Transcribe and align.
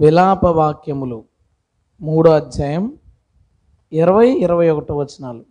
విలాప 0.00 0.44
వాక్యములు 0.44 1.24
మూడో 2.00 2.30
అధ్యాయం 2.30 2.96
ఇరవై 3.92 4.30
ఇరవై 4.30 4.70
ఒకటో 4.70 4.96
వచనాలు. 4.96 5.44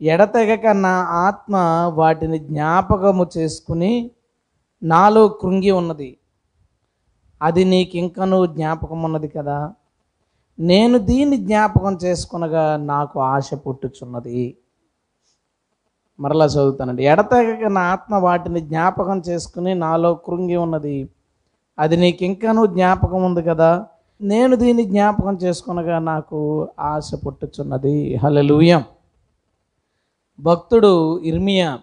ఎడతెగక 0.00 0.66
నా 0.66 1.02
ఆత్మ 1.02 1.56
వాటిని 1.94 2.38
జ్ఞాపకము 2.38 3.30
చేసుకుని 3.38 4.10
నాలో 4.82 5.28
కృంగి 5.28 5.70
ఉన్నది. 5.70 6.18
అది 7.42 7.64
నీకింకను 7.64 8.46
జ్ఞాపకం 8.46 9.02
ఉన్నది 9.02 9.28
కదా. 9.28 9.74
నేను 10.58 10.98
దీన్ని 10.98 11.36
జ్ఞాపకం 11.36 11.98
చేసుకునగా 12.04 12.76
నాకు 12.76 13.20
ఆశ 13.20 13.54
పుట్టుచున్నది. 13.54 14.58
మరలా 16.20 16.44
చదువుతానండి. 16.44 17.04
ఎడతెగక 17.04 17.68
నా 17.68 17.80
ఆత్మ 17.80 18.14
వాటిని 18.14 18.60
జ్ఞాపకం 18.60 19.18
చేసుకుని 19.18 19.74
నాలో 19.74 20.14
కృంగి 20.14 20.56
ఉన్నది. 20.56 21.08
అది 21.78 21.96
నీకు 21.96 22.22
నీకింకను 22.22 22.66
జ్ఞాపకం 22.66 23.22
ఉంది 23.24 23.42
కదా. 23.42 23.86
నేను 24.22 24.56
దీన్ని 24.56 24.84
జ్ఞాపకం 24.84 25.34
చేసుకునగా 25.36 25.98
నాకు 25.98 26.68
ఆశ 26.78 27.10
పుట్టుచున్నది. 27.26 28.16
హలలుయం 28.16 28.84
భక్తుడు 30.40 31.18
ఇర్మియా. 31.18 31.78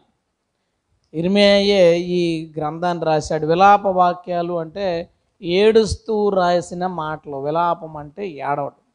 ఇర్మియాయే 1.14 2.00
ఈ 2.00 2.54
గ్రంథాన్ని 2.58 3.06
రాశాడు. 3.06 3.46
విలాప 3.48 3.88
వాక్యాలు 3.88 4.54
అంటే 4.54 5.10
ఏడుస్తూ 5.42 6.30
రాసిన 6.30 6.88
మాటలు. 6.88 7.38
విలాపం 7.38 7.98
అంటే 7.98 8.28
ఏడవడం 8.28 8.86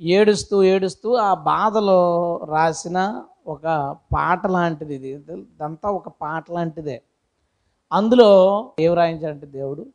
ఏడుస్తూ 0.00 0.62
ఏడుస్తూ 0.62 1.14
ఆ 1.14 1.34
బాధలో 1.34 2.00
రాసిన 2.44 3.22
ఒక 3.46 3.96
పాట 4.14 4.46
లాంటిది 4.46 4.94
ఇది. 4.94 5.10
ఇదంతా 5.10 5.90
ఒక 5.90 6.08
పాట 6.08 6.44
లాంటిదే. 6.52 7.02
అందులో 7.92 8.30
ఏం 8.80 8.94
రాయించాడంటే 8.94 9.46
దేవుడు? 9.46 9.86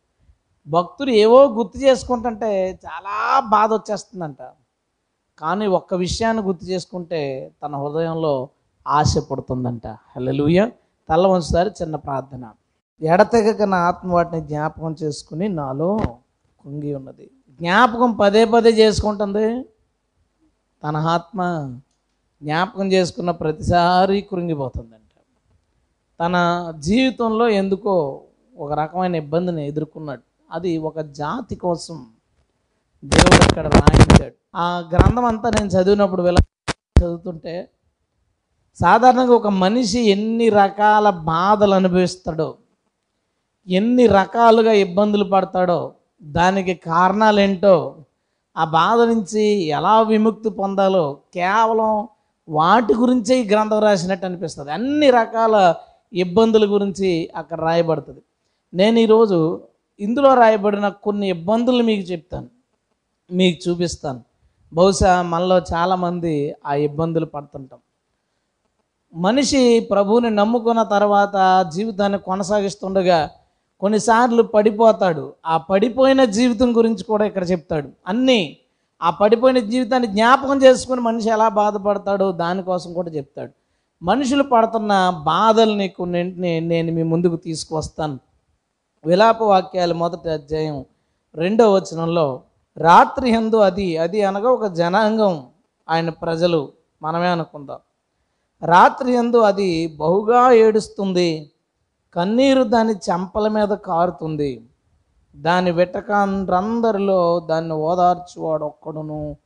భక్తులు 0.68 1.10
ఏవో 1.10 1.48
గుర్తు 1.48 1.78
చేసుకుంటుంటే 1.78 2.80
చాలా 2.86 3.40
బాధ 3.40 3.74
వచ్చేస్తుందంట. 3.74 4.38
కానీ 5.40 5.68
ఒక్క 5.68 5.94
విషయాన్ని 5.94 6.44
గుర్తు 6.44 6.66
చేసుకుంటే 6.66 7.52
తన 7.66 7.76
హృదయంలో 7.76 8.50
ఆశ 8.88 9.18
పుడుతుందంట. 9.32 9.88
హల్లెలూయ. 9.88 10.70
తల్ల 11.10 11.28
వంచుతారు 11.28 11.72
చిన్న 11.82 11.96
ప్రార్థన. 11.96 12.52
ఎడతెగక 13.02 13.62
నా 13.62 13.78
ఆత్మ 13.78 14.14
వాటిని 14.14 14.42
జ్ఞాపకం 14.42 14.96
చేసుకుని 15.04 15.50
నాలో 15.50 16.00
కుంగి 16.60 16.96
ఉన్నది. 16.96 17.30
జ్ఞాపకం 17.52 18.14
పదే 18.14 18.46
పదే 18.46 18.70
చేసుకుంటుంది. 18.70 19.64
తన 20.84 20.98
ఆత్మ 20.98 21.42
జ్ఞాపకం 22.44 22.92
చేసుకున్న 22.92 23.32
ప్రతిసారి 23.32 24.22
కృంగిపోతుందంట. 24.22 25.22
తన 26.20 26.36
జీవితంలో 26.80 27.50
ఎందుకో 27.50 28.22
ఒక 28.58 28.72
రకమైన 28.72 29.16
ఇబ్బందిని 29.16 29.68
ఎదుర్కొన్నాడు 29.68 30.33
అది 30.54 30.78
ఒక 30.78 31.00
జాతి 31.00 31.56
కోసం 31.56 32.08
దేవుడు 33.04 33.44
ఇక్కడ 33.50 33.68
రాయించాడు. 33.68 34.36
ఆ 34.56 34.90
గ్రంథం 34.94 35.26
అంతా 35.26 35.50
నేను 35.50 35.70
చదివినప్పుడు 35.70 36.22
వెళ్ళ 36.22 36.40
చదువుతుంటే 37.00 37.70
సాధారణంగా 38.80 39.34
ఒక 39.34 39.48
మనిషి 39.48 40.00
ఎన్ని 40.00 40.50
రకాల 40.50 41.10
బాధలు 41.10 41.74
అనుభవిస్తాడో 41.74 42.58
ఎన్ని 43.68 44.08
రకాలుగా 44.08 44.72
ఇబ్బందులు 44.72 45.24
పడతాడో 45.24 45.94
దానికి 46.24 46.74
కారణాలేంటో 46.74 47.96
ఆ 48.58 48.64
బాధ 48.66 49.00
నుంచి 49.02 49.44
ఎలా 49.78 50.02
విముక్తి 50.02 50.50
పొందాలో 50.50 51.04
కేవలం 51.34 52.08
వాటి 52.48 52.94
గురించే 52.94 53.36
ఈ 53.42 53.50
గ్రంథం 53.50 53.80
రాసినట్టు 53.80 54.26
అనిపిస్తుంది. 54.26 54.72
అన్ని 54.72 55.10
రకాల 55.10 55.76
ఇబ్బందుల 56.14 56.66
గురించి 56.74 57.30
అక్కడ 57.36 57.60
రాయబడుతుంది. 57.60 58.22
నేను 58.74 59.00
ఈరోజు 59.00 59.62
ఇందులో 60.00 60.34
రాయబడిన 60.34 60.88
కొన్ని 60.90 61.30
ఇబ్బందులు 61.30 61.84
మీకు 61.84 62.02
చెప్తాను. 62.02 62.48
మీకు 63.32 63.70
చూపిస్తాను. 63.70 64.22
బహుశా 64.74 65.22
మనలో 65.22 65.60
చాలామంది 65.60 66.56
ఆ 66.66 66.74
ఇబ్బందులు 66.74 67.26
పడుతుంటాం. 67.26 67.80
మనిషి 69.16 69.88
ప్రభువుని 69.92 70.30
నమ్ముకున్న 70.30 70.84
తర్వాత 70.84 71.66
జీవితాన్ని 71.76 72.20
కొనసాగిస్తుండగా 72.20 73.30
కొన్నిసార్లు 73.80 74.44
పడిపోతాడు. 74.44 75.34
ఆ 75.46 75.58
పడిపోయిన 75.58 76.24
జీవితం 76.24 76.78
గురించి 76.78 77.04
కూడా 77.04 77.26
ఇక్కడ 77.26 77.52
చెప్తాడు. 77.52 77.90
అన్నీ 78.08 78.58
ఆ 79.04 79.10
పడిపోయిన 79.10 79.60
జీవితాన్ని 79.60 80.08
జ్ఞాపకం 80.08 80.64
చేసుకుని 80.64 81.02
మనిషి 81.02 81.30
ఎలా 81.30 81.50
బాధపడతాడో 81.50 82.32
దానికోసం 82.32 82.94
కూడా 82.94 83.12
చెప్తాడు. 83.12 83.52
మనుషులు 84.04 84.44
పడుతున్న 84.44 85.24
బాధల్ని 85.26 85.88
కొన్నింటిని 85.88 86.60
నేను 86.60 86.92
మీ 86.92 87.04
ముందుకు 87.04 87.36
తీసుకువస్తాను. 87.36 88.20
విలాప 89.06 89.42
వాక్యాలు 89.42 89.94
మొదటి 89.94 90.30
అధ్యాయం 90.30 90.86
రెండో 91.36 91.74
వచనంలో 91.74 92.42
రాత్రి 92.78 93.30
ఎందు 93.30 93.56
అది 93.56 93.98
అది 93.98 94.24
అనగా 94.24 94.50
ఒక 94.50 94.66
జనాంగం 94.66 95.36
ఆయన 95.90 96.10
ప్రజలు. 96.10 96.72
మనమే 97.02 97.28
అనుకుందాం. 97.28 97.80
రాత్రి 98.64 99.12
ఎందు 99.14 99.38
అది 99.38 99.70
బహుగా 99.88 100.52
ఏడుస్తుంది 100.52 101.52
కన్నీరు 102.16 102.64
దాని 102.64 102.94
చెంపల 102.94 103.48
మీద 103.48 103.68
కారుతుంది 103.68 104.52
దాని 105.36 105.72
వెటకాండ్రందరిలో 105.72 107.40
దాన్ని 107.40 107.74
ఓదార్చువాడు 107.74 108.66
ఒక్కడును 108.66 109.38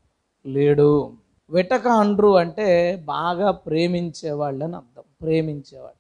లేడు. 0.46 1.12
వెటకాండ్రు 1.50 2.38
అంటే 2.38 2.67
బాగా 3.06 3.51
ప్రేమించేవాళ్ళు 3.51 4.66
అని 4.66 4.75
అర్థం 4.75 5.03
ప్రేమించేవాడు. 5.22 5.97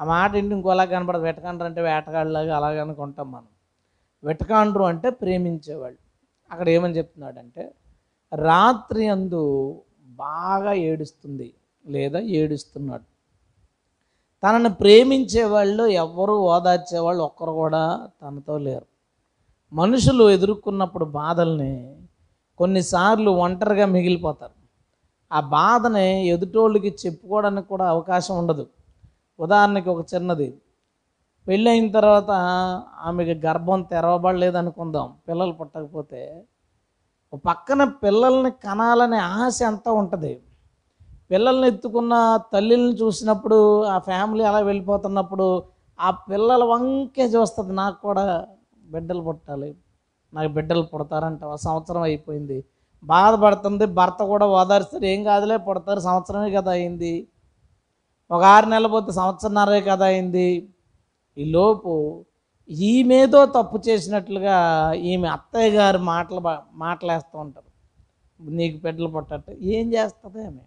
ఆ 0.00 0.04
మాట 0.04 0.34
ఇంటి 0.34 0.54
ఇంకోలా 0.54 0.84
కనపడదు. 0.84 1.22
వెటకాండ్రు 1.22 1.66
అంటే 1.66 1.80
వేటగాళ్ళలాగా 1.80 2.56
అలాగే 2.56 2.78
అనుకుంటాం 2.78 3.32
మనం. 3.32 3.48
వెటకాండ్రు 4.24 4.84
అంటే 4.84 5.10
ప్రేమించేవాళ్ళు. 5.10 5.98
అక్కడ 6.52 6.68
ఏమని 6.68 6.96
చెప్తున్నాడంటే 6.96 7.74
రాత్రి 8.34 9.08
అందు 9.08 9.82
బాగా 10.06 10.72
ఏడుస్తుంది 10.72 11.52
లేదా 11.86 12.18
ఏడుస్తున్నాడు. 12.18 13.02
తనను 14.42 14.70
ప్రేమించే 14.70 15.44
వాళ్ళు 15.44 15.84
ఎవ్వరూ 15.84 16.34
ఓదార్చే 16.34 16.98
వాళ్ళు 16.98 17.22
ఒక్కరు 17.24 17.52
కూడా 17.52 18.08
తనతో 18.22 18.58
లేరు. 18.58 18.86
మనుషులు 19.72 20.30
ఎదుర్కొన్నప్పుడు 20.30 21.04
బాధల్ని 21.04 21.96
కొన్నిసార్లు 22.58 23.30
ఒంటరిగా 23.30 23.86
మిగిలిపోతారు. 23.86 24.52
ఆ 25.32 25.40
బాధని 25.40 26.26
ఎదుటోళ్ళకి 26.26 26.96
చెప్పుకోవడానికి 27.06 27.68
కూడా 27.68 27.88
అవకాశం 27.88 28.38
ఉండదు. 28.38 28.66
ఉదాహరణకి 29.40 29.88
ఒక 29.94 30.02
చిన్నది. 30.12 30.48
పెళ్ళైన 31.46 31.86
తర్వాత 31.96 32.30
ఆమెకి 33.08 33.34
గర్భం 33.46 33.80
తెరవబడలేదనుకుందాం 33.92 35.08
పిల్లలు 35.28 35.54
పుట్టకపోతే 35.60 36.22
పక్కన 37.46 37.82
పిల్లల్ని 38.04 38.50
కనాలనే 38.66 39.18
ఆశ 39.40 39.56
ఎంత 39.70 39.86
ఉంటుంది. 40.00 40.32
పిల్లల్ని 41.30 41.66
ఎత్తుకున్న 41.72 42.14
తల్లిని 42.54 42.92
చూసినప్పుడు 43.02 43.58
ఆ 43.94 43.96
ఫ్యామిలీ 44.08 44.44
అలా 44.50 44.60
వెళ్ళిపోతున్నప్పుడు 44.70 45.46
ఆ 45.98 46.10
పిల్లల 46.28 46.62
వంకే 46.72 47.24
చూస్తుంది 47.34 47.72
నాకు 47.82 47.98
కూడా 48.06 48.24
బిడ్డలు 48.84 49.22
పుట్టాలి 49.28 49.70
నాకు 50.32 50.50
బిడ్డలు 50.56 50.84
పుడతారంట 50.92 51.42
ఒక 51.50 51.58
సంవత్సరం 51.66 52.02
అయిపోయింది. 52.08 52.58
బాధపడుతుంది 53.02 53.84
భర్త 53.98 54.20
కూడా 54.32 54.46
ఓదార్స్తారు 54.58 55.06
ఏం 55.12 55.20
కాదులే 55.28 55.56
పుడతారు 55.68 56.00
సంవత్సరమే 56.08 56.50
కదా 56.56 56.72
అయింది. 56.78 57.12
ఒక 58.32 58.42
ఆరు 58.42 58.66
నెలలు 58.66 58.88
పోతే 58.88 59.12
సంవత్సరన్నరే 59.12 59.80
కదా 59.80 60.06
అయింది. 60.06 60.68
ఈ 61.38 61.44
లోపు 61.44 62.24
ఈమెదో 62.70 63.46
తప్పు 63.46 63.80
చేసినట్లుగా 63.88 64.92
ఈమె 64.92 65.28
అత్తయ్య 65.28 65.76
గారు 65.76 65.98
మాటలు 65.98 66.40
బా- 66.40 66.58
మాటలేస్తూ 66.74 67.38
ఉంటారు. 67.38 67.70
నీకు 68.50 68.82
బిడ్డలు 68.82 69.06
పుట్టట్టు 69.06 69.52
ఏం 69.52 69.92
చేస్తుంది 69.92 70.46
ఆమె? 70.46 70.60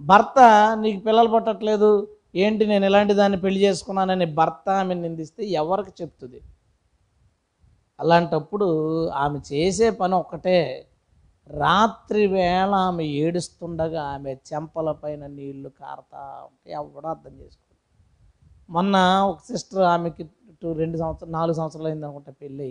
భర్త 0.00 0.34
నీకు 0.80 1.04
పిల్లలు 1.04 1.28
పుట్టట్లేదు 1.28 2.08
ఏంటి 2.34 2.66
నేను 2.66 2.84
ఇలాంటి 2.84 3.14
దాన్ని 3.14 3.40
పెళ్ళి 3.40 3.60
చేసుకున్నానని 3.60 4.26
భర్త 4.26 4.70
ఆమె 4.70 4.94
నిందిస్తే 4.94 5.44
ఎవరికి 5.44 5.90
చెప్తుంది? 6.02 6.40
అలాంటప్పుడు 8.00 9.08
ఆమె 9.08 9.40
చేసే 9.52 9.90
పని 9.90 10.14
ఒక్కటే. 10.14 10.86
రాత్రి 11.50 12.26
వేళ 12.26 12.74
ఆమె 12.88 13.04
ఏడుస్తుండగా 13.04 14.02
ఆమె 14.02 14.32
చెంపల 14.48 14.92
పైన 14.92 15.26
నీళ్ళు 15.26 15.68
కారుతా 15.68 16.22
ఉంటే 16.48 16.70
ఎవడో 16.72 17.08
అర్థం 17.08 17.34
చేసుకోండి 17.40 17.80
మొన్న 18.70 18.96
ఒక 19.26 19.38
సిస్టర్ 19.40 19.82
ఆమెకి 19.82 20.24
టూ 20.62 20.72
రెండు 20.72 20.96
సంవత్సరాలు 20.96 21.32
నాలుగు 21.32 21.56
సంవత్సరాలు 21.56 21.88
అయింది 21.88 22.06
అనుకుంటా 22.06 22.32
పెళ్ళి 22.32 22.70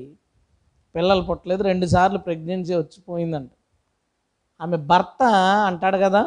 పిల్లలు 0.95 1.21
పుట్టలేదు 1.21 1.63
రెండు 1.63 1.85
సార్లు 1.85 2.19
ప్రెగ్నెన్సీ 2.19 2.75
వచ్చిపోయిందంట. 2.75 3.49
ఆమె 4.61 4.77
భర్త 4.77 5.23
అంటాడు 5.67 5.97
కదా 5.97 6.23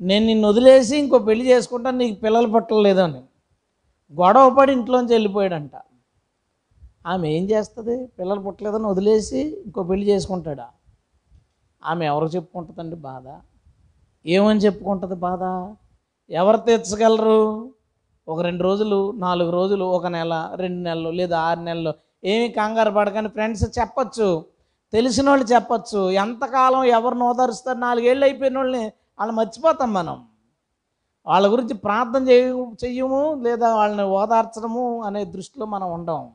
నేను 0.00 0.26
నిన్ను 0.26 0.48
వదిలేసి 0.48 0.98
ఇంకో 0.98 1.18
పెళ్ళి 1.18 1.44
చేసుకుంటాను 1.48 1.98
నీకు 1.98 2.20
పిల్లలు 2.20 2.46
పుట్టలేదు 2.46 3.00
అని. 3.00 3.22
గొడవ 4.14 4.54
పడి 4.54 4.72
ఇంట్లోంచి 4.72 5.12
వెళ్ళిపోయాడంట. 5.12 5.76
ఆమె 7.06 7.28
ఏం 7.28 7.44
చేస్తుంది? 7.50 8.06
పిల్లలు 8.06 8.40
పుట్టలేదని 8.40 8.86
వదిలేసి 8.86 9.40
ఇంకో 9.66 9.82
పెళ్ళి 9.82 10.06
చేసుకుంటాడా? 10.08 10.66
ఆమె 11.84 12.06
ఎవరు 12.06 12.26
చెప్పుకుంటుందండి 12.26 12.96
బాధ? 12.96 13.22
ఏమని 14.26 14.60
చెప్పుకుంటుంది 14.60 15.14
బాధ? 15.14 15.74
ఎవరు 16.30 16.56
తీర్చగలరు 16.56 17.70
ఒక 18.28 18.40
రెండు 18.40 18.62
రోజులు 18.62 19.10
నాలుగు 19.10 19.50
రోజులు 19.50 19.84
ఒక 19.84 20.06
నెల 20.06 20.52
రెండు 20.54 20.80
నెలలు 20.80 21.10
లేదా 21.10 21.40
ఆరు 21.40 21.60
నెలలు. 21.60 21.94
ఏమి 22.24 22.48
కంగారు 22.48 22.90
పడకని 22.90 23.28
ఫ్రెండ్స్ 23.28 23.78
చెప్పచ్చు. 23.78 24.44
తెలిసిన 24.92 25.28
వాళ్ళు 25.28 25.46
చెప్పచ్చు. 25.46 26.10
ఎంతకాలం 26.10 26.84
ఎవరిని 26.84 27.22
ఓదారుస్తారు 27.22 27.78
నాలుగేళ్ళు 27.78 28.24
అయిపోయిన 28.24 28.56
వాళ్ళని 28.58 28.84
వాళ్ళు 29.18 29.34
మర్చిపోతాం 29.34 29.92
మనం. 29.92 30.24
వాళ్ళ 31.26 31.52
గురించి 31.52 31.74
ప్రార్థన 31.74 32.28
చేయ 32.28 32.44
చెయ్యము 32.84 33.40
లేదా 33.42 33.74
వాళ్ళని 33.74 34.02
ఓదార్చడము 34.02 35.02
అనే 35.02 35.24
దృష్టిలో 35.24 35.66
మనం 35.66 35.92
ఉండం. 35.92 36.30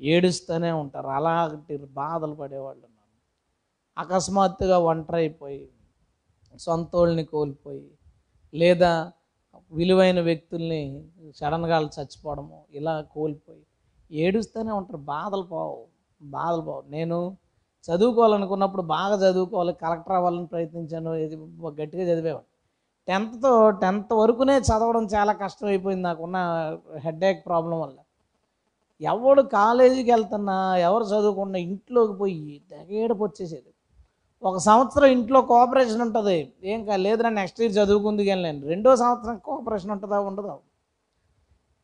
ఏడుస్తూనే 0.00 0.72
ఉంటారు. 0.72 1.06
అలాంటి 1.06 1.76
బాధలు 1.76 2.34
పడేవాళ్ళు 2.34 2.93
అకస్మాత్తుగా 3.96 4.76
ఒంటరైపోయి 4.90 5.58
అయిపోయి 5.58 6.60
సొంతోళ్ళని 6.64 7.24
కోల్పోయి 7.24 7.86
లేదా 8.52 9.12
విలువైన 9.72 10.20
వ్యక్తుల్ని 10.20 10.82
సడన్గా 11.36 11.78
చచ్చిపోవడము 11.96 12.58
ఇలా 12.78 12.94
కోల్పోయి 13.14 13.62
ఏడుస్తూనే 14.10 14.72
ఉంటారు. 14.72 15.00
బాధలు 15.14 15.42
పోవు 15.42 15.78
బాధలు 16.20 16.62
పోవు. 16.62 16.82
నేను 16.88 17.18
చదువుకోవాలనుకున్నప్పుడు 17.88 18.82
బాగా 18.96 19.16
చదువుకోవాలి 19.24 19.72
కలెక్టర్ 19.82 20.16
అవ్వాలని 20.16 20.46
ప్రయత్నించాను 20.46 21.10
ఇది 21.24 21.36
గట్టిగా 21.80 22.04
చదివేవాడు 22.10 22.48
టెన్త్తో 23.08 23.52
టెన్త్ 23.82 24.12
వరకునే 24.12 24.54
చదవడం 24.68 25.04
చాలా 25.14 25.32
కష్టం 25.42 25.66
అయిపోయింది 25.66 26.04
నాకున్న 26.08 26.38
హెడేక్ 27.04 27.40
ప్రాబ్లం 27.48 27.76
వల్ల. 27.80 27.98
ఎవడు 29.00 29.42
కాలేజీకి 29.58 30.10
వెళ్తున్నా 30.10 30.56
ఎవరు 30.88 31.04
చదువుకున్నా 31.04 31.58
ఇంట్లోకి 31.68 32.14
పోయి 32.20 32.62
తెగేడపు 32.70 33.22
వచ్చేసేది. 33.24 33.70
ఒక 34.44 34.56
సంవత్సరం 34.58 35.04
ఇంట్లో 35.04 35.40
కోఆపరేషన్ 35.40 36.02
ఉంటుంది. 36.02 36.52
ఏం 36.64 36.84
కా 36.84 36.96
లేదురా 36.96 37.30
నెక్స్ట్ 37.30 37.60
ఇయర్ 37.60 37.72
చదువుకుందుకు 37.72 38.28
వెళ్ళాను 38.28 38.66
రెండో 38.66 38.96
సంవత్సరం 38.96 39.38
కోఆపరేషన్ 39.38 39.90
ఉంటుందా 39.90 40.20
ఉండదా? 40.20 40.58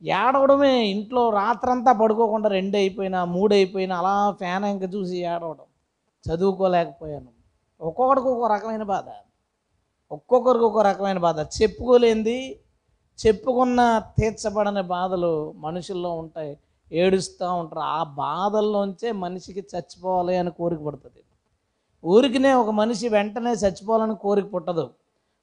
ఏడవడమే. 0.02 0.86
ఇంట్లో 0.86 1.30
రాత్రంతా 1.30 1.92
పడుకోకుండా 1.92 2.48
రెండు 2.48 2.76
అయిపోయినా 2.76 3.24
మూడు 3.24 3.54
అయిపోయినా 3.54 3.98
అలా 3.98 4.36
ఫ్యాన్ 4.38 4.64
ఇంక 4.64 4.94
చూసి 4.94 5.16
ఏడవడం. 5.18 5.66
చదువుకోలేకపోయాను. 6.24 7.30
ఒక్కొక్కడికి 7.80 8.26
ఒక్కో 8.26 8.46
రకమైన 8.46 8.82
బాధ. 8.82 9.04
ఒక్కొక్కరికి 10.12 10.64
ఒక్కో 10.64 10.82
రకమైన 10.82 11.18
బాధ. 11.18 11.40
చెప్పుకోలేంది. 11.40 12.60
చెప్పుకున్న 13.26 14.02
తీర్చబడని 14.18 14.82
బాధలు 14.82 15.52
మనుషుల్లో 15.56 16.12
ఉంటాయి. 16.12 16.58
ఏడుస్తూ 16.92 17.54
ఉంటారు. 17.54 17.80
ఆ 17.80 18.02
బాధల్లోంచే 18.02 19.12
మనిషికి 19.12 19.60
చచ్చిపోవాలి 19.60 20.36
అని 20.36 20.50
కోరిక 20.50 20.80
పడుతుంది. 20.80 21.22
ఊరికినే 22.04 22.52
ఒక 22.52 22.70
మనిషి 22.70 23.08
వెంటనే 23.08 23.50
చచ్చిపోవాలని 23.50 24.16
కోరిక 24.16 24.54
పుట్టదు. 24.54 24.90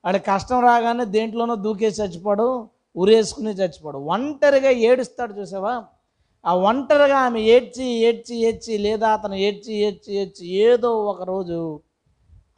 వాడి 0.05 0.19
కష్టం 0.19 0.59
రాగానే 0.59 1.05
దేంట్లోనో 1.05 1.55
దూకేసి 1.55 2.01
చచ్చిపోడు 2.01 2.67
ఉరేసుకుని 2.95 3.49
చచ్చిపోడు. 3.49 3.97
ఒంటరిగా 3.97 4.69
ఏడుస్తాడు 4.69 5.33
చూసావా? 5.33 5.83
ఆ 6.45 6.55
ఒంటరిగా 6.55 7.17
ఆమె 7.17 7.41
ఏడ్చి 7.41 7.83
ఏడ్చి 7.83 8.35
ఏడ్చి 8.35 8.77
లేదా 8.77 9.09
అతను 9.09 9.35
ఏడ్చి 9.35 9.73
ఏడ్చి 9.73 10.15
ఏడ్చి 10.15 10.47
ఏదో 10.47 11.05
ఒకరోజు 11.05 11.79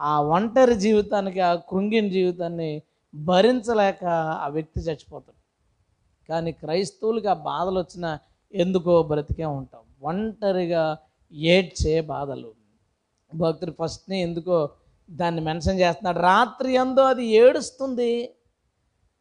ఆ 0.02 0.22
ఒంటరి 0.22 0.76
జీవితానికి 0.76 1.40
ఆ 1.40 1.56
కృంగిన 1.56 2.08
జీవితాన్ని 2.10 2.82
భరించలేక 3.16 4.06
ఆ 4.44 4.48
వ్యక్తి 4.48 4.80
చచ్చిపోతాడు. 4.80 5.40
కానీ 6.30 6.52
క్రైస్తవులకి 6.52 7.28
ఆ 7.28 7.34
బాధలు 7.34 7.80
వచ్చినా 7.80 8.20
ఎందుకో 8.54 9.04
బ్రతికే 9.04 9.46
ఉంటాం. 9.46 9.82
ఒంటరిగా 10.04 10.98
ఏడ్చే 11.34 12.02
బాధలు 12.02 12.59
భక్తుడు 13.36 13.74
ఫస్ట్ని 13.80 14.22
ఎందుకో 14.22 14.70
దాన్ని 15.12 15.42
మెన్షన్ 15.42 15.80
చేస్తున్నాడు. 15.80 16.20
రాత్రి 16.20 16.78
అందు 16.78 17.00
అది 17.00 17.26
ఏడుస్తుంది. 17.26 18.30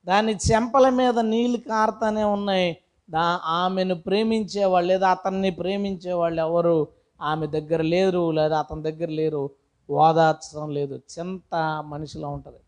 దాని 0.04 0.36
చెంపల 0.52 0.88
మీద 0.88 1.18
నీళ్ళు 1.18 1.58
కారుతానే 1.58 2.24
ఉన్నాయి. 2.24 2.76
దా 3.10 3.40
ఆమెను 3.44 3.94
ప్రేమించేవాళ్ళు 3.94 4.88
లేదా 4.88 5.10
అతన్ని 5.10 5.50
ప్రేమించేవాళ్ళు 5.50 6.40
ఎవరు? 6.42 6.88
ఆమె 7.20 7.46
దగ్గర 7.46 7.82
లేరు 7.82 8.30
లేదా 8.30 8.58
అతని 8.58 8.82
దగ్గర 8.82 9.08
లేరు. 9.10 9.50
ఓదార్చడం 9.90 10.70
లేదు. 10.70 11.00
చింత 11.18 11.82
మనిషిలో 11.86 12.28
ఉంటుంది. 12.28 12.58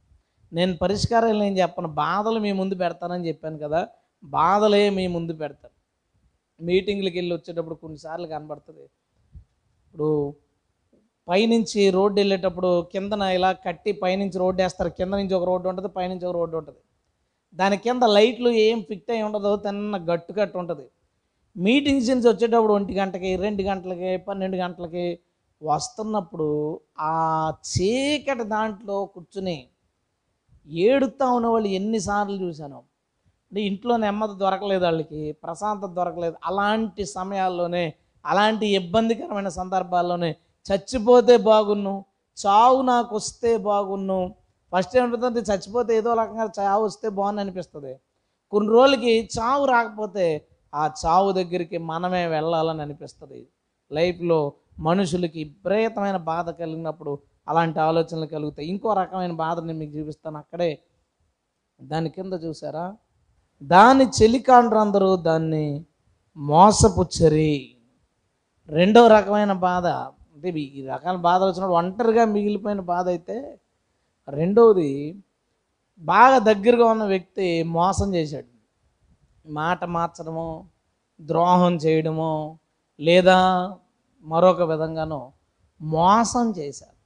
నేను 0.52 0.76
పరిష్కారాలు 0.76 1.38
నేను 1.38 1.58
చెప్పను. 1.58 1.88
బాధలు 1.88 2.38
మీ 2.38 2.52
ముందు 2.52 2.74
పెడతానని 2.74 3.28
చెప్పాను 3.28 3.58
కదా. 3.58 3.88
బాధలే 4.24 4.90
మీ 4.90 5.06
ముందు 5.06 5.32
పెడతాను 5.32 5.80
మీటింగ్లకి 6.64 7.18
వెళ్ళి 7.18 7.34
వచ్చేటప్పుడు 7.34 7.74
కొన్నిసార్లు 7.74 8.26
కనబడుతుంది. 8.26 8.80
ఇప్పుడు 9.86 10.34
పైనుంచి 11.30 11.90
రోడ్డు 11.90 12.16
వెళ్ళేటప్పుడు 12.20 12.70
కిందన 12.92 13.22
ఇలా 13.38 13.50
కట్టి 13.66 13.92
పైనుంచి 13.92 14.38
రోడ్డు 14.38 14.60
వేస్తారు. 14.62 14.90
కింద 14.98 15.12
నుంచి 15.14 15.34
ఒక 15.34 15.44
రోడ్డు 15.44 15.68
ఉంటుంది 15.68 15.88
పైనుంచి 15.88 16.26
ఒక 16.26 16.34
రోడ్డు 16.34 16.56
ఉంటుంది. 16.56 16.80
దాని 17.54 17.76
కింద 17.76 18.02
లైట్లు 18.16 18.50
ఏం 18.66 18.78
ఫిట్ 18.88 19.10
అయి 19.10 19.22
ఉండదు 19.22 19.56
తిన్న 19.56 19.96
గట్టు 20.10 20.32
కట్టు 20.32 20.58
ఉంటుంది. 20.58 20.86
మీటింగ్స్ 21.56 22.10
నుంచి 22.10 22.28
వచ్చేటప్పుడు 22.28 22.72
ఒంటి 22.72 22.92
గంటకి 22.94 23.36
రెండు 23.36 23.62
గంటలకి 23.62 24.16
పన్నెండు 24.16 24.56
గంటలకి 24.56 25.06
వస్తున్నప్పుడు 25.62 26.48
ఆ 27.00 27.14
చీకటి 27.70 28.44
దాంట్లో 28.44 29.04
కూర్చుని 29.04 29.58
ఏడుతా 30.68 31.26
ఉన్న 31.32 31.46
వాళ్ళు 31.46 31.68
ఎన్నిసార్లు 31.68 32.38
చూశాను. 32.44 32.78
అంటే 33.52 33.60
ఇంట్లో 33.60 33.96
నెమ్మది 33.96 34.34
దొరకలేదు 34.38 34.84
వాళ్ళకి 34.84 35.20
ప్రశాంతత 35.32 35.90
దొరకలేదు. 35.90 36.36
అలాంటి 36.44 37.04
సమయాల్లోనే 37.06 37.84
అలాంటి 38.24 38.66
ఇబ్బందికరమైన 38.80 39.48
సందర్భాల్లోనే 39.60 40.30
చచ్చిపోతే 40.68 41.36
బాగున్ను 41.36 42.04
చావు 42.46 42.82
నాకు 42.82 43.16
వస్తే 43.16 43.56
బాగున్ను. 43.56 44.34
ఫస్ట్ 44.76 44.96
ఏమనిపిస్తుంది 44.96 45.40
చచ్చిపోతే 45.40 45.96
ఏదో 45.96 46.14
రకంగా 46.14 46.50
చావు 46.58 46.84
వస్తే 46.84 47.08
బాగుంది 47.08 47.40
అనిపిస్తుంది. 47.40 47.98
కొన్ని 48.50 48.70
రోజులకి 48.70 49.28
చావు 49.38 49.66
రాకపోతే 49.66 50.46
ఆ 50.74 50.90
చావు 51.06 51.32
దగ్గరికి 51.32 51.78
మనమే 51.78 52.26
వెళ్ళాలని 52.26 52.82
అనిపిస్తుంది. 52.82 53.46
లైఫ్లో 53.92 54.52
మనుషులకి 54.78 55.44
విపరీతమైన 55.44 56.16
బాధ 56.16 56.50
కలిగినప్పుడు 56.50 57.18
అలాంటి 57.48 57.80
ఆలోచనలు 57.80 58.26
కలుగుతాయి. 58.26 58.68
ఇంకో 58.68 58.92
రకమైన 58.92 59.32
బాధ 59.32 59.60
నేను 59.60 59.78
మీకు 59.78 59.98
చూపిస్తాను 59.98 60.38
అక్కడే. 60.38 60.78
దాని 61.82 62.10
కింద 62.10 62.32
చూసారా? 62.32 62.96
దాని 63.62 64.04
చెలికాండ్రందరూ 64.04 65.16
దాన్ని 65.16 65.84
మోసపుచ్చరి. 66.36 67.76
రెండో 68.68 69.06
రకమైన 69.06 69.52
బాధ 69.52 69.86
అంటే 70.42 70.50
ఈ 70.58 70.82
రకాల 70.86 71.16
బాధలు 71.16 71.48
వచ్చినప్పుడు 71.48 71.76
ఒంటరిగా 71.78 72.24
మిగిలిపోయిన 72.24 72.80
బాధ 72.80 73.06
అయితే 73.08 73.34
రెండవది 74.28 74.92
బాగా 76.00 76.38
దగ్గరగా 76.38 76.84
ఉన్న 76.90 77.04
వ్యక్తి 77.04 77.46
మోసం 77.62 78.08
చేశాడు. 78.14 78.48
మాట 79.46 79.84
మార్చడము 79.96 80.46
ద్రోహం 81.20 81.74
చేయడము 81.76 82.30
లేదా 83.00 83.36
మరొక 84.24 84.62
విధంగానో 84.62 85.20
మోసం 85.80 86.46
చేశారు 86.58 86.96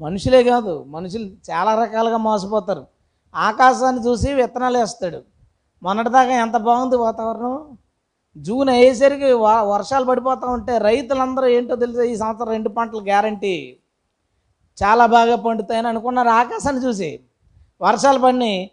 మనుషులే 0.00 0.42
కాదు 0.44 0.74
మనుషులు 0.84 1.26
చాలా 1.50 1.72
రకాలుగా 1.82 2.16
మోసపోతారు. 2.28 2.84
ఆకాశాన్ని 3.34 4.02
చూసి 4.06 4.28
విత్తనాలు 4.34 4.78
వేస్తాడు. 4.78 5.20
మొన్నటిదాకా 5.82 6.34
ఎంత 6.44 6.56
బాగుంది 6.68 6.96
వాతావరణం? 6.96 7.56
జూన్ 8.36 8.68
అయ్యేసరికి 8.68 9.32
వ- 9.32 9.62
వర్షాలు 9.62 10.04
పడిపోతూ 10.04 10.46
ఉంటే 10.46 10.78
రైతులందరూ 10.78 11.46
ఏంటో 11.46 11.76
తెలిసే 11.76 12.12
ఈ 12.12 12.16
సంవత్సరం 12.16 12.48
రెండు 12.48 12.68
పంటలు 12.68 13.00
గ్యారంటీ. 13.00 13.76
చాలా 14.84 15.06
బాగా 15.06 15.36
పండుతాయని 15.36 15.88
అనుకున్నారు 15.88 16.28
ఆకాశాన్ని 16.28 16.84
చూసి. 16.84 17.20
వర్షాలు 17.82 18.18
పడిని 18.18 18.70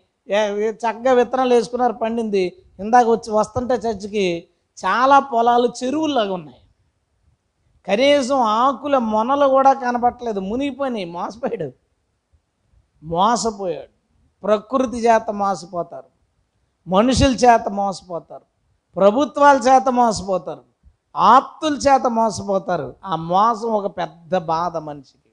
చక్కగా 0.70 1.12
విత్తనాలు 1.12 1.54
వేసుకున్నారు 1.54 1.94
పండింది. 1.94 2.64
ఇందాక 2.80 3.06
వచ్చి 3.06 3.32
వస్తుంటే 3.32 3.74
చర్చికి 3.74 4.48
చాలా 4.86 5.20
పొలాలు 5.20 5.74
చెరువుల్లాగా 5.84 6.34
ఉన్నాయి. 6.34 6.58
కనీసం 7.88 8.42
ఆకుల 8.42 8.98
మొనలు 8.98 9.48
కూడా 9.48 9.74
కనపట్టలేదు 9.74 10.40
మునిగిపోయినాయి 10.40 11.06
మోసపోయాడు. 11.06 11.72
మోసపోయాడు. 13.04 13.96
ప్రకృతి 14.44 14.98
చేత 14.98 15.32
మోసపోతారు. 15.32 16.06
మనుషుల 16.90 17.36
చేత 17.36 17.70
మోసపోతారు. 17.70 18.55
ప్రభుత్వాల 18.96 19.58
చేత 19.58 19.90
మోసపోతారు. 19.90 20.64
ఆప్తుల 21.16 21.78
చేత 21.78 22.08
మోసపోతారు. 22.08 22.96
ఆ 23.06 23.16
మోసం 23.16 23.74
ఒక 23.74 23.98
పెద్ద 23.98 24.38
బాధ 24.38 24.78
మనిషికి. 24.78 25.32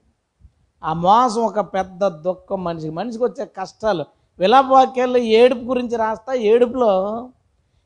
ఆ 0.83 0.93
మోసం 0.93 1.41
ఒక 1.41 1.59
పెద్ద 1.59 2.07
దుఃఖం 2.07 2.63
మనిషికి. 2.63 2.93
మనిషికి 2.93 3.23
వచ్చే 3.23 3.45
కష్టాలు. 3.45 4.05
విలాపవాక్యాల్లో 4.39 5.17
ఏడుపు 5.17 5.59
గురించి 5.59 5.97
రాస్తా 5.97 6.33
ఏడుపులో 6.33 7.29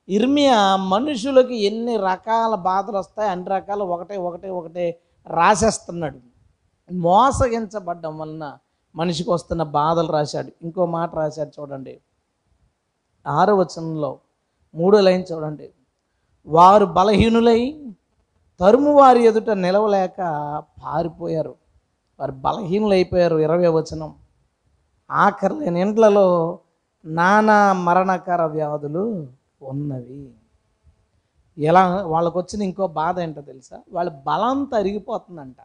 ఇర్మియా 0.10 0.76
మనుషులకి 0.76 1.56
ఎన్ని 1.56 1.98
రకాల 1.98 2.56
బాధలు 2.56 2.98
వస్తాయి 2.98 3.30
అన్ని 3.30 3.50
రకాలు 3.50 3.84
ఒకటే 3.84 4.18
ఒకటే 4.18 4.50
ఒకటే 4.50 5.00
రాసేస్తున్నాడు. 5.28 6.20
మోసగించబడ్డం 6.94 8.18
వలన 8.18 8.58
మనిషికి 8.96 9.32
వస్తున్న 9.32 9.64
బాధలు 9.64 10.12
రాశాడు. 10.12 10.52
ఇంకో 10.62 10.86
మాట 10.86 11.16
రాశాడు 11.16 11.62
చూడండి. 11.62 12.02
ఆరు 13.28 13.54
వచనంలో 13.54 14.18
మూడో 14.78 15.00
లైన్ 15.02 15.24
చూడండి. 15.32 15.68
వారు 16.46 16.86
బలహీనులై 16.86 17.62
తరుము 18.60 18.92
వారి 19.00 19.22
ఎదుట 19.24 19.50
నిలవలేక 19.50 20.18
పారిపోయారు. 20.86 21.56
వారు 22.20 22.32
బలహీనులైపోయారు 22.32 23.38
ఇరవై 23.38 23.68
వచనం. 23.68 24.12
ఆఖరి 25.12 25.56
లేని 25.60 25.82
ఇండ్లలో 25.82 26.26
నానా 27.06 27.74
మరణకర 27.74 28.42
వ్యాధులు 28.46 29.28
ఉన్నవి. 29.62 30.30
ఎలా 31.58 32.06
వాళ్ళకు 32.06 32.40
వచ్చిన 32.40 32.62
ఇంకో 32.62 32.88
బాధ 32.88 33.20
ఏంటో 33.20 33.42
తెలుసా? 33.42 33.78
వాళ్ళ 33.92 34.10
బలం 34.28 34.64
తరిగిపోతుందంట. 34.74 35.56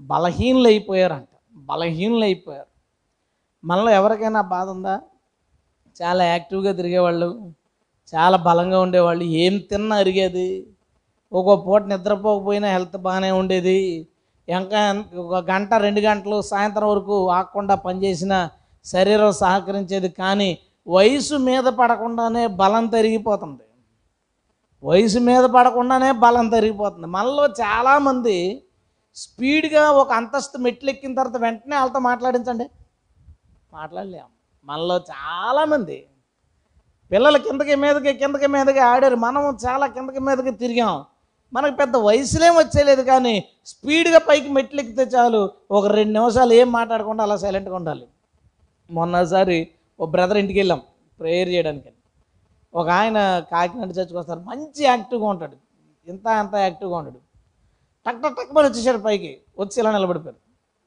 బలహీనలు 0.00 0.68
అయిపోయారంట 0.68 1.28
బలహీనులు 1.54 2.24
అయిపోయారు 2.24 2.70
మనలో 3.64 3.90
ఎవరికైనా 3.90 4.40
బాధ 4.40 4.68
ఉందా? 4.68 5.00
చాలా 6.02 6.24
యాక్టివ్గా 6.24 6.72
తిరిగేవాళ్ళు. 6.72 7.28
చాలా 8.14 8.36
బలంగా 8.36 8.80
ఉండేవాళ్ళు. 8.80 9.24
ఏం 9.24 9.58
తిన్నా 9.58 9.96
అరిగేది. 9.96 10.66
ఒక్కో 11.32 11.56
పూట 11.56 11.82
నిద్రపోకపోయినా 11.82 12.68
హెల్త్ 12.72 12.96
బాగానే 12.96 13.30
ఉండేది. 13.30 14.08
ఇంకా 14.48 15.04
ఒక 15.16 15.50
గంట 15.50 15.74
రెండు 15.74 16.00
గంటలు 16.00 16.42
సాయంత్రం 16.42 16.88
వరకు 16.88 17.30
ఆకుండా 17.30 17.74
పనిచేసిన 17.74 18.48
శరీరం 18.84 19.32
సహకరించేది. 19.32 20.08
కానీ 20.08 20.58
వయసు 20.88 21.34
మీద 21.34 21.64
పడకుండానే 21.64 22.46
బలం 22.46 22.86
తరిగిపోతుంది. 22.86 23.62
వయసు 24.84 25.18
మీద 25.18 25.44
పడకుండానే 25.44 26.12
బలం 26.12 26.48
తరిగిపోతుంది. 26.48 27.06
మనలో 27.06 27.46
చాలామంది 27.46 28.62
స్పీడ్గా 29.14 29.90
ఒక 29.90 30.12
అంతస్తు 30.12 30.58
మెట్లు 30.58 30.90
ఎక్కిన 30.90 31.14
తర్వాత 31.14 31.40
వెంటనే 31.42 31.76
వాళ్ళతో 31.76 31.98
మాట్లాడించండి. 31.98 32.66
మాట్లాడలేం. 33.72 34.28
మనలో 34.64 34.96
చాలామంది 34.98 36.06
పిల్లలు 37.12 37.38
కిందకి 37.38 37.74
మీదకి 37.74 38.12
కిందకి 38.20 38.46
మీదకి 38.46 38.80
ఆడారు. 38.90 39.16
మనం 39.26 39.42
చాలా 39.64 39.86
కిందకి 39.86 40.20
మీదకి 40.20 40.52
తిరిగాం. 40.62 40.92
మనకు 41.52 41.74
పెద్ద 41.76 41.94
వయసులేం 41.96 42.54
వచ్చేలేదు 42.56 43.02
కానీ 43.02 43.32
స్పీడ్గా 43.70 44.18
పైకి 44.28 44.48
మెట్లు 44.56 44.80
ఎక్కితే 44.80 45.04
చాలు. 45.14 45.40
ఒక 45.70 45.86
రెండు 45.96 46.12
నిమిషాలు 46.18 46.52
ఏం 46.60 46.72
మాట్లాడకుండా 46.72 47.22
అలా 47.26 47.36
సైలెంట్గా 47.36 47.76
ఉండాలి. 47.80 48.06
మొన్నసారి 48.90 49.58
ఓ 50.00 50.06
బ్రదర్ 50.06 50.38
ఇంటికి 50.42 50.58
వెళ్ళాం 50.60 50.80
ప్రేయర్ 51.20 51.48
చేయడానికి. 51.48 51.90
ఒక 52.74 52.88
ఆయన 53.00 53.18
కాకినాడ 53.52 53.90
చర్చకు 53.98 54.18
వస్తారు. 54.18 54.40
మంచి 54.40 54.82
యాక్టివ్గా 54.84 55.28
ఉంటాడు. 55.34 55.56
ఇంత 56.06 56.26
అంత 56.42 56.54
యాక్టివ్గా 56.64 56.96
ఉంటాడు 57.00 57.20
టక్ 58.06 58.20
టక్ 58.22 58.36
టక్ 58.38 58.54
మరి 58.56 58.66
వచ్చేసాడు 58.68 58.98
పైకి. 58.98 59.32
వచ్చి 59.58 59.76
ఇలా 59.80 59.90
నిలబడిపోయారు 59.92 60.40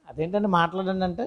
అదేంటంటే 0.10 0.48
మాట్లాడండి 0.60 1.06
అంటే? 1.06 1.26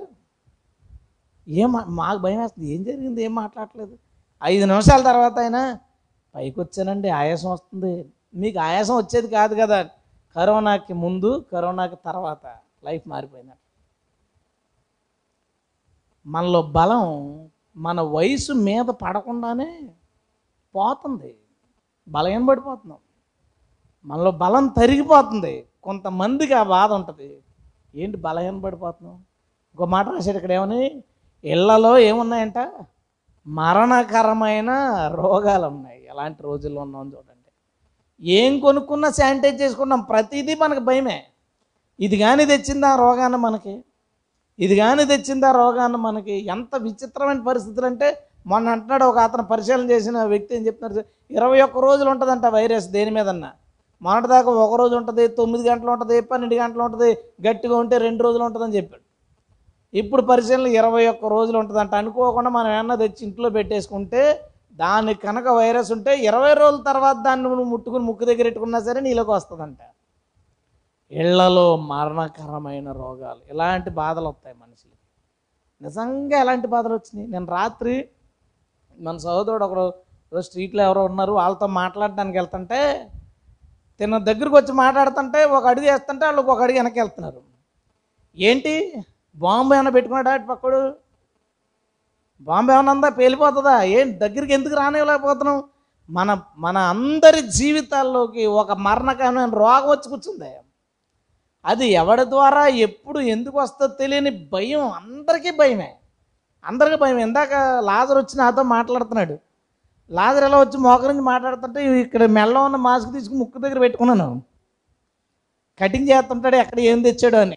ఏం 1.48 1.72
మాకు 2.00 2.18
భయం 2.26 2.40
వేస్తుంది. 2.42 2.68
ఏం 2.74 2.80
జరిగింది? 2.88 3.20
ఏం 3.26 3.34
మాట్లాడలేదు 3.34 3.96
ఐదు 4.44 4.66
నిమిషాల 4.66 5.02
తర్వాత 5.02 5.38
అయినా 5.38 5.80
పైకి 6.34 6.60
వచ్చానండి 6.60 7.08
ఆయాసం 7.08 7.50
వస్తుంది. 7.50 8.12
మీకు 8.34 8.58
ఆయాసం 8.58 8.96
వచ్చేది 8.96 9.28
కాదు 9.28 9.54
కదా 9.54 9.88
కరోనాకి 10.36 10.94
ముందు 10.94 11.44
కరోనాకి 11.52 11.96
తర్వాత 12.04 12.56
లైఫ్ 12.84 13.08
మారిపోయింది 13.08 13.52
మనలో 16.26 16.62
బలం 16.62 17.04
మన 17.76 18.00
వయసు 18.00 18.52
మీద 18.52 18.84
పడకుండానే 18.84 19.90
పోతుంది. 20.74 21.36
బలహీన 22.08 22.46
పడిపోతున్నాం. 22.46 22.98
మనలో 24.04 24.30
బలం 24.30 24.66
తరిగిపోతుంది. 24.66 25.66
కొంతమందికి 25.82 26.54
ఆ 26.54 26.62
బాధ 26.62 26.92
ఉంటుంది. 26.92 27.38
ఏంటి 27.94 28.16
బలహీన 28.16 28.60
పడిపోతున్నాం? 28.60 29.16
ఇంకో 29.74 29.86
మాట 29.86 30.08
రాశాడు 30.08 30.36
ఇక్కడ 30.36 30.52
ఏమని? 30.52 31.02
ఇళ్ళలో 31.44 31.98
ఏమున్నాయంట? 31.98 32.58
మరణకరమైన 33.56 34.70
రోగాలు 35.20 35.66
ఉన్నాయి 35.72 36.00
ఎలాంటి 36.12 36.40
రోజుల్లో 36.48 36.80
ఉన్నాం 36.86 37.06
చూడండి. 37.14 37.48
ఏం 38.22 38.52
కొనుక్కున్నా 38.64 39.08
శానిటైజ్ 39.18 39.58
చేసుకున్నాం 39.62 40.00
ప్రతిదీ 40.10 40.54
మనకు 40.62 40.82
భయమే. 40.88 41.18
ఇది 42.06 42.16
కానీ 42.24 42.44
తెచ్చిందా 42.52 42.88
ఆ 42.94 42.98
రోగాన్ని 43.04 43.38
మనకి? 43.46 43.74
ఇది 44.58 44.74
కానీ 44.82 45.02
తెచ్చిందా 45.12 45.48
రోగాన్ని 45.62 45.98
మనకి? 46.06 46.36
ఎంత 46.54 46.76
విచిత్రమైన 46.86 47.40
పరిస్థితులు 47.48 47.86
అంటే 47.90 48.08
మొన్న 48.50 48.68
అంటున్నాడు 48.74 49.04
ఒక 49.10 49.18
అతను 49.28 49.44
పరిశీలన 49.52 49.86
చేసిన 49.92 50.18
వ్యక్తి 50.32 50.56
ఏం 50.58 50.62
చెప్తున్నారు 50.66 51.04
ఇరవై 51.38 51.58
ఒక్క 51.66 51.80
రోజులు 51.86 52.08
ఉంటుందంట 52.12 52.46
వైరస్ 52.56 52.86
దేని 52.96 53.12
మీదన్నా. 53.16 53.50
మొన్నటిదాకా 54.02 54.50
ఒక 54.64 54.76
రోజు 54.82 54.94
ఉంటుంది 55.00 55.24
తొమ్మిది 55.38 55.64
గంటలు 55.68 55.90
ఉంటుంది 55.94 56.16
పన్నెండు 56.30 56.56
గంటలు 56.62 56.82
ఉంటుంది 56.88 57.10
గట్టిగా 57.46 57.76
ఉంటే 57.82 57.96
రెండు 58.06 58.22
రోజులు 58.26 58.44
ఉంటుందని 58.48 58.76
చెప్పాడు. 58.78 59.04
ఇప్పుడు 59.94 60.22
పరిశీలన 60.22 60.66
ఇరవై 60.80 61.06
ఒక్క 61.06 61.26
రోజులు 61.26 61.58
ఉంటుందంట. 61.58 61.94
అనుకోకుండా 61.94 62.50
మనం 62.50 62.70
ఏమన్నా 62.72 62.94
తెచ్చి 62.94 63.22
ఇంట్లో 63.26 63.48
పెట్టేసుకుంటే 63.50 64.22
దానికి 64.82 65.20
కనుక 65.26 65.48
వైరస్ 65.48 65.92
ఉంటే 65.92 66.12
ఇరవై 66.30 66.54
రోజుల 66.54 66.80
తర్వాత 66.90 67.16
దాన్ని 67.26 67.44
నువ్వు 67.44 67.64
ముట్టుకుని 67.64 68.04
ముక్కు 68.08 68.24
దగ్గర 68.24 68.44
పెట్టుకున్నా 68.44 68.80
సరే 68.88 69.00
నీలోకి 69.00 69.30
వస్తుందంట. 69.30 69.80
ఇళ్ళలో 71.12 71.76
మరణకరమైన 71.92 72.88
రోగాలు 72.92 73.40
ఇలాంటి 73.52 73.90
బాధలు 73.90 74.28
వస్తాయి 74.28 74.56
మనుషులకి. 74.62 74.94
నిజంగా 75.80 76.36
ఎలాంటి 76.40 76.68
బాధలు 76.74 76.94
వచ్చినాయి? 76.94 77.28
నేను 77.34 77.46
రాత్రి 77.58 77.94
మన 78.98 79.16
సహోదరుడు 79.16 79.64
ఒకడు 79.64 79.86
స్ట్రీట్లో 80.42 80.82
ఎవరో 80.82 81.04
ఉన్నారు 81.04 81.32
వాళ్ళతో 81.32 81.66
మాట్లాడడానికి 81.66 82.38
వెళ్తుంటే 82.38 82.80
తిన్న 84.00 84.18
దగ్గరికి 84.18 84.56
వచ్చి 84.56 84.72
మాట్లాడుతుంటే 84.84 85.44
ఒక 85.44 85.66
అడుగు 85.66 85.86
వేస్తుంటే 85.86 86.24
వాళ్ళు 86.26 86.42
ఒక 86.54 86.62
అడుగు 86.62 86.78
వెనక్కి 86.78 87.00
వెళ్తున్నారు. 87.00 87.40
ఏంటి? 88.38 88.74
బాంబు 89.38 89.74
ఏమైనా 89.74 89.90
పెట్టుకున్నాడా 89.90 90.32
అటు 90.32 90.46
పక్కడు? 90.46 90.94
బాంబు 92.40 92.72
ఏమైనా 92.72 92.92
ఉందా? 92.92 93.08
పేలిపోతుందా? 93.08 93.82
ఏం 93.82 94.20
దగ్గరికి 94.20 94.52
ఎందుకు 94.52 94.74
రానివ్వలేకపోతున్నాం 94.74 95.62
మన 96.10 96.40
మన 96.58 96.78
అందరి 96.78 97.40
జీవితాల్లోకి 97.40 98.46
ఒక 98.46 98.72
మరణకరమైన 98.72 99.50
రోగం 99.50 99.90
వచ్చి 99.90 100.08
కూర్చుంది. 100.08 100.50
అది 101.64 101.86
ఎవడి 101.86 102.24
ద్వారా 102.24 102.66
ఎప్పుడు 102.66 103.18
ఎందుకు 103.18 103.60
వస్తుందో 103.60 103.94
తెలియని 103.94 104.48
భయం 104.52 104.88
అందరికీ 104.88 105.50
భయమే. 105.50 105.96
అందరికీ 106.64 106.96
భయం 106.96 107.18
ఇందాక 107.18 107.54
లాజర్ 107.80 108.16
వచ్చి 108.16 108.36
నాతో 108.36 108.62
మాట్లాడుతున్నాడు. 108.62 109.38
లాజర్ 110.10 110.44
ఎలా 110.44 110.60
వచ్చి 110.60 110.78
మోకరించి 110.78 111.20
మాట్లాడుతుంటే 111.20 112.00
ఇక్కడ 112.00 112.24
మెల్ల 112.26 112.58
ఉన్న 112.58 112.76
మాస్క్ 112.76 113.12
తీసుకుని 113.12 113.38
ముక్కు 113.40 113.58
దగ్గర 113.58 113.78
పెట్టుకున్నాను. 113.78 114.42
కటింగ్ 115.80 116.08
చేస్తుంటాడు 116.08 116.56
ఎక్కడ 116.56 116.80
ఏం 116.80 117.02
తెచ్చాడు 117.02 117.36
అని. 117.36 117.56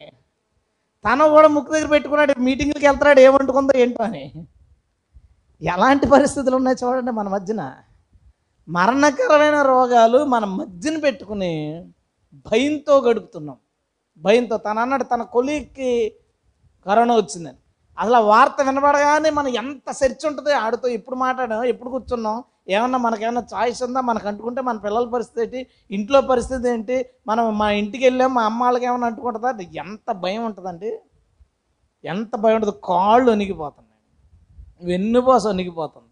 తను 1.05 1.29
కూడా 1.29 1.47
ముక్కు 1.47 1.73
దగ్గర 1.73 1.87
పెట్టుకున్నాడు 1.87 2.33
మీటింగ్కి 2.39 2.87
వెళ్తున్నాడు 2.87 3.19
ఏమంటుకుందో 3.19 3.79
ఏంటో 3.79 4.03
అని. 4.03 4.33
ఎలాంటి 5.61 6.07
పరిస్థితులు 6.07 6.55
ఉన్నాయి 6.55 6.77
చూడండి 6.83 7.11
మన 7.11 7.27
మధ్యన. 7.27 7.73
మరణకరమైన 8.69 9.61
రోగాలు 9.61 10.25
మన 10.25 10.45
మధ్యన 10.45 10.99
పెట్టుకుని 10.99 11.85
భయంతో 12.33 13.01
గడుపుతున్నాం. 13.01 13.57
భయంతో 14.21 14.57
తన 14.57 14.79
అన్నాడు 14.79 15.03
తన 15.03 15.21
కొలీగ్కి 15.21 16.13
కరోనా 16.85 17.15
వచ్చిందని. 17.15 17.57
అసలు 17.99 18.15
ఆ 18.15 18.19
వార్త 18.19 18.61
వినబడగానే 18.61 19.29
మనం 19.29 19.47
ఎంత 19.47 19.91
సెర్చ్ 19.91 20.25
ఉంటుంది 20.25 20.53
ఆడితో 20.53 20.87
ఎప్పుడు 20.87 21.15
మాట్లాడాం 21.15 21.63
ఎప్పుడు 21.63 21.89
కూర్చున్నాం 21.89 22.43
ఏమన్నా 22.67 22.97
మనకేమన్నా 22.97 23.43
చాయిస్ 23.53 23.83
ఉందా? 23.83 24.01
మనకు 24.01 24.27
అంటుకుంటే 24.27 24.61
మన 24.61 24.77
పిల్లల 24.77 25.05
పరిస్థితి 25.05 25.41
ఏంటి? 25.41 25.67
ఇంట్లో 25.91 26.21
పరిస్థితి 26.21 26.69
ఏంటి? 26.69 27.05
మనం 27.27 27.57
మా 27.57 27.71
ఇంటికి 27.71 28.05
వెళ్ళాం 28.05 28.33
మా 28.33 28.43
అమ్మ 28.43 28.63
వాళ్ళకి 28.63 28.85
ఏమన్నా 28.85 29.07
అంటుకుంటుందా? 29.07 29.51
ఎంత 29.75 30.11
భయం 30.11 30.45
ఉంటుందండి? 30.45 30.99
ఎంత 32.03 32.35
భయం 32.35 32.55
ఉంటుంది? 32.55 32.75
కాళ్ళు 32.83 33.31
వణికిపోతున్నాయి. 33.31 33.87
వెన్నుపోస 34.81 35.47
వణికిపోతుంది. 35.47 36.07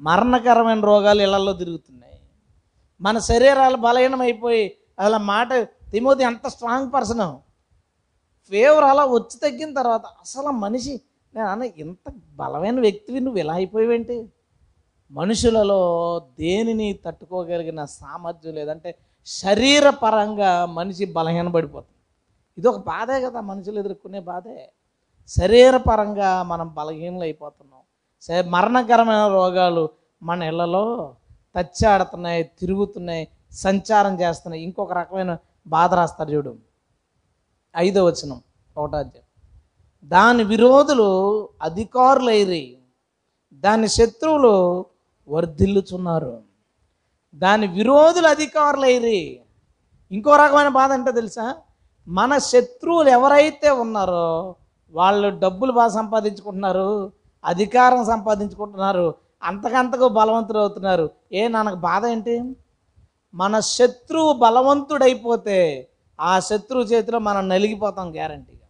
మరణకరమైన 0.00 0.80
రోగాలు 0.80 1.22
ఇళ్ళలో 1.22 1.52
తిరుగుతున్నాయి. 1.52 2.18
మన 3.00 3.18
శరీరాలు 3.18 3.76
బలహీనమైపోయి 3.76 4.76
అలా 4.98 5.18
మాట 5.18 5.52
తిమోతి 5.92 6.24
ఎంత 6.24 6.48
స్ట్రాంగ్ 6.48 6.92
పర్సన్ 6.92 7.36
ఫేవర్ 8.50 8.84
అలా 8.84 9.04
వచ్చి 9.04 9.36
తగ్గిన 9.42 9.74
తర్వాత 9.74 10.06
అసలు 10.06 10.50
మనిషి 10.50 11.00
నేను 11.34 11.48
అన్న 11.48 11.64
ఇంత 11.76 12.12
బలమైన 12.34 12.80
వ్యక్తివి 12.80 13.20
నువ్వు 13.20 13.40
ఇలా 13.40 13.54
అయిపోయావేంటి? 13.54 14.28
మనుషులలో 15.10 15.80
దేనిని 16.40 16.88
తట్టుకోగలిగిన 17.04 17.84
సామర్థ్యం 17.84 18.54
లేదంటే 18.54 18.90
శరీరపరంగా 19.26 20.66
మనిషి 20.66 21.04
బలహీనపడిపోతుంది. 21.04 21.94
ఇది 22.58 22.68
ఒక 22.68 22.80
బాధే 22.86 23.20
కదా 23.20 23.40
మనుషులు 23.40 23.78
ఎదుర్కొనే 23.78 24.20
బాధే. 24.20 24.58
శరీరపరంగా 25.28 26.42
మనం 26.42 26.74
బలహీనలు 26.74 27.22
అయిపోతున్నాం 27.22 27.82
మరణకరమైన 28.50 29.26
రోగాలు 29.32 29.88
మన 30.22 30.42
ఇళ్ళలో 30.42 31.14
తచ్చాడుతున్నాయి 31.56 32.44
తిరుగుతున్నాయి 32.58 33.28
సంచారం 33.52 34.20
చేస్తున్నాయి. 34.20 34.62
ఇంకొక 34.64 34.92
రకమైన 34.92 35.38
బాధ 35.66 35.94
రాస్తారు 35.94 36.30
చూడు. 36.30 36.52
ఐదో 37.76 38.04
వచనం 38.04 38.38
ఒకటాధ్యం 38.76 39.24
దాని 40.04 40.44
విరోధులు 40.44 41.08
అధికారులైరి 41.62 42.78
దాని 43.52 43.88
శత్రువులు 43.88 44.54
వర్ధిల్లుచున్నారు. 45.28 46.42
దాని 47.34 47.66
విరోధులు 47.66 48.26
అధికారులైరి. 48.26 49.40
ఇంకో 50.12 50.36
రకమైన 50.36 50.68
బాధ 50.68 50.92
అంటే 50.92 51.12
తెలుసా? 51.12 51.54
మన 52.08 52.38
శత్రువులు 52.38 53.08
ఎవరైతే 53.08 53.70
ఉన్నారో 53.70 54.56
వాళ్ళు 54.92 55.38
డబ్బులు 55.38 55.72
బాగా 55.72 55.88
సంపాదించుకుంటున్నారు 55.88 57.12
అధికారం 57.44 58.04
సంపాదించుకుంటున్నారు 58.04 59.14
అంతకంతకు 59.42 60.08
బలవంతులు 60.08 60.58
అవుతున్నారు. 60.58 61.10
ఏ 61.32 61.48
నాకు 61.48 61.76
బాధ 61.76 62.06
ఏంటి? 62.06 62.54
మన 63.34 63.60
శత్రువు 63.60 64.32
బలవంతుడైపోతే 64.32 65.88
ఆ 66.20 66.40
శత్రువు 66.40 66.84
చేతిలో 66.84 67.18
మనం 67.18 67.48
నలిగిపోతాం 67.48 68.14
గ్యారంటీగా. 68.14 68.66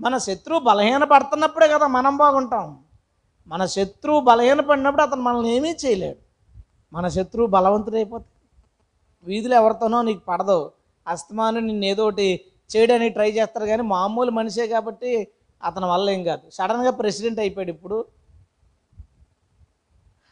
మన 0.00 0.18
శత్రువు 0.18 0.60
బలహీన 0.60 1.04
పడుతున్నప్పుడే 1.04 1.68
కదా 1.68 1.86
మనం 1.86 2.16
బాగుంటాం. 2.16 2.78
మన 3.48 3.66
శత్రువు 3.66 4.20
బలహీనపడినప్పుడు 4.20 5.02
అతను 5.02 5.22
మనల్ని 5.22 5.56
ఏమీ 5.56 5.70
చేయలేడు. 5.70 6.18
మన 6.92 7.08
శత్రువు 7.08 7.46
బలవంతుడైపోతాడు 7.46 8.40
వీధిలో 9.24 9.56
ఎవరితోనో 9.56 10.02
నీకు 10.02 10.20
పడదు. 10.20 10.72
అస్తమాను 11.08 11.60
నిన్ను 11.60 11.84
ఏదో 11.84 12.06
ఒకటి 12.06 12.44
చేయడానికి 12.76 13.12
ట్రై 13.12 13.30
చేస్తారు 13.30 13.66
కానీ 13.66 13.82
మామూలు 13.82 14.30
మనిషే 14.30 14.66
కాబట్టి 14.66 15.28
అతని 15.62 15.86
వల్ల 15.86 16.10
ఏం 16.10 16.24
కాదు. 16.24 16.50
సడన్గా 16.50 16.90
ప్రెసిడెంట్ 16.90 17.40
అయిపోయాడు 17.40 17.70
ఇప్పుడు. 17.70 18.04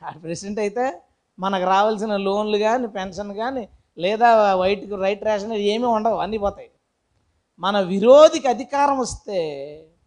ఆ 0.04 0.10
ప్రెసిడెంట్ 0.10 0.60
అయితే 0.60 1.02
మనకు 1.38 1.64
రావాల్సిన 1.64 2.16
లోన్లు 2.16 2.58
కానీ 2.58 2.86
పెన్షన్ 2.86 3.34
కానీ 3.34 3.68
లేదా 3.98 4.54
వైట్ 4.54 4.92
రైట్ 4.92 5.24
రేషన్ 5.24 5.52
ఏమీ 5.52 5.84
ఉండవు. 5.84 6.16
అన్నీ 6.16 6.38
పోతాయి. 6.38 6.70
మన 7.58 7.80
విరోధికి 7.80 8.48
అధికారం 8.48 8.98
వస్తే 8.98 9.38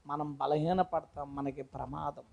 మనం 0.07 0.33
బలహీనపడతాం 0.33 1.35
మనకి 1.35 1.61
ప్రమాదం. 1.61 2.23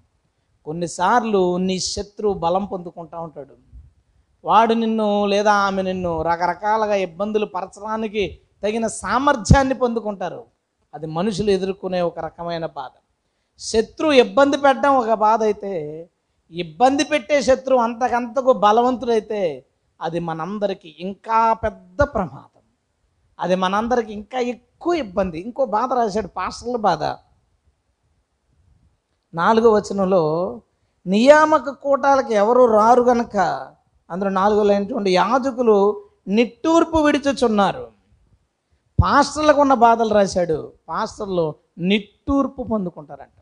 కొన్నిసార్లు 0.69 1.41
నీ 1.69 1.77
శత్రువు 1.93 2.35
బలం 2.45 2.65
పొందుకుంటూ 2.65 3.17
ఉంటాడు. 3.27 3.55
వాడు 4.45 4.75
నిన్ను 4.75 5.09
లేదా 5.33 5.53
ఆమె 5.67 5.83
నిన్ను 5.83 6.13
రకరకాలుగా 6.23 6.97
ఇబ్బందులు 7.07 7.47
పరచడానికి 7.47 8.25
తగిన 8.63 8.87
సామర్థ్యాన్ని 9.03 9.75
పొందుకుంటారు. 9.75 10.43
అది 10.95 11.07
మనుషులు 11.07 11.51
ఎదుర్కొనే 11.51 12.01
ఒక 12.11 12.19
రకమైన 12.19 12.67
బాధ. 12.79 12.95
శత్రువు 13.59 14.15
ఇబ్బంది 14.25 14.57
పెట్టడం 14.57 14.95
ఒక 14.95 15.13
బాధ 15.27 15.41
అయితే 15.43 15.73
ఇబ్బంది 16.51 17.05
పెట్టే 17.05 17.37
శత్రువు 17.43 17.81
అంతకంతకు 17.81 18.53
బలవంతుడైతే 18.65 19.41
అది 20.01 20.19
మనందరికీ 20.29 20.91
ఇంకా 21.07 21.39
పెద్ద 21.65 22.01
ప్రమాదం. 22.15 22.65
అది 23.41 23.55
మనందరికి 23.55 24.13
ఇంకా 24.13 24.39
ఎక్కువ 24.55 24.95
ఇబ్బంది. 25.05 25.39
ఇంకో 25.41 25.65
బాధ 25.77 25.91
రాశాడు 25.93 26.31
పాస్టర్ల 26.39 26.79
బాధ. 26.89 27.05
నాలుగో 29.35 29.73
వచనంలో 29.73 30.23
నియామక 31.07 31.69
కూటాలకు 31.69 32.33
ఎవరు 32.33 32.73
రారు 32.73 33.03
గనక 33.03 33.37
అందులో 34.11 34.31
నాలుగో 34.31 34.63
లైన్ 34.63 35.09
యాజకులు 35.09 36.05
నిట్టూర్పు 36.29 36.97
విడిచుచున్నారు. 36.97 37.89
పాస్టర్లకు 39.05 39.61
ఉన్న 39.61 39.75
బాధలు 39.75 40.15
రాశాడు 40.15 40.73
పాస్టర్లు 40.89 41.55
నిట్టూర్పు 41.79 42.63
పొందుకుంటారంట. 42.63 43.41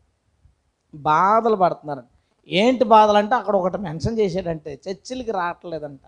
బాధలు 0.95 1.55
పడుతున్నారంట. 1.55 2.05
ఏంటి 2.49 2.83
బాధలు 2.83 3.17
అంటే 3.17 3.35
అక్కడ 3.35 3.55
ఒకటి 3.55 3.77
మెన్షన్ 3.77 4.19
చేశాడంటే 4.19 4.79
చర్చిలకి 4.89 5.31
రావట్లేదంట. 5.31 5.99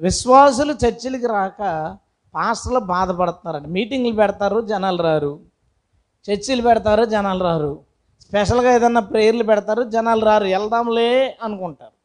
విశ్వాసులు 0.00 0.72
చర్చిలకి 0.72 1.26
రాక 1.26 1.96
పాస్టర్లు 2.34 2.78
బాధపడుతున్నారంట. 2.78 3.66
మీటింగ్లు 3.66 4.12
పెడతారు 4.12 4.60
జనాలు 4.60 5.02
రారు. 5.02 5.40
చర్చిలు 6.30 6.62
పెడతారు 6.62 7.04
జనాలు 7.04 7.44
రారు. 7.44 7.89
స్పెషల్గా 8.24 8.70
ఏదన్నా 8.72 9.00
ప్రేయర్లు 9.00 9.44
పెడతారు 9.44 9.82
జనాలు 9.82 10.24
రారు 10.24 10.44
వెళ్దాంలే 10.44 11.38
అనుకుంటారు. 11.42 11.96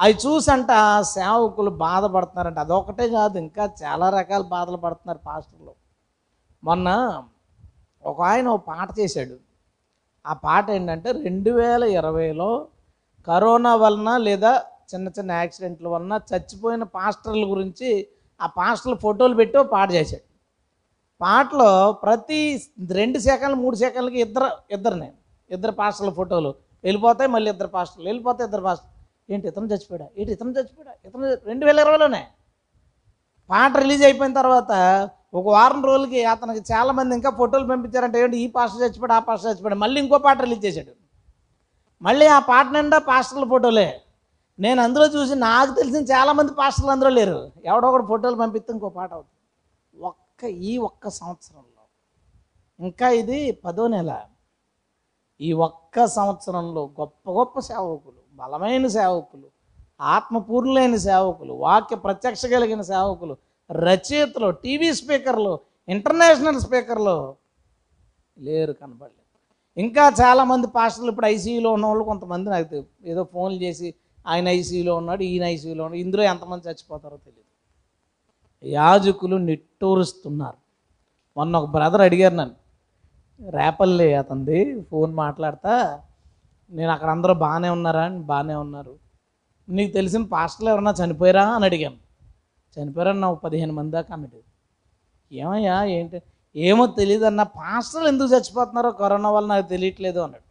అవి 0.00 0.14
చూసంట 0.26 0.66
సేవకులు 1.00 1.70
బాధపడుతున్నారంట. 1.70 2.58
అదొకటే 2.58 3.08
కాదు 3.08 3.38
ఇంకా 3.38 3.70
చాలా 3.82 4.10
రకాల 4.10 4.42
బాధలు 4.42 4.76
పడుతున్నారు 4.76 5.20
పాస్టర్లు. 5.26 5.72
మొన్న 6.64 6.88
ఒక 8.04 8.20
ఆయన 8.22 8.48
ఒక 8.48 8.62
పాట 8.66 8.88
చేశాడు. 8.98 9.36
ఆ 10.26 10.32
పాట 10.32 10.70
ఏంటంటే 10.70 11.12
రెండు 11.12 11.50
వేల 11.50 11.82
ఇరవైలో 11.82 12.68
కరోనా 13.26 13.74
వలన 13.74 14.16
లేదా 14.16 14.52
చిన్న 14.94 15.08
చిన్న 15.08 15.30
యాక్సిడెంట్ల 15.32 15.88
వలన 15.88 16.20
చచ్చిపోయిన 16.30 16.82
పాస్టర్ల 16.82 17.44
గురించి 17.44 18.08
ఆ 18.40 18.46
పాస్టర్ల 18.46 18.94
ఫోటోలు 18.94 19.34
పెట్టి 19.34 19.58
పాట 19.72 19.92
చేశాడు. 19.92 20.26
పాటలో 21.20 21.92
ప్రతి 21.92 22.62
రెండు 22.90 23.18
సెకండ్లు 23.18 23.56
మూడు 23.56 23.76
సెకండ్లకి 23.76 24.20
ఇద్దరు 24.20 24.48
ఇద్దరు 24.70 24.94
నేను 24.94 25.19
ఇద్దరు 25.50 25.72
పాస్టర్ల 25.72 26.10
ఫోటోలు. 26.10 26.54
వెళ్ళిపోతాయి 26.84 27.30
మళ్ళీ 27.30 27.50
ఇద్దరు 27.50 27.66
పాస్టర్లు. 27.66 28.08
వెళ్ళిపోతాయి 28.08 28.44
ఇద్దరు 28.44 28.62
పాస్టర్లు. 28.62 29.00
ఏంటి 29.32 29.48
ఇతను 29.48 29.66
చచ్చిపోయాడా? 29.66 30.08
ఏంటి 30.18 30.32
ఇతను 30.32 30.50
చచ్చిపోయాడా? 30.50 30.92
ఇతను 31.04 31.46
రెండు 31.46 31.66
వేల 31.66 31.78
ఇరవైలోనే. 31.78 32.26
పాట 33.50 33.76
రిలీజ్ 33.76 34.02
అయిపోయిన 34.02 34.34
తర్వాత 34.34 34.72
ఒక 35.34 35.46
వారం 35.46 35.84
రోజులకి 35.84 36.24
అతనికి 36.24 36.72
చాలామంది 36.72 37.14
ఇంకా 37.14 37.30
ఫోటోలు 37.30 37.66
పంపించారంటే 37.66 38.22
ఏంటి? 38.22 38.36
ఈ 38.36 38.46
పాస్టర్ 38.46 38.82
చచ్చిపోయాడు 38.82 39.12
ఆ 39.12 39.18
పాస్టర్ 39.18 39.52
చచ్చిపోయాడు. 39.52 39.78
మళ్ళీ 39.78 40.00
ఇంకో 40.00 40.18
పాట 40.18 40.40
రిలీజ్ 40.40 40.64
చేశాడు. 40.64 40.92
మళ్ళీ 42.02 42.26
ఆ 42.26 42.38
పాట 42.38 42.66
నిండా 42.66 42.98
పాస్టర్ల 42.98 43.44
ఫోటోలే. 43.44 44.00
నేను 44.60 44.82
అందులో 44.82 45.06
చూసి 45.06 45.34
నాకు 45.34 45.74
తెలిసిన 45.74 46.02
చాలామంది 46.02 46.52
పాస్టర్లు 46.52 46.90
అందులో 46.90 47.10
లేరు. 47.10 47.52
ఎవడో 47.64 47.88
ఒకడు 47.88 48.06
ఫోటోలు 48.06 48.36
పంపిస్తే 48.36 48.72
ఇంకో 48.72 48.88
పాట 48.88 49.12
అవుతుంది. 49.12 50.02
ఒక్క 50.04 50.44
ఈ 50.44 50.78
ఒక్క 50.78 51.08
సంవత్సరంలో. 51.08 51.84
ఇంకా 52.86 53.08
ఇది 53.08 53.52
పదో 53.52 53.86
నెల. 53.86 54.20
ఈ 55.40 55.52
ఒక్క 55.52 56.06
సంవత్సరంలో 56.06 56.86
గొప్ప 57.00 57.30
గొప్ప 57.30 57.58
సేవకులు 57.60 58.20
బలమైన 58.34 58.86
సేవకులు 58.86 59.46
ఆత్మపూర్ణులైన 60.00 60.96
సేవకులు 60.96 61.52
వాక్య 61.52 61.96
ప్రత్యక్ష 61.96 62.46
కలిగిన 62.46 62.80
సేవకులు 62.80 63.36
రచయితలు 63.70 64.50
టీవీ 64.50 64.92
స్పీకర్లు 64.92 65.60
ఇంటర్నేషనల్ 65.88 66.60
స్పీకర్లు 66.60 67.16
లేరు 68.36 68.72
కనబడలేదు 68.72 69.16
ఇంకా 69.76 70.12
చాలామంది 70.20 70.66
పాస్టర్లు 70.66 71.10
ఇప్పుడు 71.10 71.26
ఐసీయూలో 71.26 71.72
ఉన్న 71.72 71.86
వాళ్ళు 71.86 72.04
కొంతమంది 72.04 72.50
నాకు 72.50 72.84
ఏదో 73.04 73.24
ఫోన్లు 73.24 73.62
చేసి 73.62 73.94
ఆయన 74.26 74.48
ఐసీయూలో 74.48 74.96
ఉన్నాడు 74.96 75.22
ఈయన 75.22 75.44
ఐసీయూలో 75.44 75.84
ఉన్నాడు 75.84 76.00
ఇందులో 76.00 76.22
ఎంతమంది 76.22 76.68
చచ్చిపోతారో 76.68 77.16
తెలియదు 77.16 77.48
యాజకులు 78.64 79.36
నిట్టూరుస్తున్నారు. 79.36 80.58
మొన్న 81.36 81.56
ఒక 81.56 81.68
బ్రదర్ 81.70 82.00
అడిగారు 82.00 82.34
నన్ను 82.34 82.56
రేపల్లి 83.40 84.14
అతంది 84.14 84.82
ఫోన్ 84.90 85.14
మాట్లాడతా 85.14 86.00
నేను 86.70 86.92
అక్కడ 86.92 87.08
అందరూ 87.08 87.34
బాగానే 87.34 87.68
ఉన్నారా 87.68 88.02
అని 88.02 88.18
బాగానే 88.18 88.54
ఉన్నారు. 88.54 88.94
నీకు 89.68 89.92
తెలిసిన 89.92 90.22
పాస్టర్లు 90.22 90.70
ఎవరన్నా 90.70 90.94
చనిపోయారా 91.04 91.48
అని 91.48 91.64
అడిగాను. 91.64 91.96
చనిపోయారని 92.76 93.20
నాకు 93.20 93.34
పదిహేను 93.34 93.72
మంది 93.72 93.90
దాకా 93.90 94.14
అన్నాడు. 94.14 94.40
ఏమయ్యా 95.32 95.84
ఏంటి? 95.84 96.22
ఏమో 96.56 96.86
తెలియదు 96.86 97.24
అన్న 97.24 97.42
పాస్టర్లు 97.42 98.08
ఎందుకు 98.08 98.32
చచ్చిపోతున్నారో 98.32 98.90
కరోనా 98.90 99.30
వల్ల 99.30 99.48
నాకు 99.48 99.68
తెలియట్లేదు 99.68 100.20
అన్నాడు. 100.20 100.44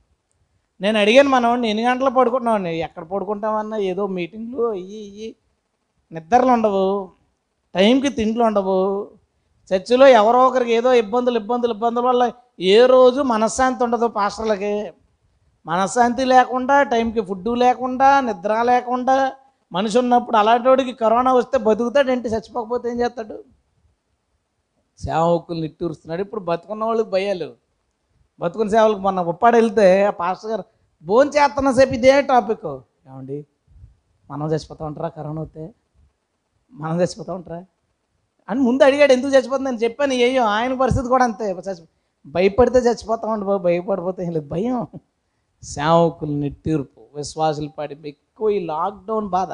నేను 0.81 0.99
అడిగాను 0.99 1.29
మనం 1.29 1.65
ఎన్ని 1.65 1.83
గంటలు 1.83 2.09
పడుకుంటున్నామండి 2.09 2.69
ఎక్కడ 2.69 3.03
పడుకుంటామన్నా 3.03 3.77
ఏదో 3.77 4.07
మీటింగ్లు 4.07 4.73
ఇయ్యి 4.73 4.99
ఇయ్యి. 4.99 5.35
నిద్రలు 6.11 6.51
ఉండవు 6.51 7.09
టైంకి 7.75 8.09
తిండ్లు 8.09 8.43
ఉండవు. 8.43 9.07
చర్చిలో 9.73 10.07
ఎవరో 10.07 10.47
ఒకరికి 10.47 10.71
ఏదో 10.71 10.93
ఇబ్బందులు 10.93 11.39
ఇబ్బందులు 11.39 11.73
ఇబ్బందుల 11.73 12.03
వల్ల 12.03 12.31
ఏ 12.59 12.85
రోజు 12.85 13.21
మనశ్శాంతి 13.21 13.83
ఉండదు 13.83 14.07
పాస్టర్లకి. 14.07 14.91
మనశ్శాంతి 15.65 16.25
లేకుండా 16.25 16.83
టైంకి 16.83 17.21
ఫుడ్ 17.21 17.47
లేకుండా 17.47 18.19
నిద్ర 18.19 18.61
లేకుండా 18.61 19.31
మనిషి 19.71 19.99
ఉన్నప్పుడు 19.99 20.37
అలాంటి 20.37 20.67
వాడికి 20.67 20.93
కరోనా 20.93 21.33
వస్తే 21.33 21.57
బతుకుతాడు 21.57 22.11
ఏంటి? 22.11 22.27
చచ్చిపోకపోతే 22.27 22.89
ఏం 22.89 22.99
చేస్తాడు? 22.99 23.43
సేవకులు 24.99 25.61
నిట్టూరుస్తున్నాడు 25.61 26.21
ఇప్పుడు 26.21 26.41
బతుకున్న 26.41 26.83
వాళ్ళకి 26.83 27.09
భయాలు. 27.09 27.53
బతుకున్న 28.39 28.71
సేవలకు 28.71 28.99
మొన్న 28.99 29.21
ఉప్పాడు 29.21 29.55
వెళ్తే 29.55 30.05
ఆ 30.05 30.09
పాస్టర్ 30.09 30.51
గారు 30.51 30.63
భోజనం 31.03 31.31
చేస్తున్న 31.33 31.71
సేపు 31.71 31.93
ఇదే 31.93 32.21
టాపిక్. 32.21 32.79
ఏమండి? 33.07 33.45
మనం 34.31 34.47
చచ్చిపోతా 34.47 34.85
ఉంటారా? 34.85 35.07
కరోనా 35.07 35.41
వస్తే? 35.41 35.73
మనం 36.73 36.97
చచ్చిపోతా 36.97 37.33
ఉంటారా? 37.33 37.65
అని 38.49 38.59
ముందు 38.59 38.83
అడిగాడు 38.83 39.13
ఎందుకు 39.13 39.31
చచ్చిపోతుంది 39.31 39.71
నేను 39.71 39.83
చెప్పాను 39.83 40.13
ఏయో 40.13 40.43
ఆయన 40.43 40.73
పరిస్థితి 40.73 41.07
కూడా 41.07 41.23
అంతే. 41.23 41.51
చచ్చి 41.51 41.87
భయపడితే 42.27 42.79
చచ్చిపోతామండి 42.79 43.45
బాబు 43.45 43.63
భయపడిపోతే 43.63 44.25
ఏం 44.25 44.31
లేదు 44.31 44.47
భయం. 44.47 44.87
సేవకులు 45.63 46.49
తీర్పు 46.49 47.01
విశ్వాసులు 47.15 47.69
పడి 47.69 47.95
ఎక్కువ 48.05 48.49
ఈ 48.49 48.65
లాక్డౌన్ 48.65 49.27
బాధ. 49.27 49.49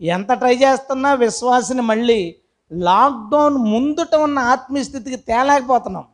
ఎంత 0.00 0.32
ట్రై 0.32 0.54
చేస్తున్నా 0.56 1.14
విశ్వాసిని 1.14 1.82
మళ్ళీ 1.82 2.36
లాక్డౌన్ 2.72 3.54
ముందుట 3.54 4.14
ఉన్న 4.14 4.38
ఆత్మీయస్థితికి 4.38 5.16
తేలేకపోతున్నాం. 5.16 6.04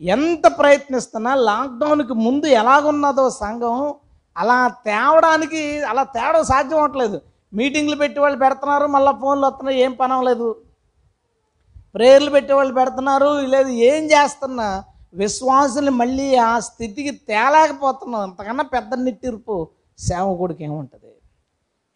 ఎంత 0.00 0.46
ప్రయత్నిస్తున్నా 0.58 1.34
లాక్డౌన్కి 1.34 2.14
ముందు 2.14 2.46
ఎలాగున్నదో 2.46 3.30
సంఘం 3.30 3.94
అలా 4.36 4.68
తేవడానికి 4.68 5.80
అలా 5.80 6.02
తేవడం 6.02 6.44
సాధ్యం 6.44 6.78
అవ్వట్లేదు. 6.78 7.20
మీటింగ్లు 7.54 7.96
పెట్టి 7.96 8.20
వాళ్ళు 8.20 8.38
పెడుతున్నారు 8.38 8.86
మళ్ళీ 8.86 9.12
ఫోన్లు 9.20 9.46
వస్తున్నాయి 9.46 9.80
ఏం 9.80 9.92
పనం 9.92 10.22
లేదు 10.24 10.46
ప్రేయర్లు 11.94 12.30
పెట్టేవాళ్ళు 12.30 12.74
పెడుతున్నారు 12.74 13.30
లేదు 13.54 13.68
ఏం 13.68 14.04
చేస్తున్నా 14.04 14.84
విశ్వాసులు 15.14 15.90
మళ్ళీ 15.90 16.34
ఆ 16.34 16.58
స్థితికి 16.58 17.10
తేలేకపోతున్నాం 17.10 18.22
అంతకన్నా 18.22 18.64
పెద్ద 18.64 18.94
నిట్టిర్పు 18.94 19.68
సేవకుడికి 19.98 20.64
ఏముంటుంది? 20.64 21.12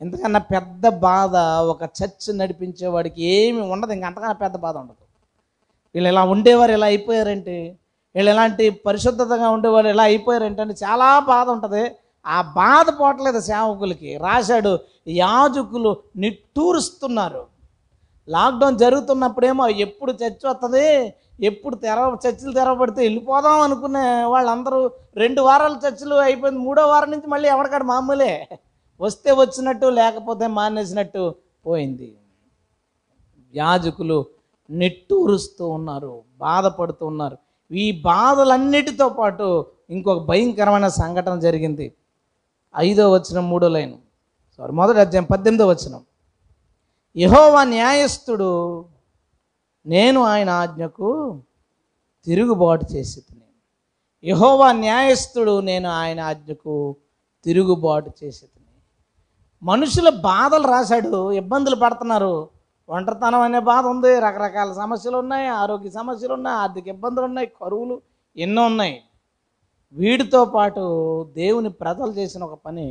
ఇంతకన్నా 0.00 0.40
పెద్ద 0.54 0.88
బాధ 0.88 1.36
ఒక 1.72 1.82
చర్చ్ 1.98 2.38
నడిపించేవాడికి 2.38 3.22
ఏమి 3.24 3.60
ఉండదు. 3.60 3.92
ఇంక 3.92 4.04
అంతకన్నా 4.04 4.32
పెద్ద 4.32 4.56
బాధ 4.56 4.76
ఉండదు. 4.76 5.04
వీళ్ళు 5.94 6.08
ఇలా 6.08 6.24
ఉండేవారు 6.24 6.72
ఇలా 6.72 6.86
అయిపోయారంటే 6.86 7.56
వీళ్ళు 8.14 8.30
ఎలాంటి 8.30 8.70
పరిశుద్ధతగా 8.70 9.48
ఉండేవారు 9.50 9.88
ఇలా 9.88 10.02
అయిపోయారంటే 10.02 10.62
చాలా 10.62 11.18
బాధ 11.18 11.48
ఉంటుంది. 11.48 11.84
ఆ 12.26 12.38
బాధ 12.42 12.86
పోవట్లేదు 13.00 13.40
సేవకులకి. 13.40 14.16
రాశాడు 14.16 14.78
యాజకులు 15.08 15.96
నిట్టూరుస్తున్నారు. 16.16 17.57
లాక్డౌన్ 18.28 18.78
జరుగుతున్నప్పుడేమో 18.78 19.68
ఎప్పుడు 19.68 20.12
చర్చ్ 20.12 20.44
వస్తుంది 20.46 21.14
ఎప్పుడు 21.40 21.76
తెర 21.76 21.98
చర్చిలు 22.26 22.52
తెరవబడితే 22.52 23.00
వెళ్ళిపోదాం 23.02 23.60
అనుకునే 23.60 24.24
వాళ్ళందరూ 24.24 24.90
రెండు 25.16 25.42
వారాలు 25.42 25.86
చర్చలు 25.86 26.14
అయిపోయింది 26.14 26.60
మూడో 26.60 26.86
వారం 26.86 27.10
నుంచి 27.10 27.26
మళ్ళీ 27.26 27.48
ఎవరికాడ 27.48 27.82
మామూలే. 27.82 28.48
వస్తే 29.00 29.32
వచ్చినట్టు 29.32 29.86
లేకపోతే 29.86 30.46
మానేసినట్టు 30.46 31.34
పోయింది. 31.66 32.16
యాజకులు 33.54 34.26
నిట్టూరుస్తూ 34.70 35.68
ఉన్నారు 35.68 36.22
బాధపడుతూ 36.38 37.06
ఉన్నారు. 37.06 37.38
ఈ 37.72 37.92
బాధలన్నిటితో 37.92 39.08
పాటు 39.08 39.66
ఇంకొక 39.90 40.22
భయంకరమైన 40.24 40.88
సంఘటన 40.88 41.38
జరిగింది. 41.40 41.86
ఐదో 42.76 43.12
వచ్చిన 43.12 43.40
మూడో 43.40 43.68
లైన్. 43.68 43.96
సారీ 44.58 44.72
మొదటి 44.72 45.00
అధ్యాయం 45.00 45.24
పద్దెనిమిదో 45.24 45.68
వచ్చినాం 45.68 46.02
యహోవా 47.22 47.60
న్యాయస్థుడు 47.64 48.50
నేను 49.86 50.20
ఆయన 50.32 50.50
ఆజ్ఞకు 50.62 51.08
తిరుగుబాటు 52.26 52.84
చేసి 52.92 53.20
యహోవా 54.24 54.68
న్యాయస్థుడు 54.72 55.54
నేను 55.60 55.88
ఆయన 56.00 56.20
ఆజ్ఞకు 56.30 56.74
తిరుగుబాటు 57.46 58.10
చేసి 58.20 58.46
మనుషుల 59.62 60.08
బాధలు 60.08 60.66
రాశాడు 60.68 61.32
ఇబ్బందులు 61.32 61.76
పడుతున్నారు. 61.76 62.34
ఒంటరితనం 62.88 63.40
అనే 63.40 63.60
బాధ 63.70 63.84
ఉంది 63.86 64.20
రకరకాల 64.26 64.70
సమస్యలు 64.72 65.16
ఉన్నాయి 65.18 65.48
ఆరోగ్య 65.62 65.90
సమస్యలు 65.90 66.34
ఉన్నాయి 66.34 66.56
ఆర్థిక 66.56 66.86
ఇబ్బందులు 66.88 67.26
ఉన్నాయి 67.26 67.48
కరువులు 67.60 67.96
ఎన్నో 68.36 68.62
ఉన్నాయి. 68.66 68.96
వీటితో 69.94 70.44
పాటు 70.44 70.84
దేవుని 71.40 71.70
ప్రజలు 71.82 72.12
చేసిన 72.12 72.42
ఒక 72.44 72.56
పని 72.66 72.86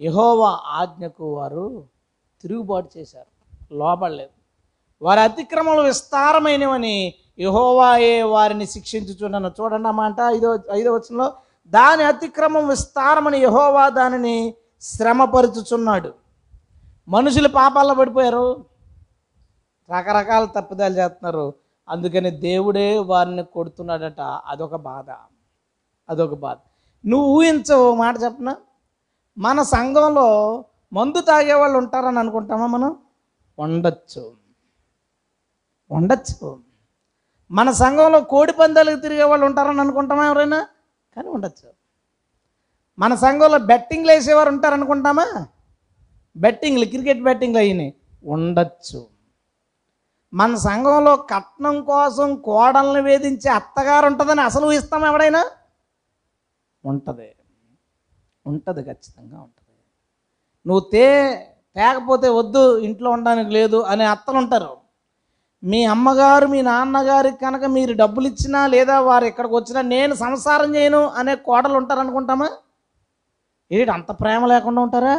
యహోవా 0.00 0.50
ఆజ్ఞకు 0.80 1.26
వారు 1.34 1.66
తిరుగుబాటు 2.42 2.98
చేశారు. 2.98 3.26
లోపడలేదు 3.74 4.30
వారి 5.02 5.20
అతిక్రమలు 5.20 5.80
విస్తారమైనవని 5.80 7.14
యహోవాయే 7.38 8.22
వారిని 8.22 8.66
శిక్షించుచున్నాను 8.66 9.52
చూడండి 9.60 9.74
అన్నమాట 9.74 10.16
ఐదో 10.26 10.58
ఐదో 10.72 10.92
వచనంలో 10.92 11.32
దాని 11.66 12.02
అతిక్రమం 12.02 12.68
విస్తారమని 12.68 13.38
యహోవా 13.38 13.88
దానిని 13.88 14.54
శ్రమపరుచుచున్నాడు. 14.80 16.14
మనుషులు 17.08 17.48
పాపాల్లో 17.48 17.94
పడిపోయారు. 17.94 18.64
రకరకాల 19.96 20.44
తప్పిదాలు 20.44 20.96
చేస్తున్నారు. 20.96 21.54
అందుకని 21.88 22.30
దేవుడే 22.30 22.98
వారిని 22.98 23.44
కొడుతున్నాడట. 23.44 24.20
అదొక 24.20 24.74
బాధ. 24.76 25.10
అదొక 26.08 26.34
బాధ. 26.34 26.56
నువ్వు 27.06 27.28
ఊహించవు. 27.28 27.94
మాట 27.94 28.14
చెప్పనా? 28.24 28.56
మన 29.38 29.62
సంఘంలో 29.62 30.64
మందు 30.94 31.20
తాగే 31.20 31.54
వాళ్ళు 31.54 31.76
ఉంటారని 31.78 32.18
అనుకుంటామా 32.18 32.66
మనం? 32.66 32.90
ఉండొచ్చు 33.58 34.22
ఉండొచ్చు 35.90 36.48
మన 37.50 37.70
సంఘంలో 37.82 38.20
కోడి 38.32 38.52
పందాలకు 38.52 39.00
తిరిగే 39.00 39.22
వాళ్ళు 39.22 39.44
ఉంటారని 39.46 39.80
అనుకుంటామా 39.80 40.24
ఎవరైనా? 40.26 40.60
కానీ 41.16 41.28
ఉండొచ్చు 41.28 41.68
మన 42.98 43.12
సంఘంలో 43.14 43.58
బెట్టింగ్లు 43.70 44.12
వేసేవారు 44.12 44.48
ఉంటారనుకుంటామా 44.48 45.26
బెట్టింగ్లు 46.36 46.84
క్రికెట్ 46.84 47.22
బెట్టింగ్లు 47.22 47.58
అయినాయి. 47.58 47.92
ఉండొచ్చు 48.24 49.00
మన 50.32 50.54
సంఘంలో 50.68 51.16
కట్నం 51.32 51.76
కోసం 51.90 52.28
కోడల్ని 52.48 53.00
వేధించే 53.00 53.50
అత్తగారు 53.50 54.06
ఉంటుందని 54.06 54.40
అసలు 54.40 54.72
ఇస్తాం 54.72 55.04
ఎవడైనా? 55.04 55.42
ఉంటుంది. 56.84 57.28
ఉంటుంది 58.46 58.82
ఖచ్చితంగా 58.82 59.38
ఉంటుంది. 59.40 59.63
నువ్వు 60.66 60.80
తే 60.92 61.06
తేకపోతే 61.76 62.28
వద్దు 62.28 62.78
ఇంట్లో 62.78 63.10
ఉండడానికి 63.10 63.50
లేదు 63.50 63.78
అనే 63.82 64.04
అత్తలు 64.04 64.38
ఉంటారు 64.38 64.72
మీ 65.62 65.84
అమ్మగారు 65.84 66.46
మీ 66.46 66.62
నాన్నగారికి 66.62 67.36
కనుక 67.36 67.64
మీరు 67.64 67.92
డబ్బులు 67.92 68.26
ఇచ్చినా 68.26 68.66
లేదా 68.66 68.98
వారు 69.00 69.24
ఇక్కడికి 69.24 69.54
వచ్చినా 69.54 69.80
నేను 69.80 70.14
సంసారం 70.14 70.74
చేయను 70.74 71.02
అనే 71.14 71.34
కోడలు 71.46 71.76
ఉంటారు 71.76 72.00
అనుకుంటామా 72.00 72.48
ఏంటి 73.70 73.90
అంత 73.90 74.10
ప్రేమ 74.20 74.46
లేకుండా 74.46 74.80
ఉంటారా? 74.82 75.14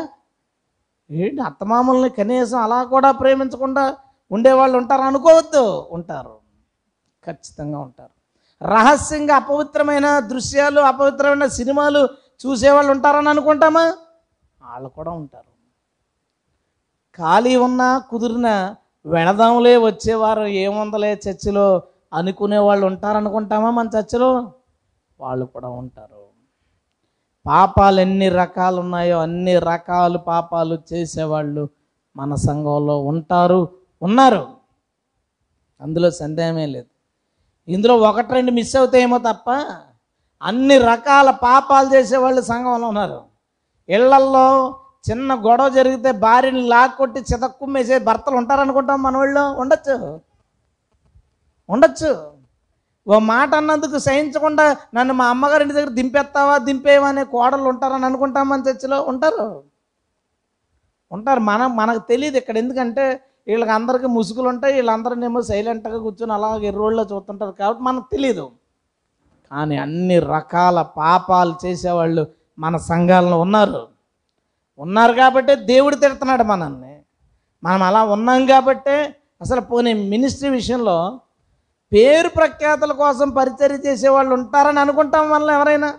ఏంటి 1.09 1.41
అత్తమామల్ని 1.41 2.09
కనీసం 2.09 2.59
అలా 2.59 2.83
కూడా 2.83 3.11
ప్రేమించకుండా 3.11 3.83
ఉండేవాళ్ళు 4.31 4.77
ఉంటారు 4.77 5.01
అనుకోవద్దు? 5.01 5.63
ఉంటారు. 5.89 6.35
ఖచ్చితంగా 7.23 7.79
ఉంటారు. 7.79 8.13
రహస్యంగా 8.61 9.35
అపవిత్రమైన 9.35 10.19
దృశ్యాలు 10.19 10.81
అపవిత్రమైన 10.81 11.45
సినిమాలు 11.47 12.01
చూసేవాళ్ళు 12.39 12.91
ఉంటారని 12.91 13.29
అనుకుంటామా? 13.29 13.85
వాళ్ళు 14.65 14.89
కూడా 14.89 15.11
ఉంటారు. 15.11 15.51
ఖాళీ 17.15 17.55
ఉన్నా 17.55 17.97
కుదిరిన 17.97 18.75
వెళదాములే 19.05 19.77
వచ్చేవారు 19.77 20.41
ఏముందలే 20.41 21.21
చర్చిలో 21.27 21.81
అనుకునే 22.13 22.57
వాళ్ళు 22.57 22.87
ఉంటారనుకుంటామా 22.87 23.69
మన 23.71 23.89
చర్చిలో? 23.97 24.51
వాళ్ళు 25.19 25.45
కూడా 25.45 25.67
ఉంటారు. 25.67 26.25
పాపాలు 27.47 28.01
ఎన్ని 28.01 28.29
రకాలు 28.29 28.79
ఉన్నాయో 28.79 29.19
అన్ని 29.19 29.59
రకాలు 29.59 30.17
పాపాలు 30.17 30.81
చేసేవాళ్ళు 30.93 31.69
మన 32.15 32.35
సంఘంలో 32.35 32.99
ఉంటారు 33.01 33.69
ఉన్నారు. 34.01 34.47
అందులో 35.81 36.11
సందేహమే 36.11 36.65
లేదు. 36.65 36.87
ఇందులో 37.67 37.97
ఒకటి 37.97 38.33
రెండు 38.33 38.51
మిస్ 38.51 38.75
అవుతాయేమో 38.75 39.17
తప్ప 39.17 39.51
అన్ని 40.41 40.77
రకాల 40.77 41.31
పాపాలు 41.31 41.93
చేసేవాళ్ళు 41.93 42.41
సంఘంలో 42.41 42.87
ఉన్నారు. 42.87 43.34
ఇళ్ళల్లో 43.89 44.47
చిన్న 45.09 45.35
గొడవ 45.35 45.69
జరిగితే 45.69 46.11
భార్యని 46.11 46.61
లాక్కొట్టి 46.67 47.19
చితక్కుమ్మేసే 47.19 47.99
భర్తలు 47.99 48.35
ఉంటారనుకుంటాం 48.35 49.03
మన 49.03 49.17
వాళ్ళు 49.17 49.43
ఉండొచ్చు. 49.61 49.95
ఉండొచ్చు. 51.69 52.11
ఓ 53.07 53.19
మాట 53.19 53.55
అన్నందుకు 53.55 53.97
సహించకుండా 53.99 54.77
నన్ను 54.93 55.13
మా 55.13 55.25
అమ్మగారింటి 55.29 55.73
దగ్గర 55.73 55.89
దింపేస్తావా 55.89 56.57
దింపేవా 56.57 57.07
అనే 57.07 57.23
కోడలు 57.23 57.67
ఉంటారని 57.69 58.05
అనుకుంటాం 58.05 58.49
మన 58.49 58.63
చర్చిలో? 58.69 59.01
ఉంటారు. 59.01 59.45
ఉంటారు. 61.11 61.39
మనం 61.39 61.75
మనకు 61.75 61.99
తెలియదు 61.99 62.37
ఇక్కడ. 62.37 62.57
ఎందుకంటే 62.57 63.21
వీళ్ళకి 63.47 63.71
అందరికీ 63.71 64.07
ముసుగులు 64.07 64.47
ఉంటాయి. 64.47 64.73
వీళ్ళందరినేమో 64.73 65.41
సైలెంట్గా 65.41 65.97
కూర్చొని 65.97 66.33
అలాగే 66.33 66.67
ఎర్రోళ్ళలో 66.67 67.03
చూస్తుంటారు. 67.03 67.51
కాబట్టి 67.51 67.83
మనకు 67.83 68.07
తెలియదు 68.11 68.51
కానీ 69.51 69.77
అన్ని 69.77 70.19
రకాల 70.19 70.81
పాపాలు 70.81 71.55
చేసేవాళ్ళు 71.65 72.27
మన 72.59 72.77
సంఘాలలో 72.77 73.39
ఉన్నారు. 73.39 73.87
ఉన్నారు 74.79 75.13
కాబట్టే 75.13 75.55
దేవుడు 75.55 75.95
తిడుతున్నాడు 75.95 76.43
మనల్ని. 76.43 77.01
మనం 77.63 77.83
అలా 77.83 78.03
ఉన్నాం 78.03 78.45
కాబట్టే 78.45 79.15
అసలు 79.41 79.61
పోనీ 79.61 79.93
మినిస్ట్రీ 79.93 80.49
విషయంలో 80.49 81.19
పేరు 81.93 82.27
ప్రఖ్యాతుల 82.27 82.91
కోసం 82.91 83.29
పరిచర్య 83.29 83.75
చేసేవాళ్ళు 83.75 84.33
ఉంటారని 84.33 84.79
అనుకుంటాం 84.79 85.29
వల్ల 85.31 85.51
ఎవరైనా. 85.51 85.93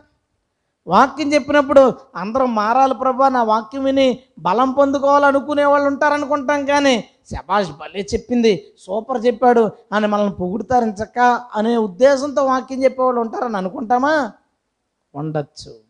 వాక్యం 0.86 1.34
చెప్పినప్పుడు 1.34 1.94
అందరూ 2.16 2.46
మారాలి 2.46 2.94
ప్రభా 2.94 3.28
నా 3.28 3.42
వాక్యం 3.42 3.84
విని 3.84 4.18
బలం 4.38 4.72
పొందుకోవాలనుకునే 4.72 5.64
వాళ్ళు 5.64 5.86
ఉంటారనుకుంటాం 5.86 6.66
కానీ 6.66 7.04
శబాష్ 7.30 7.70
భలే 7.70 8.06
చెప్పింది 8.14 8.72
సూపర్ 8.78 9.26
చెప్పాడు 9.26 9.70
అని 9.92 10.06
మనల్ని 10.06 10.34
పొగుడుతారని 10.34 10.92
చక్క 10.92 11.18
అనే 11.54 11.76
ఉద్దేశంతో 11.76 12.44
వాక్యం 12.44 12.84
చెప్పేవాళ్ళు 12.84 13.20
ఉంటారని 13.20 13.56
అనుకుంటామా? 13.56 14.32
ఉండొచ్చు. 15.14 15.85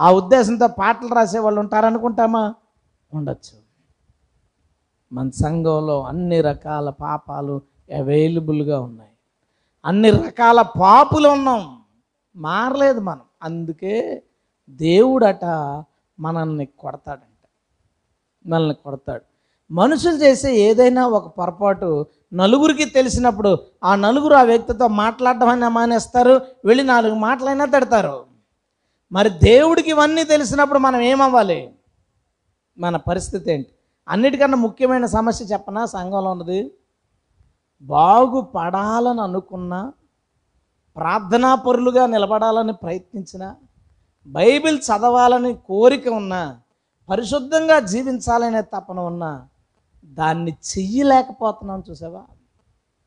ఆ 0.00 0.12
ఉద్దేశంతో 0.12 0.66
పాటలు 0.66 1.14
రాసే 1.14 1.38
వాళ్ళు 1.38 1.60
ఉంటారనుకుంటామా? 1.60 2.54
ఉండొచ్చు. 3.14 3.58
మన 5.12 5.30
సంఘంలో 5.30 6.02
అన్ని 6.02 6.40
రకాల 6.40 6.90
పాపాలు 6.90 7.62
అవైలబుల్గా 7.96 8.80
ఉన్నాయి. 8.80 9.10
అన్ని 9.84 10.10
రకాల 10.10 10.62
పాపులు 10.62 11.28
ఉన్నాం. 11.28 11.80
మారలేదు 12.36 13.00
మనం. 13.00 13.20
అందుకే 13.42 14.22
దేవుడట 14.68 15.44
మనల్ని 16.20 16.66
కొడతాడంట. 16.66 17.48
మనల్ని 18.46 18.74
కొడతాడు. 18.74 19.22
మనుషులు 19.72 20.14
చేసే 20.14 20.54
ఏదైనా 20.54 21.06
ఒక 21.06 21.38
పొరపాటు 21.38 22.06
నలుగురికి 22.32 22.84
తెలిసినప్పుడు 22.84 23.58
ఆ 23.84 23.94
నలుగురు 23.94 24.34
ఆ 24.34 24.42
వ్యక్తితో 24.42 24.88
మాట్లాడడం 24.88 25.48
అయినా 25.48 25.68
మానేస్తారు. 25.68 26.40
వెళ్ళి 26.64 26.84
నాలుగు 26.84 27.14
మాటలైనా 27.14 27.64
తిడతారు. 27.64 28.29
మరి 29.12 29.30
దేవుడికి 29.30 29.90
ఇవన్నీ 29.90 30.24
తెలిసినప్పుడు 30.24 30.78
మనం 30.78 31.00
ఏమవ్వాలి? 31.00 31.74
మన 32.78 32.96
పరిస్థితి 32.96 33.52
ఏంటి? 33.52 33.70
అన్నిటికన్నా 34.08 34.58
ముఖ్యమైన 34.58 35.06
సమస్య 35.06 35.44
చెప్పనా? 35.44 35.86
సంఘంలో 35.86 36.30
ఉన్నది. 36.30 36.74
బాగుపడాలని 37.82 39.20
అనుకున్నా 39.20 39.92
ప్రార్థనా 40.96 41.54
పరులుగా 41.54 42.06
నిలబడాలని 42.06 42.72
ప్రయత్నించిన 42.72 43.54
బైబిల్ 44.26 44.78
చదవాలని 44.78 45.54
కోరిక 45.54 46.08
ఉన్నా 46.08 46.60
పరిశుద్ధంగా 47.08 47.78
జీవించాలనే 47.78 48.62
తపన 48.62 49.00
ఉన్నా 49.00 49.48
దాన్ని 50.04 50.50
చెయ్యలేకపోతున్నాం 50.50 51.82
చూసావా? 51.90 52.22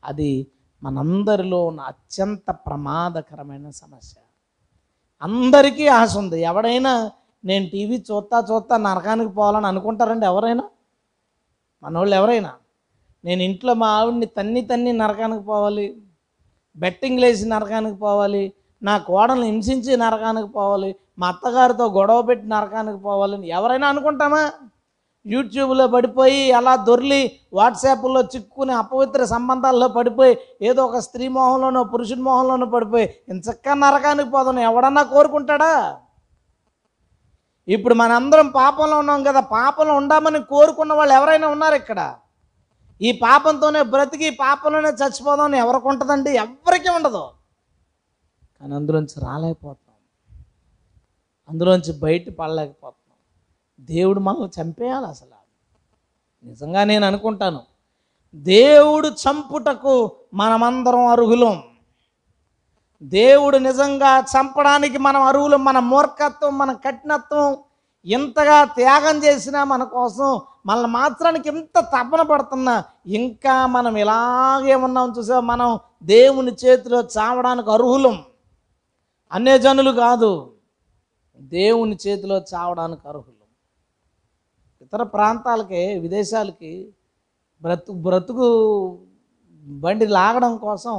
అది 0.04 0.46
మనందరిలో 0.82 1.66
ఉన్న 1.66 1.80
అత్యంత 1.80 2.50
ప్రమాదకరమైన 2.50 3.70
సమస్య. 3.70 4.23
అందరికీ 5.22 5.84
ఆశ 5.98 6.12
ఉంది. 6.22 6.38
ఎవడైనా 6.50 6.92
నేను 7.44 7.64
టీవీ 7.72 7.96
చూస్తా 8.08 8.38
చూస్తా 8.50 8.74
నరకానికి 8.86 9.30
పోవాలని 9.38 9.66
అనుకుంటారండి 9.70 10.26
ఎవరైనా? 10.32 10.64
మనోళ్ళు 11.82 12.14
ఎవరైనా? 12.20 12.50
నేను 13.24 13.42
ఇంట్లో 13.48 13.72
మా 13.82 13.88
ఆవిడ్ని 13.98 14.26
తన్ని 14.38 14.62
తన్ని 14.70 14.92
నరకానికి 15.02 15.44
పోవాలి 15.50 15.86
బెట్టింగ్ 16.76 17.20
లేచి 17.22 17.44
నరకానికి 17.54 17.96
పోవాలి 18.04 18.44
నా 18.82 18.94
కోడలను 19.08 19.46
హింసించి 19.50 19.92
నరకానికి 20.04 20.50
పోవాలి 20.58 20.90
మా 21.18 21.26
అత్తగారితో 21.28 21.84
గొడవ 21.98 22.22
పెట్టి 22.22 22.46
నరకానికి 22.54 22.98
పోవాలని 22.98 23.46
ఎవరైనా 23.58 23.86
అనుకుంటామా? 23.92 24.42
యూట్యూబ్లో 25.26 25.84
పడిపోయి 25.86 26.40
అలా 26.52 26.72
దొర్లి 26.88 27.20
వాట్సాప్లో 27.52 28.20
చిక్కుకుని 28.22 28.72
అపవిత్ర 28.72 29.24
సంబంధాల్లో 29.24 29.88
పడిపోయి 29.88 30.34
ఏదో 30.62 30.80
ఒక 30.86 30.98
స్త్రీ 30.98 31.28
మోహంలోనో 31.28 31.82
పురుషుడి 31.84 32.20
మోహంలోనో 32.20 32.66
పడిపోయి 32.66 33.06
ఇంచక్క 33.28 33.76
నరకానికి 33.82 34.30
పోదాం 34.30 34.58
ఎవడన్నా 34.70 35.02
కోరుకుంటాడా? 35.02 35.72
ఇప్పుడు 37.68 37.94
మనందరం 37.94 38.48
పాపంలో 38.48 38.98
ఉన్నాం 38.98 39.22
కదా 39.22 39.40
పాపంలో 39.40 39.94
ఉండామని 39.96 40.40
కోరుకున్న 40.42 40.92
వాళ్ళు 40.92 41.14
ఎవరైనా 41.14 41.48
ఉన్నారు 41.48 41.74
ఇక్కడ? 41.74 42.00
ఈ 43.00 43.12
పాపంతోనే 43.22 43.82
బ్రతికి 43.82 44.30
పాపంలోనే 44.30 44.88
చచ్చిపోదామని 44.88 45.58
ఎవరికి 45.58 45.88
ఉంటుందండి? 45.88 46.30
ఎవరికి 46.44 46.88
ఉండదు. 46.88 47.24
కానీ 48.60 48.74
అందులోంచి 48.74 49.16
రాలేకపోతాం. 49.26 49.96
అందులోంచి 51.48 51.92
బయట 52.04 52.26
పడలేకపోతాం. 52.40 53.03
దేవుడు 53.80 54.20
మనల్ని 54.20 54.62
చంపేయాలి 54.62 55.06
అసలు. 55.06 55.34
నిజంగా 56.46 56.84
నేను 56.84 57.06
అనుకుంటాను. 57.06 57.60
దేవుడు 58.34 59.08
చంపుటకు 59.08 60.12
మనమందరం 60.34 61.06
అర్హులం. 61.06 61.62
దేవుడు 63.02 63.56
నిజంగా 63.56 64.20
చంపడానికి 64.20 64.98
మనం 64.98 65.22
అర్హులం. 65.22 65.64
మన 65.64 65.78
మూర్ఖత్వం 65.78 66.58
మన 66.58 66.72
కఠినత్వం 66.72 67.56
ఇంతగా 68.04 68.64
త్యాగం 68.64 69.24
చేసినా 69.24 69.64
మన 69.64 69.84
కోసం 69.84 70.40
మనల్ని 70.66 70.88
మాత్రానికి 70.88 71.48
ఎంత 71.48 71.80
తపన 71.80 72.22
పడుతున్నా 72.22 72.84
ఇంకా 73.06 73.66
మనం 73.66 73.96
ఇలాగే 73.96 74.74
ఉన్నాం 74.74 75.14
చూసా 75.18 75.40
మనం 75.40 75.78
దేవుని 76.02 76.52
చేతిలో 76.52 77.00
చావడానికి 77.00 77.70
అర్హులం. 77.70 78.22
అన్య 79.32 79.58
జనులు 79.58 79.90
కాదు. 79.90 80.52
దేవుని 81.38 81.98
చేతిలో 82.06 82.44
చావడానికి 82.54 83.08
అర్హులు. 83.08 83.33
ఇతర 84.84 85.02
ప్రాంతాలకి 85.16 85.82
విదేశాలకి 86.04 86.72
బ్రతుకు 87.62 87.98
బ్రతుకు 88.06 88.46
బండి 89.64 90.06
లాగడం 90.16 90.54
కోసం 90.66 90.96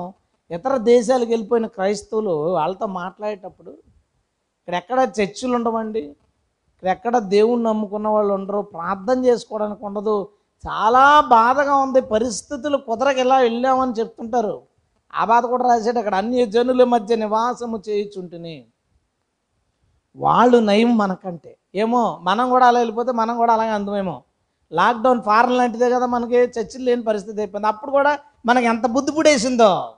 ఇతర 0.52 0.74
దేశాలకు 0.94 1.32
వెళ్ళిపోయిన 1.32 1.68
క్రైస్తవులు 1.76 2.34
వాళ్ళతో 2.58 2.88
మాట్లాడేటప్పుడు 3.02 3.72
ఇక్కడ 4.60 4.76
ఎక్కడ 4.82 5.00
చర్చిలు 5.18 5.54
ఉండవండి 5.58 6.04
ఇక్కడ 6.72 6.90
ఎక్కడ 6.96 7.16
దేవుణ్ణి 7.36 7.66
నమ్ముకున్న 7.70 8.08
వాళ్ళు 8.08 8.32
ఉండరు 8.34 8.62
ప్రార్థన 8.76 9.18
చేసుకోవడానికి 9.26 9.84
ఉండదు. 9.86 10.16
చాలా 10.64 11.04
బాధగా 11.36 11.76
ఉంది 11.86 12.02
పరిస్థితులు 12.14 12.78
కుదరక 12.88 13.18
ఇలా 13.26 13.38
వెళ్ళామని 13.48 13.94
చెప్తుంటారు. 14.00 14.56
ఆ 15.14 15.24
బాధ 15.32 15.44
కూడా 15.54 15.66
రాశాడు 15.72 16.00
అక్కడ 16.02 16.16
అన్ని 16.22 16.46
జనుల 16.56 16.84
మధ్య 16.94 17.16
నివాసము 17.16 17.78
చేయుచుంటుని. 17.88 18.56
వాళ్ళు 20.16 20.58
నయం 20.58 20.98
మనకంటే. 20.98 21.58
ఏమో 21.76 22.20
మనం 22.22 22.50
కూడా 22.50 22.68
అలా 22.68 22.80
వెళ్ళిపోతే 22.80 23.12
మనం 23.12 23.38
కూడా 23.38 23.54
అలాగే 23.54 23.70
అందమేమో. 23.70 24.24
లాక్డౌన్ 24.72 25.22
ఫారెన్ 25.22 25.58
లాంటిదే 25.58 25.90
కదా 25.90 26.06
మనకి 26.06 26.36
చర్చిలు 26.36 26.84
లేని 26.84 27.04
పరిస్థితి 27.04 27.42
అయిపోయింది. 27.42 27.68
అప్పుడు 27.68 27.92
కూడా 27.92 28.20
మనకి 28.46 28.66
ఎంత 28.66 28.86
బుద్ధి 28.86 29.12
పుడేసిందో 29.12 29.94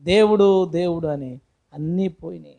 దేవుడు 0.00 0.64
దేవుడు 0.64 1.08
అని 1.08 1.40
అన్నీ 1.74 2.08
పోయినాయి. 2.08 2.56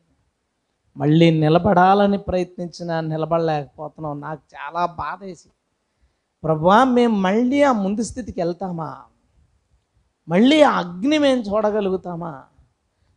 మళ్ళీ 0.98 1.40
నిలబడాలని 1.40 2.18
ప్రయత్నించినా 2.18 3.02
నిలబడలేకపోతున్నాం. 3.02 4.22
నాకు 4.22 4.42
చాలా 4.56 4.86
బాధ 4.86 5.24
వేసి 5.24 5.50
ప్రభా 6.44 6.84
మేము 6.84 7.16
మళ్ళీ 7.16 7.64
ఆ 7.64 7.72
ముందు 7.72 8.04
స్థితికి 8.04 8.42
వెళ్తామా? 8.42 8.98
మళ్ళీ 10.30 10.62
ఆ 10.62 10.72
అగ్ని 10.72 11.18
మేము 11.18 11.42
చూడగలుగుతామా? 11.42 12.44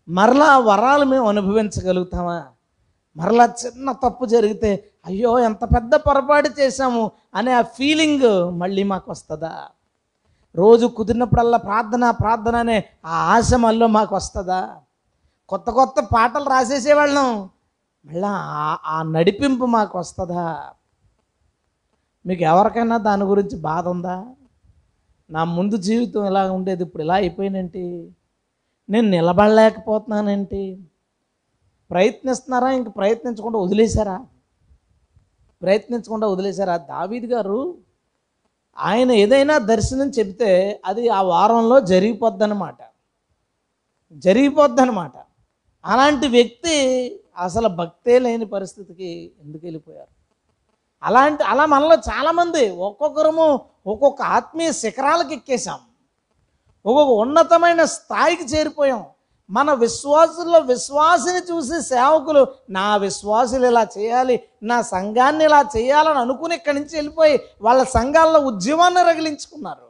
మరలా 0.08 0.58
వరాలు 0.58 1.04
మేము 1.04 1.28
అనుభవించగలుగుతామా? 1.28 2.44
మరలా 3.16 3.46
చిన్న 3.60 3.92
తప్పు 4.02 4.24
జరిగితే 4.26 4.70
అయ్యో 5.06 5.38
ఎంత 5.40 5.64
పెద్ద 5.74 5.94
పొరపాటు 6.04 6.50
చేశాము 6.58 7.02
అనే 7.34 7.52
ఆ 7.52 7.62
ఫీలింగ్ 7.74 8.28
మళ్ళీ 8.56 8.84
మాకు 8.84 9.10
వస్తుందా 9.10 9.52
రోజు 10.54 10.86
కుదిరినప్పుడల్లా 10.96 11.58
ప్రార్థన 11.62 12.10
ప్రార్థన 12.18 12.56
అనే 12.56 12.78
ఆ 13.04 13.16
ఆశ 13.28 13.54
మళ్ళీ 13.60 13.86
మాకు 13.92 14.14
వస్తుందా 14.14 14.60
కొత్త 15.50 15.70
కొత్త 15.70 16.00
పాటలు 16.12 16.48
రాసేసేవాళ్ళం 16.50 17.28
మళ్ళా 18.04 18.30
ఆ- 18.58 18.78
ఆ 18.86 19.02
నడిపింపు 19.10 19.64
మాకు 19.72 19.98
వస్తుందా 19.98 20.46
మీకు 22.24 22.42
ఎవరికైనా 22.44 22.96
దాని 22.98 23.24
గురించి 23.24 23.56
బాధ 23.62 23.88
ఉందా? 23.88 24.16
నా 25.30 25.44
ముందు 25.52 25.76
జీవితం 25.82 26.26
ఇలా 26.26 26.52
ఉండేది 26.52 26.82
ఇప్పుడు 26.82 27.02
ఇలా 27.02 27.14
అయిపోయినంటి 27.14 27.82
నేను 28.88 29.08
నిలబడలేకపోతున్నానేంటి? 29.08 30.62
ప్రయత్నిస్తున్నారా? 31.92 32.68
ఇంక 32.78 32.90
ప్రయత్నించకుండా 32.98 33.58
వదిలేశారా? 33.64 34.16
ప్రయత్నించకుండా 35.62 36.26
వదిలేశారా? 36.34 36.76
దావీద్ 36.92 37.28
గారు 37.34 37.58
ఆయన 38.76 39.10
ఏదైనా 39.22 39.58
దర్శనం 39.72 40.08
చెబితే 40.18 40.50
అది 40.90 41.02
ఆ 41.18 41.20
వారంలో 41.32 41.76
జరిగిపోద్దన్నమాట. 41.92 42.78
జరిగిపోద్దనమాట 44.26 45.12
అలాంటి 45.84 46.26
వ్యక్తి 46.36 46.74
అసలు 47.46 47.68
భక్తే 47.80 48.16
లేని 48.24 48.46
పరిస్థితికి 48.54 49.10
ఎందుకు 49.42 49.62
వెళ్ళిపోయారు? 49.66 50.12
అలాంటి 51.02 51.42
అలా 51.52 51.64
మనలో 51.66 51.96
చాలామంది 52.10 52.62
ఒక్కొక్కరము 52.88 53.46
ఒక్కొక్క 53.92 54.22
ఆత్మీయ 54.36 54.70
శిఖరాలకు 54.82 55.32
ఎక్కేసాం 55.38 55.80
ఒక్కొక్క 56.84 57.12
ఉన్నతమైన 57.24 57.82
స్థాయికి 57.96 58.44
చేరిపోయాం. 58.52 59.02
మన 59.50 59.72
విశ్వాసుల్లో 59.72 60.58
విశ్వాసిని 60.58 61.40
చూసి 61.52 61.82
సేవకులు 61.82 62.46
నా 62.70 62.96
విశ్వాసులు 62.96 63.66
ఇలా 63.66 63.88
చేయాలి 63.98 64.42
నా 64.62 64.82
సంఘాన్ని 64.82 65.44
ఇలా 65.44 65.64
చేయాలని 65.76 66.18
అనుకుని 66.18 66.54
ఇక్కడి 66.54 66.76
నుంచి 66.80 66.96
వెళ్ళిపోయి 66.96 67.40
వాళ్ళ 67.62 67.82
సంఘాల్లో 67.82 68.40
ఉద్యమాన్ని 68.40 69.02
రగిలించుకున్నారు. 69.02 69.86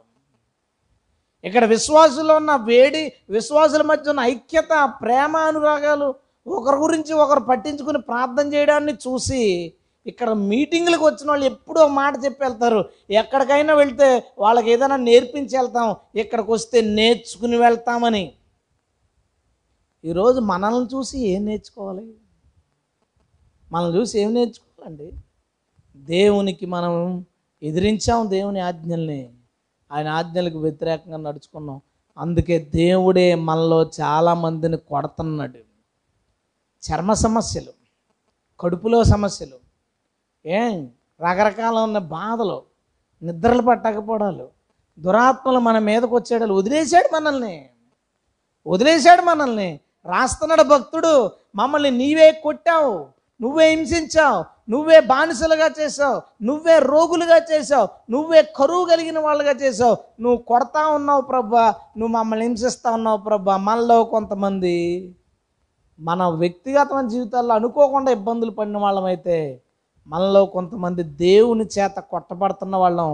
ఇక్కడ 1.43 1.65
విశ్వాసుల్లో 1.65 2.35
ఉన్న 2.35 2.55
వేడి 2.55 3.13
విశ్వాసుల 3.29 3.81
మధ్య 3.81 4.09
ఉన్న 4.09 4.19
ఐక్యత 4.19 4.73
ప్రేమ 5.01 5.37
అనురాగాలు 5.37 6.15
ఒకరి 6.47 6.75
గురించి 6.75 7.13
ఒకరు 7.13 7.39
పట్టించుకుని 7.39 8.01
ప్రార్థన 8.01 8.53
చేయడాన్ని 8.53 8.93
చూసి 8.93 9.73
ఇక్కడ 10.05 10.29
మీటింగ్లకు 10.29 11.05
వచ్చిన 11.05 11.29
వాళ్ళు 11.29 11.45
ఎప్పుడూ 11.45 11.87
మాట 11.87 12.25
చెప్పి 12.25 12.43
వెళ్తారు. 12.43 12.85
ఎక్కడికైనా 13.09 13.73
వెళ్తే 13.73 14.23
వాళ్ళకి 14.39 14.71
ఏదైనా 14.71 14.95
నేర్పించి 14.95 15.57
వెళ్తాం 15.57 15.95
ఇక్కడికి 16.15 16.51
వస్తే 16.51 16.81
నేర్చుకుని 16.81 17.57
వెళ్తామని. 17.57 18.33
ఈరోజు 20.05 20.39
మనల్ని 20.39 20.95
చూసి 20.95 21.19
ఏం 21.19 21.45
నేర్చుకోవాలి? 21.45 22.13
మనల్ని 23.71 23.99
చూసి 23.99 24.19
ఏం 24.19 24.33
నేర్చుకోవాలండి? 24.33 25.11
దేవునికి 25.95 26.65
మనం 26.65 27.25
ఎదిరించాం 27.63 28.29
దేవుని 28.29 28.59
ఆజ్ఞల్ని. 28.59 29.33
ఆయన 29.91 30.07
ఆజ్ఞలకు 30.07 30.59
వ్యతిరేకంగా 30.59 31.17
నడుచుకున్నాం. 31.17 31.81
అందుకే 32.17 32.59
దేవుడే 32.59 33.35
మనలో 33.35 33.91
చాలామందిని 34.01 34.77
కొడుతున్నాడు. 34.77 35.59
చర్మ 36.83 37.13
సమస్యలు 37.13 37.73
కడుపులో 38.59 39.03
సమస్యలు 39.03 39.57
ఏం 40.45 40.91
రకరకాల 41.21 41.75
ఉన్న 41.75 41.97
బాధలు 41.97 42.63
నిద్రలు 43.23 43.61
పట్టకపోవడాలు 43.61 44.49
దురాత్మలు 44.99 45.59
మన 45.59 45.79
మీదకి 45.79 46.15
వచ్చేడాలు 46.15 46.53
వదిలేశాడు 46.53 47.15
మనల్ని. 47.15 47.69
వదిలేశాడు 48.67 49.21
మనల్ని. 49.21 49.79
రాస్తున్నాడు 50.05 50.63
భక్తుడు 50.63 51.13
మమ్మల్ని 51.55 51.91
నీవే 51.91 52.31
కొట్టావు 52.43 52.93
నువ్వే 53.39 53.65
హింసించావు 53.69 54.43
నువ్వే 54.69 54.99
బానిసలుగా 54.99 55.67
చేసావు 55.79 56.21
నువ్వే 56.43 56.79
రోగులుగా 56.79 57.37
చేసావు 57.51 57.87
నువ్వే 58.11 58.41
కరువు 58.55 58.85
కలిగిన 58.85 59.19
వాళ్ళుగా 59.19 59.51
చేసావు 59.51 59.97
నువ్వు 60.21 60.37
కొడతా 60.37 60.87
ఉన్నావు 60.87 61.21
ప్రభా 61.21 61.65
నువ్వు 61.97 62.13
మమ్మల్ని 62.17 62.45
హింసిస్తా 62.45 62.91
ఉన్నావు 62.91 63.17
ప్రభా 63.17 63.57
మనలో 63.57 64.03
కొంతమంది 64.03 64.75
మన 65.99 66.23
వ్యక్తిగతమైన 66.23 67.07
జీవితాల్లో 67.07 67.53
అనుకోకుండా 67.53 68.11
ఇబ్బందులు 68.11 68.51
పడిన 68.51 68.77
వాళ్ళమైతే 68.77 69.37
మనలో 70.07 70.45
కొంతమంది 70.45 71.03
దేవుని 71.03 71.65
చేత 71.65 71.99
కొట్టబడుతున్న 71.99 72.75
వాళ్ళం 72.75 73.11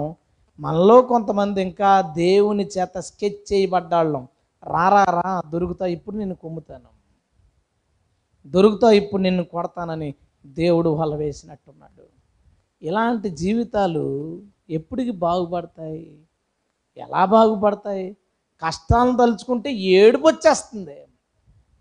మనలో 0.60 1.02
కొంతమంది 1.02 1.62
ఇంకా 1.62 2.02
దేవుని 2.02 2.66
చేత 2.78 3.00
స్కెచ్ 3.00 3.54
చేయబడ్డాళ్ళం. 3.54 4.24
రారా 4.68 5.04
రా 5.04 5.42
దొరుకుతా 5.50 5.86
ఇప్పుడు 5.86 6.16
నిన్ను 6.16 6.36
కొమ్ముతాను. 6.36 6.90
దొరుకుతా 8.48 8.92
ఇప్పుడు 8.92 9.22
నిన్ను 9.22 9.44
కొడతానని 9.44 10.14
దేవుడు 10.46 10.90
వల 10.90 11.16
వేసినట్టున్నాడు. 11.16 12.04
ఇలాంటి 12.82 13.30
జీవితాలు 13.30 14.42
ఎప్పటికి 14.70 15.12
బాగుపడతాయి? 15.12 16.18
ఎలా 16.98 17.26
బాగుపడతాయి? 17.26 18.18
కష్టాలను 18.64 19.18
తలుచుకుంటే 19.18 19.74
ఏడుపు 19.74 20.28
వచ్చేస్తుంది. 20.28 20.98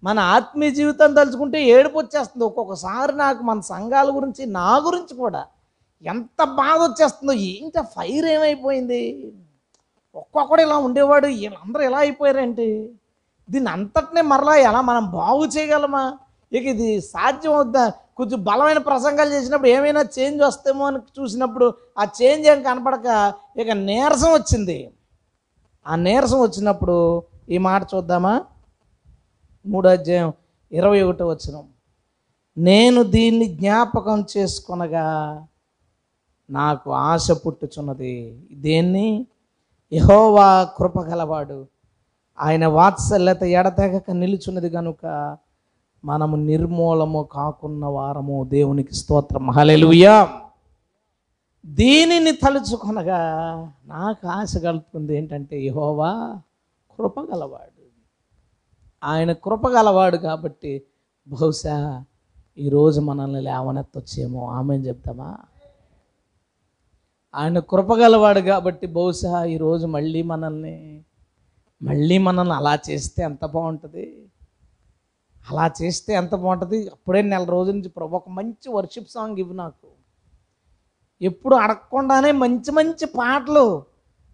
మన 0.05 0.19
ఆత్మీయ 0.19 0.71
జీవితం 0.71 1.15
తలుచుకుంటే 1.15 1.65
ఏడుపు 1.65 1.99
వచ్చేస్తుంది. 1.99 2.45
ఒక్కొక్కసారి 2.45 3.17
నాకు 3.17 3.43
మన 3.43 3.61
సంఘాల 3.61 4.17
గురించి 4.17 4.47
నా 4.47 4.77
గురించి 4.77 5.17
కూడా 5.17 5.47
ఎంత 6.03 6.45
బాధ 6.45 6.91
వచ్చేస్తుందో 6.91 7.33
ఏంటి 7.33 7.83
ఫైర్ 7.83 8.27
ఏమైపోయింది? 8.27 9.33
ఒక్కొక్కడు 10.15 10.63
ఇలా 10.63 10.77
ఉండేవాడు. 10.79 11.27
వీళ్ళందరూ 11.27 11.83
ఎలా 11.83 11.99
అయిపోయారేంటి? 11.99 12.91
దీన్ని 13.51 13.71
అంతటినే 13.71 14.21
మరలా 14.21 14.57
ఎలా 14.57 14.81
మనం 14.81 15.11
బాగు 15.11 15.45
చేయగలమా? 15.45 16.19
ఇక 16.53 16.65
ఇది 16.67 17.01
సాధ్యం 17.01 17.53
అవుద్దా? 17.53 17.93
కొంచెం 18.17 18.45
బలమైన 18.45 18.79
ప్రసంగాలు 18.79 19.31
చేసినప్పుడు 19.31 19.69
ఏమైనా 19.69 20.01
చేంజ్ 20.19 20.43
వస్తేమో 20.43 20.87
అని 20.87 20.99
చూసినప్పుడు 21.21 21.75
ఆ 21.99 22.05
చేంజ్ 22.23 22.49
ఏం 22.49 22.63
కనపడక 22.63 23.33
ఇక 23.57 23.71
నీరసం 23.71 24.33
వచ్చింది. 24.33 24.93
ఆ 25.87 25.97
నీరసం 25.97 26.41
వచ్చినప్పుడు 26.41 27.23
ఈ 27.51 27.59
మాట 27.59 27.83
చూద్దామా? 27.95 28.45
మూడో 29.67 29.89
అధ్యాయం 29.91 30.33
ఇరవై 30.73 31.01
ఒకటో 31.03 31.27
వచ్చిన 31.29 31.63
నేను 32.57 33.03
దీన్ని 33.03 33.47
జ్ఞాపకం 33.47 34.25
చేసుకొనగా 34.37 35.07
నాకు 36.51 36.91
ఆశ 36.91 37.31
పుట్టుచున్నది. 37.47 38.43
దేన్ని? 38.53 39.27
యహోవా 39.93 40.65
కృపగలవాడు 40.65 41.67
ఆయన 42.41 42.67
వాత్సల్యత 42.67 43.43
ఎడతెగక 43.43 44.11
నిలుచున్నది 44.11 44.71
కనుక 44.71 45.37
మనము 46.05 46.37
నిర్మూలము 46.37 47.29
కాకున్న 47.33 47.85
వారము. 47.85 48.45
దేవునికి 48.45 48.95
స్తోత్రం. 48.95 49.51
హల్లెలూయా. 49.51 50.29
దీనిని 51.67 52.33
తలుచుకొనగా 52.33 53.19
నాకు 53.87 54.29
ఆశ 54.29 54.57
కలుగుతుంది 54.57 55.17
ఏంటంటే 55.17 55.65
యహోవా 55.65 56.41
కృపగలవాడు 56.99 57.83
ఆయన 59.05 59.33
కృపగలవాడు 59.33 60.17
కాబట్టి 60.17 60.83
బహుశా 61.29 62.05
ఈరోజు 62.59 63.01
మనల్ని 63.01 63.41
లేవనెత్తొచ్చేమో. 63.41 64.47
ఆమె 64.47 64.77
చెప్తామా? 64.77 65.37
ఆయన 67.39 67.59
కృపగలవాడు 67.71 68.41
కాబట్టి 68.41 68.87
బహుశా 68.87 69.45
ఈరోజు 69.45 69.87
మళ్ళీ 69.87 70.23
మనల్ని 70.23 70.77
మళ్ళీ 71.81 72.17
మనల్ని 72.19 72.55
అలా 72.55 72.73
చేస్తే 72.89 73.21
ఎంత 73.23 73.45
బాగుంటుంది? 73.47 74.07
అలా 75.45 75.67
చేస్తే 75.81 76.13
ఎంత 76.15 76.35
బాగుంటుంది? 76.35 76.79
అప్పుడే 76.89 77.21
నెల 77.23 77.45
రోజుల 77.45 77.75
నుంచి 77.75 77.89
ప్రభు 77.89 78.17
ఒక 78.17 78.29
మంచి 78.29 78.69
వర్షిప్ 78.73 79.11
సాంగ్ 79.11 79.39
ఇవ్వు 79.39 79.55
నాకు. 79.55 79.89
ఎప్పుడు 81.21 81.55
అడగకుండానే 81.57 82.33
మంచి 82.43 82.71
మంచి 82.71 83.07
పాటలు 83.15 83.67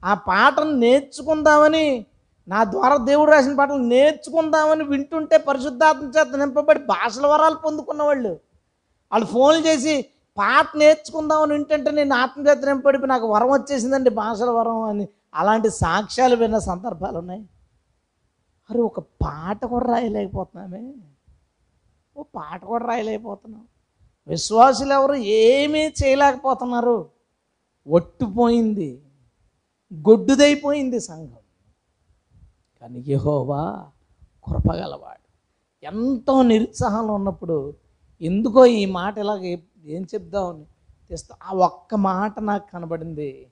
ఆ 0.03 0.15
పాటను 0.15 0.75
నేర్చుకుందామని 0.79 1.87
నా 2.49 2.65
ద్వారా 2.65 2.97
దేవుడు 3.05 3.31
రాసిన 3.31 3.55
పాటలు 3.57 3.83
నేర్చుకుందామని 3.89 4.85
వింటుంటే 4.85 5.37
పరిశుద్ధాత్మ 5.39 6.09
చేత 6.17 6.37
నింపబడి 6.37 6.81
భాషల 6.87 7.27
వరాలు 7.27 7.57
పొందుకున్న 7.57 8.03
వాళ్ళు 8.03 8.33
వాళ్ళు 9.13 9.27
ఫోన్లు 9.27 9.63
చేసి 9.67 9.95
పాట 10.39 10.67
నేర్చుకుందామని 10.77 11.53
వింటుంటే 11.53 11.91
నేను 11.91 12.15
ఆత్మచేత 12.15 12.81
పడిపి 12.83 13.07
నాకు 13.07 13.27
వరం 13.27 13.51
వచ్చేసిందండి 13.51 14.11
భాషల 14.11 14.51
వరం 14.51 14.83
అని. 14.83 15.09
అలాంటి 15.35 15.71
సాక్ష్యాలు 15.71 16.37
విన్న 16.37 16.59
సందర్భాలు 16.59 17.19
ఉన్నాయి. 17.19 17.49
అరే 18.71 18.81
ఒక 18.81 19.01
పాట 19.01 19.65
కూడా 19.65 19.87
రాయలేకపోతున్నామే. 19.87 20.95
ఓ 22.17 22.23
పాట 22.23 22.65
కూడా 22.65 22.87
రాయలేకపోతున్నాం. 22.87 23.67
విశ్వాసులు 24.29 24.93
ఎవరు 24.93 25.15
ఏమీ 25.15 25.87
చేయలేకపోతున్నారు. 25.87 27.11
ఒట్టుపోయింది 27.87 29.03
గొడ్డుదైపోయింది 29.95 31.01
సంఘం. 31.01 31.37
కానీ 32.81 33.05
యహోవా 33.09 33.87
కృపగలవాడు. 34.45 35.25
ఎంతో 35.85 36.43
నిరుత్సాహంలో 36.43 37.15
ఉన్నప్పుడు 37.15 37.75
ఎందుకో 38.23 38.67
ఈ 38.67 38.87
మాట 38.87 39.19
ఇలాగ 39.19 39.57
ఏం 39.87 40.03
చెప్దామని 40.15 40.65
తెస్తా. 41.11 41.35
ఆ 41.49 41.55
ఒక్క 41.55 41.95
మాట 41.95 42.41
నాకు 42.41 42.65
కనబడింది. 42.75 43.47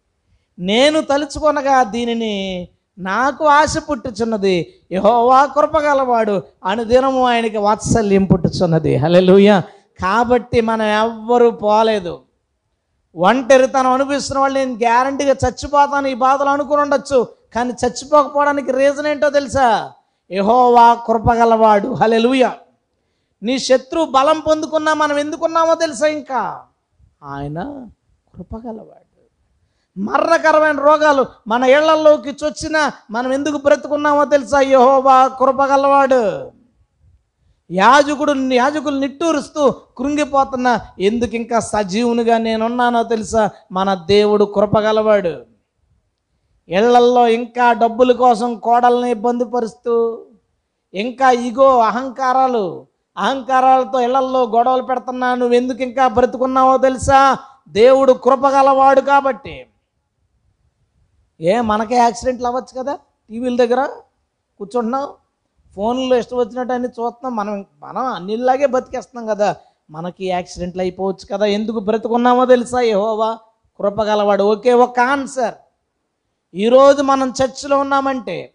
నేను 0.59 1.01
తలుచుకొనగా 1.01 1.83
దీనిని 1.83 2.69
నాకు 2.99 3.45
ఆశ 3.45 3.75
పుట్టుచున్నది. 3.91 4.75
యహోవా 4.93 5.47
కృపగలవాడు 5.47 6.43
అనుదినము 6.65 7.27
ఆయనకి 7.27 7.57
వాత్సల్యం 7.57 8.25
పుట్టుచున్నది. 8.25 8.97
హలెలుయ 8.97 9.61
కాబట్టి 10.03 10.61
మనం 10.61 10.87
ఎవ్వరూ 10.87 11.51
పోలేదు. 11.51 12.21
ఒంటరితనం 13.17 13.93
అనిపిస్తున్న 13.93 14.39
వాళ్ళు 14.39 14.59
నేను 14.59 14.73
గ్యారంటీగా 14.73 15.35
చచ్చిపోతాను 15.45 16.07
ఈ 16.07 16.15
బాధలు 16.15 16.49
అనుకుని 16.49 16.81
ఉండొచ్చు. 16.81 17.29
కానీ 17.55 17.73
చచ్చిపోకపోవడానికి 17.87 18.73
రీజన్ 18.73 19.07
ఏంటో 19.07 19.31
తెలుసా? 19.31 19.91
యహోవా 20.31 20.95
కృపగలవాడు 20.95 21.89
హల్లెలూయా. 21.89 22.53
నీ 23.43 23.59
శత్రువు 23.59 24.07
బలం 24.07 24.41
పొందుకున్నా 24.41 24.95
మనం 24.95 25.19
ఎందుకున్నామో 25.19 25.75
తెలుసా 25.75 26.07
ఇంకా? 26.07 26.65
ఆయన 27.23 27.87
కృపగలవాడు. 28.37 29.03
మరణకరమైన 30.01 30.79
రోగాలు 30.79 31.27
మన 31.47 31.65
ఇళ్ళలోకి 31.65 32.31
చొచ్చిన 32.31 32.91
మనం 33.11 33.33
ఎందుకు 33.33 33.57
బ్రతుకున్నామో 33.57 34.25
తెలుసా? 34.25 34.61
యహోవా 34.61 35.29
కృపగలవాడు. 35.29 36.51
యాజకుడు 37.71 38.33
యాజకులు 38.33 39.01
నిట్టూరుస్తూ 39.01 39.71
కృంగిపోతున్న 39.71 40.79
ఎందుకు 40.99 41.37
ఇంకా 41.37 41.61
సజీవునిగా 41.61 42.39
నేనున్నానో 42.39 43.03
తెలుసా? 43.03 43.51
మన 43.73 43.95
దేవుడు 43.95 44.45
కృపగలవాడు. 44.45 45.53
ఇళ్ళల్లో 46.69 47.29
ఇంకా 47.29 47.73
డబ్బుల 47.73 48.13
కోసం 48.13 48.55
కోడల్ని 48.55 49.11
ఇబ్బంది 49.11 49.45
పరుస్తూ 49.45 50.27
ఇంకా 50.95 51.31
ఇగో 51.31 51.79
అహంకారాలు 51.79 52.87
అహంకారాలతో 53.17 54.01
ఇళ్ళల్లో 54.01 54.43
గొడవలు 54.43 54.83
పెడుతున్నా 54.83 55.35
నువ్వు 55.35 55.55
ఎందుకు 55.55 55.83
ఇంకా 55.83 56.09
బ్రతుకున్నావో 56.09 56.79
తెలుసా? 56.79 57.39
దేవుడు 57.69 58.13
కృపగలవాడు 58.13 59.01
కాబట్టి. 59.01 59.67
ఏ 61.41 61.61
మనకే 61.61 61.95
యాక్సిడెంట్లు 61.95 62.47
అవ్వచ్చు 62.47 62.83
కదా? 62.83 62.99
టీవీల 63.31 63.57
దగ్గర 63.57 63.85
కూర్చుంటున్నాం. 64.59 65.09
ఫోన్లో 65.75 66.17
ఇష్టం 66.17 66.37
వచ్చినట్టు 66.37 66.73
అన్ని 66.73 66.89
చూస్తున్నాం. 66.89 67.37
మనం 67.37 67.65
మనం 67.83 68.05
అన్నిలాగే 68.05 68.67
బతికేస్తున్నాం 68.67 69.27
కదా. 69.27 69.57
మనకి 69.91 70.27
యాక్సిడెంట్లు 70.27 70.83
అయిపోవచ్చు 70.83 71.27
కదా. 71.33 71.47
ఎందుకు 71.47 71.81
బ్రతుకున్నామో 71.81 72.45
తెలుసా? 72.45 72.81
యెహోవా 72.81 73.39
కృపగలవాడు 73.79 74.43
ఓకే 74.43 74.73
ఒక 74.73 75.01
ఆన్సర్. 75.01 75.55
ఈరోజు 76.55 77.03
మనం 77.03 77.35
చర్చిలో 77.43 77.79
ఉన్నామంటే 77.79 78.55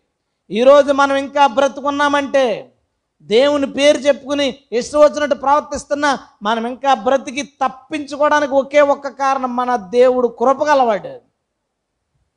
ఈరోజు 0.51 0.93
మనం 0.93 1.15
ఇంకా 1.15 1.47
బ్రతుకున్నామంటే 1.47 2.73
దేవుని 3.21 3.71
పేరు 3.71 3.97
చెప్పుకుని 3.97 4.55
ఇష్టం 4.71 4.99
వచ్చినట్టు 4.99 5.35
ప్రవర్తిస్తున్నా 5.35 6.19
మనం 6.43 6.67
ఇంకా 6.67 6.93
బ్రతికి 6.93 7.41
తప్పించుకోవడానికి 7.41 8.53
ఒకే 8.53 8.81
ఒక్క 8.81 9.07
కారణం 9.07 9.55
మన 9.55 9.75
దేవుడు 9.75 10.27
కృపగలవాడు 10.27 11.27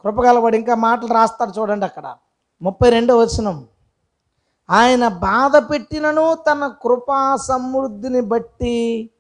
కృపగలవాడు 0.01 0.57
ఇంకా 0.57 0.75
మాటలు 0.75 1.15
రాస్తాడు 1.15 1.61
చూడండి 1.61 1.85
అక్కడ. 1.85 2.17
ముప్పై 2.63 2.91
రెండో 2.91 3.19
వచనం. 3.19 3.67
ఆయన 4.71 5.09
బాధ 5.09 5.57
పెట్టినను 5.57 6.35
తన 6.35 6.73
కృపా 6.83 7.37
సమృద్ధిని 7.37 8.21
బట్టి 8.21 9.11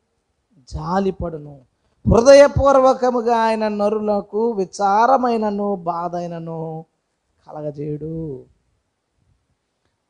జాలిపడును. 0.73 1.61
హృదయపూర్వకముగా 2.14 3.37
ఆయన 3.37 3.68
నరులకు 3.68 4.51
విచారమైనను 4.51 5.77
బాధ 5.77 6.16
అయినను 6.16 6.85
కలగజేయుడు. 7.49 8.44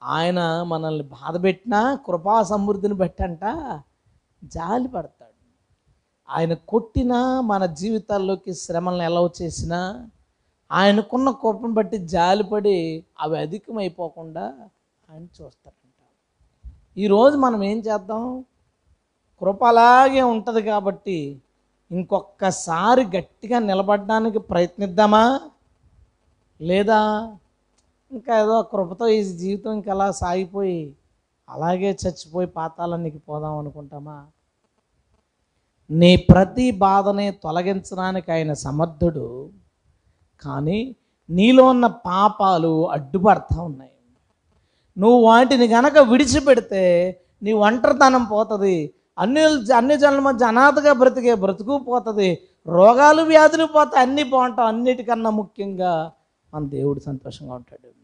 ఆయన 0.02 0.62
మనల్ని 0.62 1.04
బాధ 1.04 1.42
పెట్టినా 1.42 1.94
కృపా 2.06 2.42
సమృద్ధిని 2.42 2.94
బట్టంట 2.94 3.44
జాలి 4.44 4.88
పడతాడు. 4.88 5.30
ఆయన 6.30 6.54
కొట్టినా 6.54 7.40
మన 7.40 7.66
జీవితాల్లోకి 7.66 8.54
శ్రమలను 8.54 9.02
ఎలా 9.02 9.30
చేసినా 9.42 10.08
ఆయనకున్న 10.72 11.30
కృపను 11.30 11.72
బట్టి 11.72 11.98
జాలిపడి 11.98 13.04
అవి 13.20 13.38
అధికమైపోకుండా 13.38 14.54
ఆయన 15.10 15.22
చూస్తాడంట. 15.22 16.00
ఈరోజు 16.98 17.36
మనం 17.36 17.64
ఏం 17.64 17.78
చేద్దాం? 17.78 18.44
కృప 19.40 19.64
అలాగే 19.64 20.22
ఉంటుంది 20.22 20.62
కాబట్టి 20.62 21.42
ఇంకొక్కసారి 21.90 23.04
గట్టిగా 23.04 23.58
నిలబడడానికి 23.58 24.38
ప్రయత్నిద్దామా? 24.38 25.40
లేదా 26.60 27.36
ఇంకా 28.10 28.38
ఏదో 28.38 28.62
కృపతో 28.62 29.08
ఈ 29.08 29.24
జీవితం 29.24 29.72
ఇంకా 29.72 29.92
అలా 29.92 30.10
సాగిపోయి 30.10 30.96
అలాగే 31.48 31.90
చచ్చిపోయి 32.02 32.46
పాతాలనికి 32.46 33.18
పోదాం 33.18 33.58
అనుకుంటామా? 33.58 34.26
నీ 35.90 36.16
ప్రతి 36.16 36.70
బాధని 36.70 37.30
తొలగించడానికి 37.30 38.32
ఆయన 38.32 38.52
సమర్థుడు. 38.52 39.50
కానీ 40.42 40.96
నీలో 41.28 41.64
ఉన్న 41.64 41.86
పాపాలు 41.86 42.90
అడ్డుపడతా 42.90 43.62
ఉన్నాయి. 43.62 43.92
నువ్వు 44.96 45.18
వాటిని 45.22 45.68
గనక 45.68 45.98
విడిచిపెడితే 45.98 46.84
నీ 47.42 47.52
ఒంటరితనం 47.52 48.24
పోతుంది. 48.24 48.94
అన్ని 49.18 49.42
అన్ని 49.74 49.96
జనుల 49.96 50.20
మధ్య 50.20 50.44
అనాథగా 50.46 50.92
బ్రతికే 50.92 51.34
బ్రతుకు 51.34 51.78
పోతుంది. 51.78 52.30
రోగాలు 52.66 53.22
వ్యాధులు 53.22 53.64
పోతాయి 53.64 54.02
అన్నీ 54.06 54.22
బాగుంటాం 54.22 54.66
అన్నిటికన్నా 54.66 55.30
ముఖ్యంగా 55.30 56.12
మన 56.54 56.64
దేవుడు 56.66 57.00
సంతోషంగా 57.00 57.54
ఉంటాడు. 57.54 57.99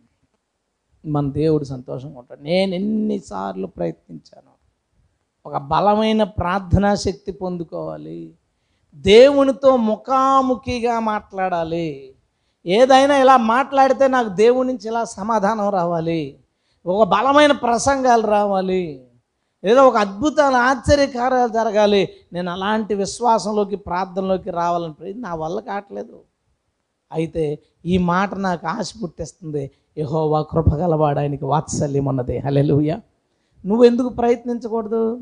మన 1.07 1.31
దేవుడు 1.31 1.65
సంతోషంగా 1.65 2.19
ఉంటాడు. 2.19 2.41
నేను 2.41 2.75
ఎన్నిసార్లు 2.75 3.67
ప్రయత్నించాను. 3.67 4.57
ఒక 5.49 5.57
బలమైన 5.57 6.23
ప్రార్థనా 6.23 6.95
శక్తి 6.95 7.33
పొందుకోవాలి. 7.33 8.35
దేవునితో 8.95 9.77
ముఖాముఖిగా 9.77 11.01
మాట్లాడాలి. 11.01 12.15
ఏదైనా 12.67 13.17
ఇలా 13.17 13.37
మాట్లాడితే 13.37 14.09
నాకు 14.09 14.29
దేవుడి 14.29 14.69
నుంచి 14.69 14.89
ఇలా 14.89 15.05
సమాధానం 15.05 15.69
రావాలి. 15.69 16.39
ఒక 16.87 17.09
బలమైన 17.09 17.53
ప్రసంగాలు 17.53 18.27
రావాలి. 18.27 19.05
ఏదో 19.65 19.89
ఒక 19.89 19.97
అద్భుతాలు 19.97 20.57
ఆశ్చర్యకార్యాలు 20.57 21.53
జరగాలి. 21.53 22.09
నేను 22.33 22.53
అలాంటి 22.53 22.95
విశ్వాసంలోకి 22.95 23.77
ప్రార్థనలోకి 23.77 24.51
రావాలని 24.51 25.15
నా 25.15 25.35
వల్ల 25.35 25.61
కావట్లేదు. 25.61 26.21
అయితే 27.13 27.59
ఈ 27.85 27.99
మాట 27.99 28.35
నాకు 28.35 28.67
ఆశ 28.67 28.93
పుట్టిస్తుంది. 29.03 29.71
యహోవా 29.99 30.43
కృపగలవాడు 30.43 31.19
ఆయనకి 31.19 31.45
వాత్సల్యం 31.45 32.05
ఉన్నది. 32.05 32.39
హలెలుయ 32.39 32.97
నువ్వెందుకు 33.67 34.09
ప్రయత్నించకూడదు? 34.09 35.21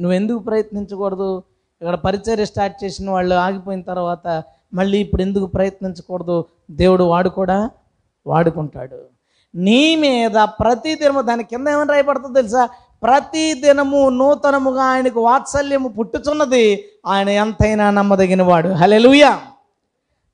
నువ్వెందుకు 0.00 0.38
ప్రయత్నించకూడదు? 0.38 1.42
ఇక్కడ 1.82 1.94
పరిచర్య 1.94 2.44
స్టార్ట్ 2.44 2.84
చేసిన 2.84 3.10
వాళ్ళు 3.10 3.34
ఆగిపోయిన 3.34 3.82
తర్వాత 3.82 4.42
మళ్ళీ 4.74 4.98
ఇప్పుడు 4.98 5.22
ఎందుకు 5.22 5.46
ప్రయత్నించకూడదు? 5.46 6.44
దేవుడు 6.70 7.04
వాడు 7.04 7.28
కూడా 7.28 7.70
వాడుకుంటాడు. 8.26 8.98
నీ 9.54 9.96
మీద 9.96 10.30
ప్రతి 10.30 10.94
దినము 10.94 11.22
దాని 11.22 11.44
కింద 11.44 11.68
ఏమైనా 11.68 11.94
రాయబడుతుందో 11.94 12.40
తెలుసా? 12.40 12.68
ప్రతి 13.02 13.54
దినము 13.54 14.08
నూతనముగా 14.08 14.82
ఆయనకు 14.82 15.20
వాత్సల్యము 15.20 15.88
పుట్టుచున్నది. 15.88 16.84
ఆయన 17.06 17.28
ఎంతైనా 17.28 17.90
నమ్మదగిన 17.90 18.42
వాడు 18.42 18.68
హలెలుయ 18.68 19.36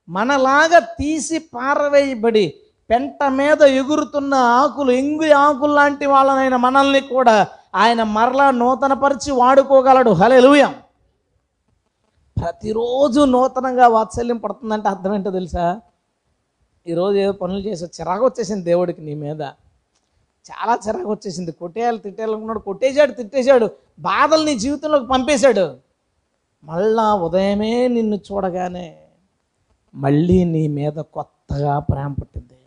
మనలాగా 0.08 0.78
తీసి 0.78 1.38
పారవేయబడి 1.38 2.54
పెంట 2.90 3.24
మీద 3.28 3.62
ఎగురుతున్న 3.62 4.34
ఆకులు 4.34 4.90
ఎంగు 4.90 5.32
ఆకులు 5.34 5.74
లాంటి 5.74 6.06
వాళ్ళనైన 6.06 6.56
మనల్ని 6.56 7.00
కూడా 7.00 7.48
ఆయన 7.74 8.02
మరలా 8.02 8.50
నూతనపరిచి 8.50 9.32
వాడుకోగలడు. 9.32 10.10
హలెలుయం 10.10 10.74
ప్రతిరోజు 12.40 13.20
నూతనంగా 13.20 13.88
వాత్సల్యం 13.88 14.36
పడుతుందంటే 14.36 14.88
అర్థం 14.88 15.14
ఏంటో 15.14 15.30
తెలుసా? 15.30 15.80
ఈరోజు 16.86 17.16
ఏదో 17.16 17.32
పనులు 17.32 17.58
చేసి 17.58 17.84
చిరాకు 17.84 18.24
వచ్చేసింది 18.24 18.64
దేవుడికి 18.64 19.00
నీ 19.02 19.14
మీద. 19.14 19.40
చాలా 20.48 20.78
చిరాకు 20.88 21.10
వచ్చేసింది. 21.10 21.52
కొట్టేయాలి 21.52 21.98
తిట్టేయాలనుకున్నాడు 21.98 22.58
కొట్టేశాడు 22.58 23.12
తిట్టేశాడు. 23.12 23.70
బాధలు 23.98 24.44
నీ 24.44 24.58
జీవితంలోకి 24.58 25.06
పంపేశాడు. 25.06 25.76
మళ్ళా 26.64 27.14
ఉదయమే 27.14 27.88
నిన్ను 27.88 28.16
చూడగానే 28.16 28.96
మళ్ళీ 29.94 30.44
నీ 30.44 30.68
మీద 30.68 30.92
కొత్తగా 30.92 31.78
ప్రేమ 31.78 32.12
పుట్టింది. 32.12 32.59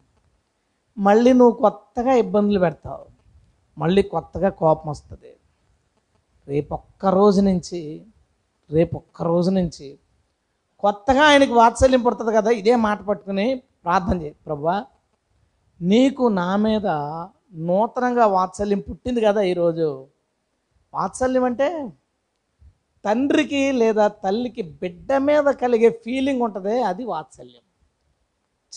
మళ్ళీ 0.98 1.34
నువ్వు 1.34 1.56
కొత్తగా 1.62 2.14
ఇబ్బందులు 2.14 2.60
పెడతావు. 2.60 3.06
మళ్ళీ 3.78 4.02
కొత్తగా 4.02 4.50
కోపం 4.50 4.89
వస్తుంది. 4.89 5.32
రేపు 6.48 6.74
ఒక్క 6.74 7.06
రోజు 7.06 7.41
నుంచి 7.41 7.80
రేపు 8.72 8.96
ఒక్క 8.98 9.24
రోజు 9.24 9.52
నుంచి 9.52 9.88
కొత్తగా 10.84 11.24
ఆయనకి 11.24 11.54
వాత్సల్యం 11.54 12.02
పుడుతుంది 12.02 12.32
కదా 12.34 12.52
ఇదే 12.52 12.76
మాట 12.76 13.02
పట్టుకుని 13.02 13.48
ప్రార్థన 13.84 14.22
చేయి. 14.22 14.36
ప్రభా 14.46 14.86
నీకు 15.82 16.24
నా 16.28 16.56
మీద 16.56 16.88
నూతనంగా 17.54 18.26
వాత్సల్యం 18.26 18.80
పుట్టింది 18.80 19.22
కదా 19.22 19.41
ఈరోజు. 19.41 20.08
వాత్సల్యం 20.94 21.44
అంటే 21.44 21.68
తండ్రికి 23.06 23.72
లేదా 23.72 24.08
తల్లికి 24.08 24.62
బిడ్డ 24.62 25.18
మీద 25.18 25.44
కలిగే 25.44 25.89
ఫీలింగ్ 25.89 26.41
ఉంటుంది 26.41 26.82
అది 26.82 27.06
వాత్సల్యం. 27.06 27.62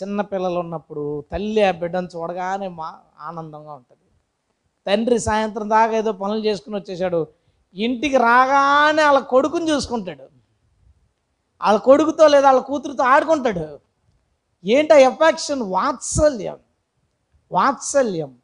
చిన్న 0.03 0.21
పిల్లలు 0.21 0.59
ఉన్నప్పుడు 0.59 1.25
తల్లి 1.33 1.63
ఆ 1.63 1.71
బిడ్డను 1.71 2.09
చూడగానే 2.17 2.69
మా 2.69 2.99
ఆనందంగా 3.21 3.73
ఉంటుంది. 3.73 4.01
తండ్రి 4.87 5.19
సాయంత్రం 5.19 5.71
దాకా 5.71 5.93
ఏదో 5.93 6.13
పనులు 6.13 6.45
చేసుకుని 6.45 6.77
వచ్చేసాడు 6.77 7.27
ఇంటికి 7.75 8.17
రాగానే 8.17 9.05
వాళ్ళ 9.05 9.19
కొడుకుని 9.19 9.71
చూసుకుంటాడు. 9.71 10.23
వాళ్ళ 11.65 11.79
కొడుకుతో 11.79 12.29
లేదా 12.29 12.47
వాళ్ళ 12.47 12.61
కూతురుతో 12.61 13.05
ఆడుకుంటాడు. 13.05 13.79
ఏంట 14.65 14.93
ఎఫెక్షన్? 14.93 15.63
వాత్సల్యం. 15.63 16.57
వాత్సల్యం. 17.53 18.37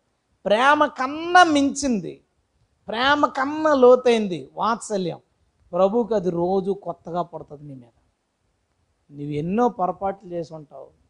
ప్రేమ 0.44 0.86
కన్నా 0.86 1.44
మించింది. 1.44 2.20
ప్రేమ 2.88 3.26
కన్నా 3.26 3.74
లోతైంది. 3.74 4.50
వాత్సల్యం. 4.54 5.18
ప్రభుకి 5.72 6.14
అది 6.14 6.30
రోజు 6.30 6.72
కొత్తగా 6.72 7.22
పడుతుంది 7.22 7.62
నీ 7.62 7.74
మీద. 7.74 7.82
నువ్వు 9.12 9.34
ఎన్నో 9.34 9.68
పొరపాట్లు 9.68 10.30
చేసి 10.30 10.54
ఉంటావు. 10.54 11.01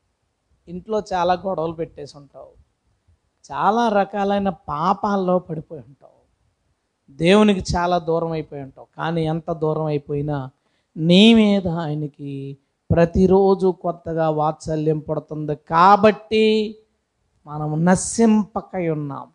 ఇంట్లో 0.68 1.02
చాలా 1.12 1.34
గొడవలు 1.34 1.72
పెట్టేసి 1.72 2.18
ఉంటావు. 2.18 2.62
చాలా 3.52 3.88
రకాలైన 3.88 4.48
పాపాల్లో 4.48 5.38
పడిపోయి 5.38 5.82
ఉంటావు. 5.88 6.22
దేవునికి 7.12 7.64
చాలా 7.76 7.98
దూరం 7.98 8.32
అయిపోయి 8.32 8.62
ఉంటావు. 8.62 8.86
కానీ 8.96 9.24
ఎంత 9.24 9.52
దూరం 9.52 9.84
అయిపోయినా 9.84 10.50
నీ 10.96 11.34
మీద 11.34 11.68
ఆయనకి 11.68 12.56
ప్రతిరోజు 12.90 13.74
కొత్తగా 13.82 14.30
వాత్సల్యం 14.30 14.98
పడుతుంది. 14.98 15.56
కాబట్టి 15.56 16.76
మనం 17.46 17.84
నశింపకై 17.84 18.88
ఉన్నాం. 18.88 19.26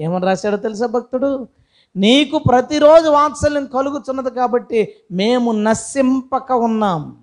ఏమని 0.00 0.24
రాశాడో 0.24 0.56
తెలుసా 0.56 0.86
భక్తుడు? 0.86 1.48
నీకు 1.96 2.38
ప్రతిరోజు 2.38 3.08
వాత్సల్యం 3.08 3.66
కలుగుతున్నది 3.66 4.30
కాబట్టి 4.30 4.94
మేము 5.12 5.52
నశింపక 5.52 6.52
ఉన్నాం. 6.52 7.16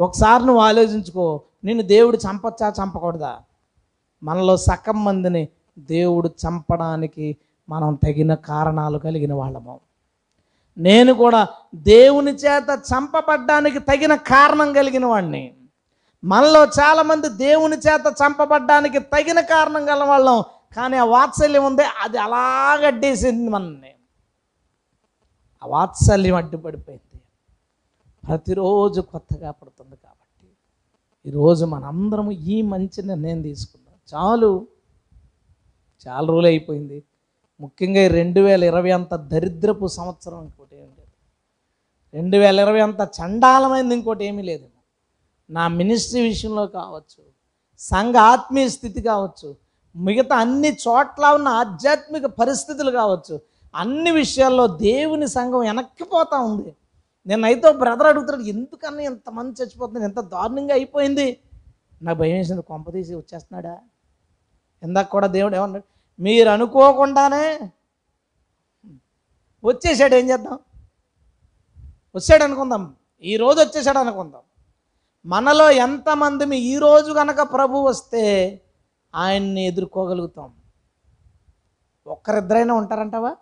ఒకసారి 0.00 0.46
నువ్వు 0.46 0.62
ఆలోచించుకో 0.62 1.42
నిన్ను 1.66 1.84
దేవుడు 1.84 2.16
చంపచ్చా? 2.16 2.72
చంపకూడదా? 2.82 3.38
మనలో 4.22 4.56
సగం 4.56 5.04
మందిని 5.04 5.48
దేవుడు 5.78 6.28
చంపడానికి 6.28 7.36
మనం 7.68 7.94
తగిన 7.94 8.34
కారణాలు 8.34 8.98
కలిగిన 8.98 9.34
వాళ్ళము. 9.34 9.80
నేను 10.78 11.14
కూడా 11.14 11.48
దేవుని 11.74 12.32
చేత 12.32 12.80
చంపబడ్డానికి 12.94 13.78
తగిన 13.78 14.14
కారణం 14.14 14.72
కలిగిన 14.72 15.06
వాడిని 15.06 15.54
మనలో 16.24 16.64
చాలామంది 16.64 17.28
దేవుని 17.28 17.76
చేత 17.76 18.04
చంపబడ్డానికి 18.10 18.98
తగిన 18.98 19.40
కారణం 19.40 19.88
గల 19.88 20.04
వాళ్ళం. 20.04 20.44
కానీ 20.76 20.96
ఆ 20.96 21.04
వాత్సల్యం 21.04 21.64
ఉంది 21.64 21.82
అది 21.82 22.18
అలా 22.18 22.74
గడ్డేసింది 22.74 23.50
మనల్ని. 23.50 23.92
ఆ 25.64 25.66
వాత్సల్యం 25.66 26.34
అడ్డుపడిపోయింది. 26.34 27.20
ప్రతిరోజు 28.26 29.00
కొత్తగా 29.00 29.50
పడుతుంది 29.50 29.96
ఈరోజు 31.26 31.64
మనందరము 31.64 32.30
ఈ 32.30 32.62
మంచి 32.62 33.02
నిర్ణయం 33.02 33.42
తీసుకుందాం 33.42 33.94
చాలు. 34.14 34.66
చాలా 36.08 36.26
రోజులు 36.26 36.46
అయిపోయింది. 36.46 37.04
ముఖ్యంగా 37.60 38.00
ఈ 38.00 38.08
రెండు 38.08 38.40
వేల 38.40 38.64
ఇరవై 38.64 38.90
అంత 38.90 39.14
దరిద్రపు 39.14 39.86
సంవత్సరం 39.86 40.42
ఇంకోటి 40.42 40.76
ఏమి 40.76 40.92
లేదు. 40.98 41.14
రెండు 42.14 42.36
వేల 42.36 42.60
ఇరవై 42.60 42.80
అంత 42.80 43.08
చండాలమైంది 43.18 43.94
ఇంకోటి 43.94 44.24
ఏమీ 44.24 44.42
లేదు. 44.42 44.66
నా 45.50 45.68
మినిస్ట్రీ 45.68 46.20
విషయంలో 46.20 46.66
కావచ్చు 46.66 47.22
సంఘ 47.78 48.16
ఆత్మీయ 48.16 48.68
స్థితి 48.68 49.02
కావచ్చు 49.02 49.56
మిగతా 49.96 50.36
అన్ని 50.36 50.68
చోట్ల 50.68 51.26
ఉన్న 51.26 51.48
ఆధ్యాత్మిక 51.48 52.26
పరిస్థితులు 52.26 52.90
కావచ్చు 52.90 53.40
అన్ని 53.74 54.10
విషయాల్లో 54.10 54.66
దేవుని 54.66 55.28
సంఘం 55.28 55.58
వెనక్కిపోతూ 55.58 56.40
ఉంది. 56.44 56.76
నేనైతే 57.26 57.72
బ్రదర్ 57.72 58.06
అడుగుతున్నాడు 58.06 58.48
ఎందుకన్నా 58.48 59.02
ఎంతమంది 59.02 59.62
చచ్చిపోతుంది 59.62 60.04
ఎంత 60.04 60.20
దారుణంగా 60.20 60.74
అయిపోయింది. 60.74 61.40
నాకు 62.02 62.18
భయం 62.18 62.36
వేసింది 62.36 62.62
కొంప 62.62 62.92
తీసి 62.92 63.14
వచ్చేస్తున్నాడా? 63.14 63.78
ఇందాక 64.82 65.08
కూడా 65.08 65.26
దేవుడు 65.26 65.56
ఏమన్నాడు 65.56 65.84
మీరు 66.20 66.48
అనుకోకుండానే 66.48 67.70
వచ్చేసాడు 69.64 70.14
ఏం 70.14 70.30
చేద్దాం? 70.30 70.58
వచ్చాడు 72.14 72.44
అనుకుందాం 72.44 72.96
ఈ 73.22 73.36
రోజు 73.36 73.60
వచ్చేసాడు 73.60 73.98
అనుకుందాం. 73.98 74.42
మనలో 75.26 75.70
ఎంతమంది 75.70 76.44
మీ 76.44 76.56
ఈ 76.56 76.78
రోజు 76.78 77.12
కనుక 77.12 77.42
ప్రభు 77.42 77.84
వస్తే 77.84 78.22
ఆయన్ని 79.14 79.66
ఎదుర్కోగలుగుతాం. 79.66 80.54
ఒక్కరిద్దరైనా 82.06 82.74
ఉంటారంటావా? 82.74 83.36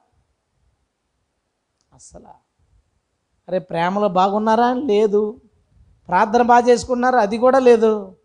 అసలు 1.93 2.44
అరే 3.49 3.59
ప్రేమలో 3.59 4.09
బాగున్నారా? 4.09 4.75
లేదు. 4.75 5.41
ప్రార్థన 6.09 6.43
బాగా 6.43 6.69
చేసుకున్నారా? 6.69 7.19
అది 7.19 7.39
కూడా 7.39 7.59
లేదు. 7.59 8.17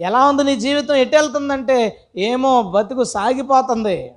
ఎలా 0.00 0.28
ఉంది 0.28 0.44
నీ 0.44 0.56
జీవితం? 0.56 0.94
ఎటు 0.94 1.16
వెళ్తుందంటే 1.16 2.08
ఏమో 2.16 2.62
బతుకు 2.62 3.04
సాగిపోతుంది. 3.04 4.12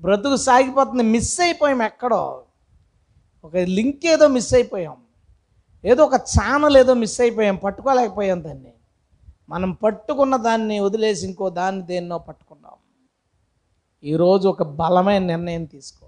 బ్రతుకు 0.00 0.36
సాగిపోతుంది. 0.36 1.02
మిస్ 1.02 1.40
అయిపోయాం 1.40 1.82
ఎక్కడో. 1.82 2.42
ఒక 3.44 3.56
లింక్ 3.56 4.06
ఏదో 4.06 4.28
మిస్ 4.28 4.54
అయిపోయాం. 4.54 4.96
ఏదో 5.84 6.04
ఒక 6.04 6.14
ఛానల్ 6.14 6.76
ఏదో 6.76 6.94
మిస్ 6.94 7.20
అయిపోయాం. 7.20 7.56
పట్టుకోలేకపోయాం 7.56 8.44
దాన్ని. 8.44 8.72
మనం 9.48 9.72
పట్టుకున్న 9.72 10.36
దాన్ని 10.36 10.80
వదిలేసి 10.80 11.26
ఇంకో 11.26 11.50
దాన్ని 11.50 11.82
దేన్నో 11.82 12.18
పట్టుకున్నాం. 12.18 12.72
ఈరోజు 14.04 14.48
ఒక 14.48 14.62
బలమైన 14.62 15.22
నిర్ణయం 15.22 15.64
తీసుకో. 15.64 16.05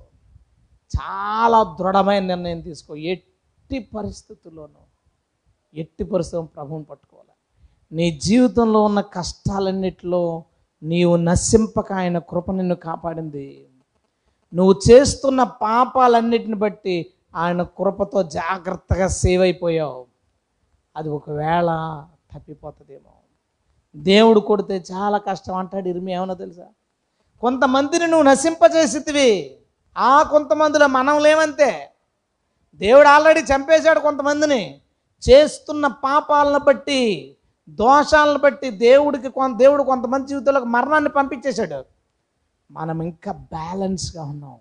చాలా 0.97 1.77
దృఢమైన 1.81 2.23
నిర్ణయం 2.23 2.61
తీసుకో. 2.61 2.95
ఎట్టి 2.95 3.79
పరిస్థితుల్లోనూ 3.79 4.81
ఎట్టి 5.75 6.05
పరిస్థితి 6.05 6.47
ప్రభువుని 6.55 6.85
పట్టుకోవాలి? 6.85 7.29
నీ 7.97 8.11
జీవితంలో 8.11 8.85
ఉన్న 8.85 9.01
కష్టాలన్నిటిలో 9.01 10.45
నీవు 10.83 11.17
నశింపక 11.17 11.93
ఆయన 11.93 12.19
కృప 12.19 12.51
నిన్ను 12.51 12.75
కాపాడింది. 12.75 13.69
నువ్వు 14.55 14.81
చేస్తున్న 14.91 15.43
పాపాలన్నిటిని 15.43 16.55
బట్టి 16.55 17.13
ఆయన 17.37 17.63
కృపతో 17.63 18.23
జాగ్రత్తగా 18.23 19.07
సేవ్ 19.07 19.43
అయిపోయావు. 19.43 20.07
అది 20.97 21.09
ఒకవేళ 21.09 22.05
తప్పిపోతుందేమో. 22.35 23.13
దేవుడు 23.97 24.41
కొడితే 24.41 24.85
చాలా 24.93 25.19
కష్టం 25.19 25.57
అంటాడు 25.57 25.89
ఇరిమి 25.89 26.13
ఏమన్నా 26.13 26.35
తెలుసా? 26.35 26.67
కొంతమందిని 27.41 28.07
నువ్వు 28.07 28.23
నశింపజేసితివి 28.23 29.58
ఆ 29.99 30.23
కొంతమందిలో 30.23 30.87
మనం 30.87 31.19
లేవంతే 31.19 31.93
దేవుడు 32.75 33.09
ఆల్రెడీ 33.09 33.41
చంపేశాడు 33.41 34.01
కొంతమందిని. 34.01 34.81
చేస్తున్న 35.31 35.87
పాపాలను 35.87 36.59
బట్టి 36.59 37.37
దోషాలను 37.69 38.39
బట్టి 38.39 38.71
దేవుడికి 38.71 39.29
కొంత 39.29 39.57
దేవుడు 39.57 39.83
కొంతమంది 39.83 40.29
జీవితంలోకి 40.29 40.67
మరణాన్ని 40.67 41.11
పంపించేశాడు. 41.11 41.85
మనం 42.71 43.03
ఇంకా 43.03 43.33
బ్యాలెన్స్గా 43.33 44.23
ఉన్నాం. 44.23 44.57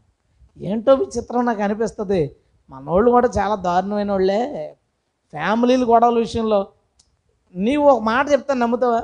ఏంటో 0.61 0.93
విచిత్రం 0.93 1.45
నాకు 1.45 1.61
అనిపిస్తుంది. 1.63 2.35
మనోళ్ళు 2.69 3.11
కూడా 3.11 3.29
చాలా 3.37 3.55
దారుణమైన 3.55 4.11
వాళ్ళే. 4.11 4.77
ఫ్యామిలీలు 5.31 5.85
గొడవల 5.85 6.19
విషయంలో. 6.19 6.67
నీవు 7.55 7.89
ఒక 7.89 8.01
మాట 8.01 8.31
చెప్తాను 8.31 8.59
నమ్ముతావా? 8.59 9.03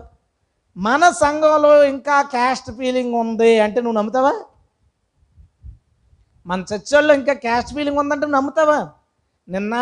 మన 0.77 1.09
సంఘంలో 1.09 1.83
ఇంకా 1.83 2.21
క్యాస్ట్ 2.21 2.71
ఫీలింగ్ 2.71 3.15
ఉంది 3.15 3.59
అంటే 3.59 3.81
నువ్వు 3.81 3.97
నమ్ముతావా? 3.97 4.43
మన 6.45 6.59
చచ్చోళ్ళు 6.71 7.11
ఇంకా 7.19 7.33
క్యాస్ట్ 7.45 7.71
ఫీలింగ్ 7.75 7.97
ఉందంటే 7.97 8.27
నమ్ముతావా? 8.27 8.79
నిన్న 9.47 9.75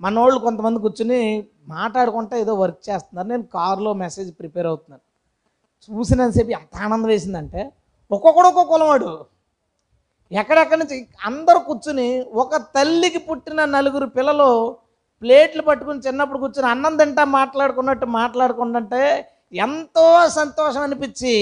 మనోళ్ళు 0.00 0.38
కొంతమంది 0.38 0.78
కూర్చుని 0.84 1.20
మాట్లాడుకుంటే 1.68 2.40
ఏదో 2.40 2.54
వర్క్ 2.62 2.80
చేస్తున్నారు. 2.88 3.28
నేను 3.28 3.44
కారులో 3.56 3.90
మెసేజ్ 4.04 4.30
ప్రిపేర్ 4.38 4.66
అవుతున్నాను. 4.66 5.04
చూసినంతసేపు 5.86 6.52
ఎంత 6.58 6.74
ఆనందం 6.86 7.08
వేసిందంటే 7.12 7.62
ఒక్కొక్కడు 8.10 8.48
ఒక్కొక్క 8.50 8.70
కులవాడు. 8.72 9.10
ఎక్కడెక్కడి 10.30 10.80
నుంచి 10.80 10.96
అందరూ 11.28 11.58
కూర్చుని 11.58 12.08
ఒక 12.42 12.56
తల్లికి 12.76 13.20
పుట్టిన 13.28 13.64
నలుగురు 13.76 14.06
పిల్లలు 14.06 14.50
ప్లేట్లు 15.22 15.62
పట్టుకుని 15.62 16.00
చిన్నప్పుడు 16.06 16.38
కూర్చుని 16.38 16.68
అన్నం 16.70 16.94
తింటా 16.96 17.24
మాట్లాడుకున్నట్టు 17.38 18.06
మాట్లాడుకుంటుంటే 18.18 19.02
ఎంతో 19.52 20.06
సంతోషం 20.38 20.82
అనిపించి 20.82 21.34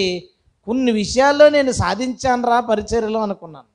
కొన్ని 0.67 0.93
విషయాల్లో 0.93 1.49
నేను 1.49 1.73
సాధించాను 1.73 2.47
రా 2.49 2.61
పరిచర్యలో 2.61 3.21
అనుకున్నాను. 3.23 3.70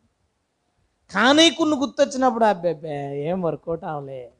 కానీ 1.13 1.49
కొన్ని 1.49 1.77
గుర్తొచ్చినప్పుడు 1.77 2.45
అబ్బే 2.45 2.79
ఏం 3.29 3.41
వర్కౌట్ 3.41 3.83
అవలే 3.83 4.31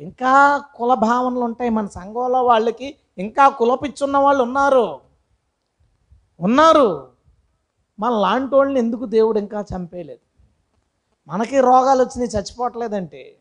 ఇంకా 0.00 0.64
కుల 0.74 0.94
భావనలు 0.94 1.40
ఉంటాయి 1.40 1.70
మన 1.70 1.86
సంఘంలో 1.86 2.44
వాళ్ళకి. 2.44 2.94
ఇంకా 3.18 3.48
కులపిచ్చున్న 3.48 4.16
వాళ్ళు 4.16 4.42
ఉన్నారు. 4.42 5.00
ఉన్నారు. 6.40 7.08
మన 7.98 8.10
లాంటి 8.10 8.54
వాళ్ళని 8.54 8.78
ఎందుకు 8.78 9.04
దేవుడు 9.04 9.38
ఇంకా 9.38 9.64
చంపేయలేదు? 9.76 10.20
మనకి 11.28 11.60
రోగాలు 11.60 12.02
వచ్చినాయి 12.02 12.30
చచ్చిపోవట్లేదంటే. 12.36 13.36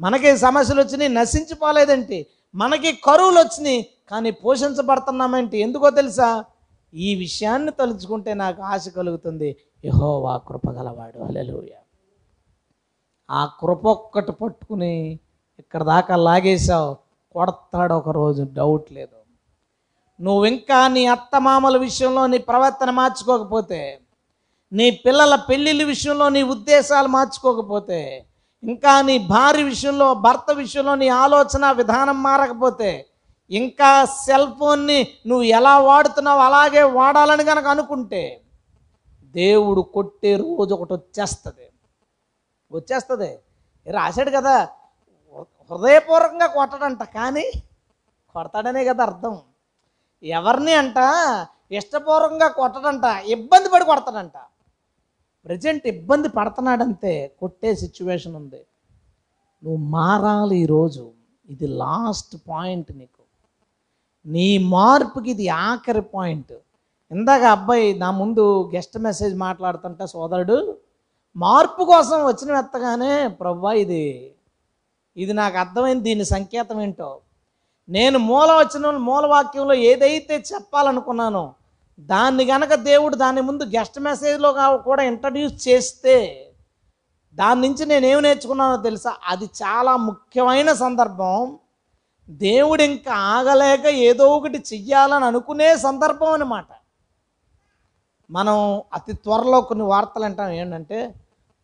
మనకి 0.00 0.36
సమస్యలు 0.36 0.82
వచ్చినాయి 0.82 1.08
నశించిపోలేదంటే. 1.08 2.26
మనకి 2.54 2.92
కరువులు 2.92 3.38
వచ్చినాయి 3.40 3.86
కానీ 4.10 4.30
పోషించబడుతున్నామంటే. 4.30 5.58
ఎందుకో 5.58 5.90
తెలుసా? 5.90 6.44
ఈ 6.94 7.14
విషయాన్ని 7.14 7.72
తలుచుకుంటే 7.72 8.34
నాకు 8.34 8.62
ఆశ 8.62 8.88
కలుగుతుంది. 8.88 9.56
యహోవా 9.84 10.32
కృపగలవాడు 10.48 11.18
అలెలుయ 11.18 11.72
ఆ 13.28 13.42
కృప 13.60 13.86
ఒక్కటి 13.86 14.32
పట్టుకుని 14.32 14.94
ఇక్కడ 15.58 15.82
దాకా 15.82 16.16
లాగేశావు. 16.16 16.96
కొడతాడు 17.34 17.94
ఒక 17.94 18.08
రోజు 18.08 18.42
డౌట్ 18.42 18.92
లేదు. 18.92 19.18
నువ్వు 20.20 20.44
ఇంకా 20.44 20.88
నీ 20.88 21.06
అత్తమామల 21.06 21.76
విషయంలో 21.76 22.26
నీ 22.26 22.38
ప్రవర్తన 22.38 22.90
మార్చుకోకపోతే 22.90 24.00
నీ 24.72 24.90
పిల్లల 25.04 25.34
పెళ్ళిళ్ళ 25.48 25.82
విషయంలో 25.84 26.28
నీ 26.28 26.42
ఉద్దేశాలు 26.42 27.08
మార్చుకోకపోతే 27.08 28.24
ఇంకా 28.62 29.02
నీ 29.02 29.18
భార్య 29.18 29.62
విషయంలో 29.62 30.14
భర్త 30.14 30.50
విషయంలో 30.52 30.94
నీ 30.94 31.08
ఆలోచన 31.08 31.70
విధానం 31.70 32.22
మారకపోతే 32.22 33.06
ఇంకా 33.50 34.04
సెల్ 34.04 34.48
ఫోన్ని 34.58 35.08
నువ్వు 35.26 35.44
ఎలా 35.58 35.78
వాడుతున్నావు 35.78 36.40
అలాగే 36.40 36.82
వాడాలని 36.82 37.44
కనుక 37.44 37.66
అనుకుంటే 37.66 38.22
దేవుడు 39.34 39.80
కొట్టే 39.80 40.36
రోజు 40.36 40.74
ఒకటి 40.74 40.92
వచ్చేస్తుంది. 40.92 41.66
వచ్చేస్తుంది. 42.72 43.38
రాశాడు 43.90 44.30
కదా 44.30 44.68
హృదయపూర్వకంగా 45.70 46.46
కొట్టడంట 46.46 47.02
కానీ 47.02 47.50
కొడతాడనే 48.34 48.84
కదా 48.84 49.04
అర్థం. 49.04 49.38
ఎవరిని 50.22 50.72
అంట 50.72 50.98
ఇష్టపూర్వకంగా 51.72 52.48
కొట్టడంట 52.48 53.04
ఇబ్బంది 53.26 53.68
పడి 53.68 53.84
కొడతాడంట. 53.84 54.32
ప్రజెంట్ 55.44 55.86
ఇబ్బంది 55.86 56.28
పడుతున్నాడంతే 56.28 57.28
కొట్టే 57.40 57.74
సిచ్యువేషన్ 57.74 58.36
ఉంది. 58.36 58.66
నువ్వు 59.64 59.76
మారాలి 59.76 60.56
ఈరోజు. 60.56 61.12
ఇది 61.48 61.66
లాస్ట్ 61.66 62.36
పాయింట్ 62.48 62.92
నీకు. 62.96 63.22
నీ 64.26 64.58
మార్పుకి 64.58 65.30
ఇది 65.30 65.48
ఆఖరి 65.48 66.02
పాయింట్. 66.02 66.52
ఇందాక 67.10 67.42
అబ్బాయి 67.42 67.94
నా 67.94 68.10
ముందు 68.10 68.70
గెస్ట్ 68.74 68.98
మెసేజ్ 68.98 69.34
మాట్లాడుతుంటే 69.36 70.06
సోదరుడు 70.06 70.78
మార్పు 71.36 71.82
కోసం 71.84 72.24
వచ్చిన 72.24 72.56
ఎత్తగానే 72.56 73.28
ప్రవ్వా 73.28 73.72
ఇది 73.72 74.34
ఇది 75.16 75.32
నాకు 75.32 75.58
అర్థమైంది 75.58 76.02
దీని 76.02 76.24
సంకేతం 76.24 76.80
ఏంటో. 76.80 77.20
నేను 77.88 78.18
మూల 78.18 78.50
వచ్చిన 78.52 78.90
మూలవాక్యంలో 78.90 79.74
ఏదైతే 79.74 80.44
చెప్పాలనుకున్నానో 80.52 81.54
దాన్ని 81.98 82.44
గనక 82.44 82.74
దేవుడు 82.74 83.16
దాని 83.16 83.40
ముందు 83.40 83.64
గెస్ట్ 83.64 83.98
మెసేజ్లో 84.00 84.50
కూడా 84.76 85.02
ఇంట్రడ్యూస్ 85.02 85.68
చేస్తే 85.68 86.16
దాని 87.38 87.60
నుంచి 87.60 87.86
నేనేమి 87.86 88.22
నేర్చుకున్నానో 88.22 88.76
తెలుసా? 88.76 89.16
అది 89.26 89.46
చాలా 89.62 89.96
ముఖ్యమైన 89.96 90.72
సందర్భం. 90.72 91.58
దేవుడు 92.28 92.82
ఇంకా 92.82 93.12
ఆగలేక 93.14 93.86
ఏదో 93.86 94.28
ఒకటి 94.36 94.58
చెయ్యాలని 94.58 95.24
అనుకునే 95.24 95.76
సందర్భం 95.76 96.32
అనమాట 96.32 96.66
మనం 98.30 98.82
అతి 98.92 99.12
త్వరలో 99.12 99.60
కొన్ని 99.60 99.84
వార్తలు 99.84 100.24
అంటాం. 100.24 100.50
ఏంటంటే 100.50 101.14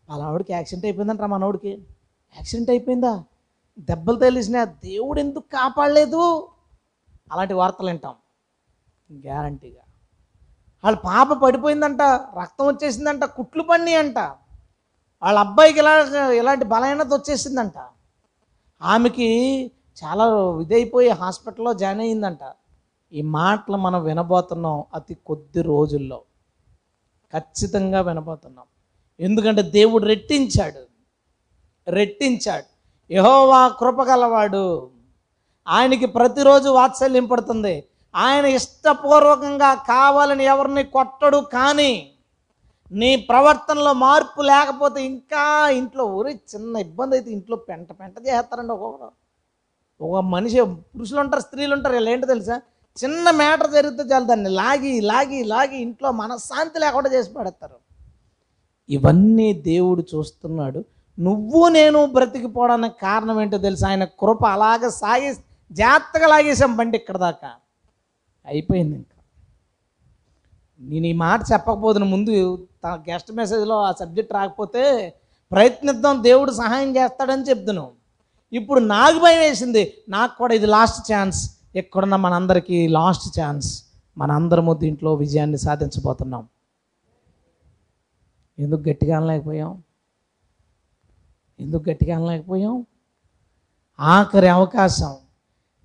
పలానాడికి 0.09 0.53
యాక్సిడెంట్ 0.53 0.87
అయిపోయిందంట 0.87 1.21
మనోడికి. 1.21 1.71
యాక్సిడెంట్ 2.37 2.71
అయిపోయిందా? 2.71 3.25
దెబ్బలు 3.79 4.19
తెలిసిన 4.19 4.65
దేవుడు 4.65 5.21
ఎందుకు 5.21 5.45
కాపాడలేదు? 5.53 6.49
అలాంటి 7.33 7.55
వార్తలు 7.55 7.87
వింటాం. 7.87 8.15
గ్యారంటీగా. 9.13 9.81
వాళ్ళ 10.85 10.99
పాప 10.99 11.33
పడిపోయిందంట 11.33 12.03
రక్తం 12.41 12.67
వచ్చేసిందంట 12.67 13.25
కుట్లు 13.25 13.63
పన్ని 13.63 13.95
అంట 13.95 14.19
వాళ్ళ 15.23 15.39
అబ్బాయికి 15.39 15.79
ఇలా 15.79 16.31
ఇలాంటి 16.31 16.65
బలహీనత 16.65 17.07
వచ్చేసిందంట. 17.07 17.73
ఆమెకి 18.83 19.29
చాలా 20.05 20.25
ఇదైపోయి 20.61 21.09
హాస్పిటల్లో 21.09 21.73
జాయిన్ 21.73 22.01
అయ్యిందంట. 22.01 22.39
ఈ 23.13 23.23
మాటలు 23.23 23.77
మనం 23.77 24.03
వినబోతున్నాం 24.03 24.85
అతి 24.95 25.15
కొద్ది 25.15 25.63
రోజుల్లో. 25.63 26.23
ఖచ్చితంగా 27.37 28.01
వినబోతున్నాం. 28.01 28.67
ఎందుకంటే 29.21 29.63
దేవుడు 29.63 30.05
రెట్టించాడు. 30.07 30.83
రెట్టించాడు. 31.87 32.69
యహోవా 33.11 33.69
కృపగలవాడు 33.69 34.91
ఆయనకి 35.67 36.07
ప్రతిరోజు 36.07 36.69
వాత్సల్యం 36.69 37.27
పడుతుంది. 37.27 37.89
ఆయన 38.15 38.45
ఇష్టపూర్వకంగా 38.59 39.75
కావాలని 39.75 40.45
ఎవరిని 40.45 40.85
కొట్టడు 40.85 41.41
కానీ 41.57 41.93
నీ 42.91 43.17
ప్రవర్తనలో 43.17 43.93
మార్పు 43.93 44.41
లేకపోతే 44.43 45.05
ఇంకా 45.05 45.71
ఇంట్లో 45.71 46.05
ఊరి 46.19 46.33
చిన్న 46.53 46.77
ఇబ్బంది 46.77 47.17
అయితే 47.17 47.31
ఇంట్లో 47.31 47.57
పెంట 47.57 47.89
పెంట 48.01 48.15
చేస్తారండి 48.27 48.73
ఒక్కొక్కరు. 48.73 49.13
ఒక 50.01 50.21
మనిషి 50.25 50.59
పురుషులు 50.95 51.21
ఉంటారు 51.21 51.41
స్త్రీలు 51.41 51.75
ఉంటారు 51.75 51.95
వీళ్ళు 51.95 52.11
ఏంటో 52.11 52.27
తెలుసా? 52.27 52.57
చిన్న 53.03 53.31
మ్యాటర్ 53.31 53.71
జరిగితే 53.71 54.03
చాలు 54.03 54.25
దాన్ని 54.25 54.51
లాగి 54.51 55.01
లాగి 55.01 55.45
లాగి 55.45 55.77
ఇంట్లో 55.77 56.11
మనశ్శాంతి 56.11 56.81
లేకుండా 56.81 57.11
చేసి 57.11 57.35
పడేస్తారు. 57.35 57.75
ఇవన్నీ 58.89 59.53
దేవుడు 59.53 60.05
చూస్తున్నాడు. 60.15 60.85
నువ్వు 61.19 61.69
నేను 61.69 62.07
బ్రతికిపోవడానికి 62.07 62.97
కారణం 63.03 63.41
ఏంటో 63.41 63.59
తెలుసు? 63.59 63.85
ఆయన 63.87 64.05
కృప 64.05 64.47
అలాగ 64.47 64.89
సాగి 64.89 65.35
జాగ్రత్తగా 65.71 66.27
లాగేసాం 66.27 66.77
బండి 66.77 66.97
ఇక్కడ 66.97 67.17
దాకా. 67.17 67.51
అయిపోయింది 68.47 68.97
ఇంకా. 68.97 69.17
నేను 70.81 71.07
ఈ 71.07 71.13
మాట 71.13 71.41
చెప్పకపోతున్న 71.53 72.07
ముందు 72.07 72.69
తన 72.85 73.03
గెస్ట్ 73.11 73.33
మెసేజ్లో 73.33 73.83
ఆ 73.83 73.93
సబ్జెక్ట్ 73.93 74.33
రాకపోతే 74.33 75.15
ప్రయత్నిద్దాం 75.53 76.23
దేవుడు 76.23 76.51
సహాయం 76.51 76.97
చేస్తాడని 76.97 77.43
చెప్తున్నాను 77.43 77.93
ఇప్పుడు 78.53 78.81
నాకు 78.81 79.19
భయం 79.19 79.39
వేసింది. 79.39 79.95
నాకు 80.09 80.39
కూడా 80.39 80.55
ఇది 80.55 80.67
లాస్ట్ 80.67 81.13
ఛాన్స్ 81.13 81.56
ఎక్కడున్న 81.77 82.17
మనందరికీ 82.17 82.89
లాస్ట్ 82.89 83.41
ఛాన్స్. 83.41 83.85
మనందరము 84.19 84.75
దీంట్లో 84.75 85.15
విజయాన్ని 85.15 85.59
సాధించబోతున్నాం. 85.59 86.49
ఎందుకు 88.59 88.89
గట్టిగా 88.89 89.17
అనలేకపోయాం? 89.17 89.83
ఎందుకు 91.61 91.91
గట్టిగా 91.91 92.17
అనలేకపోయాం? 92.17 92.87
ఆఖరి 94.01 94.49
అవకాశం. 94.49 95.17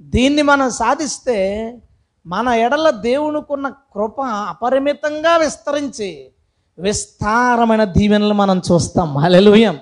దీన్ని 0.02 0.42
మనం 0.42 0.70
సాధిస్తే 0.70 1.78
మన 2.26 2.48
ఎడల 2.48 2.90
దేవునికున్న 2.90 3.70
కృప 3.70 4.22
అపరిమితంగా 4.22 5.38
విస్తరించి 5.38 6.32
విస్తారమైన 6.80 7.84
దీవెనలు 7.84 8.34
మనం 8.34 8.62
చూస్తాం. 8.72 9.18
హల్లెలూయం. 9.18 9.80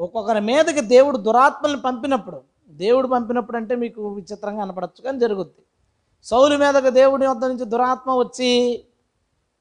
ఒక్కొక్కరి 0.00 0.40
మీదకి 0.40 0.80
దేవుడు 0.80 1.16
దురాత్మల్ని 1.16 1.80
పంపినప్పుడు 1.80 2.40
దేవుడు 2.82 3.06
పంపినప్పుడు 3.08 3.56
అంటే 3.56 3.74
మీకు 3.84 4.02
విచిత్రంగా 4.08 4.60
కనపడచ్చు 4.64 5.00
కానీ 5.02 5.18
జరుగుద్ది. 5.18 5.62
సౌలు 6.24 6.54
మీదకి 6.56 6.90
దేవుడి 6.90 7.26
వద్ద 7.26 7.44
నుంచి 7.44 7.64
దురాత్మ 7.64 8.10
వచ్చి 8.14 8.50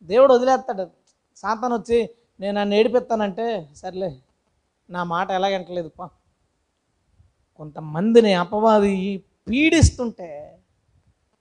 దేవుడు 0.03 0.33
వదిలేస్తాడు. 0.33 0.85
సాతాను 1.35 1.75
వచ్చి 1.75 1.99
నేను 2.39 2.55
నన్ను 2.59 2.75
ఏడిపిస్తానంటే 2.75 3.45
సర్లే 3.75 4.11
నా 4.89 5.01
మాట 5.03 5.29
ఎలా 5.37 5.47
వింటలేదు 5.47 5.89
పా. 5.99 6.05
కొంతమందిని 7.57 8.33
అపవాది 8.33 8.93
పీడిస్తుంటే 9.49 10.29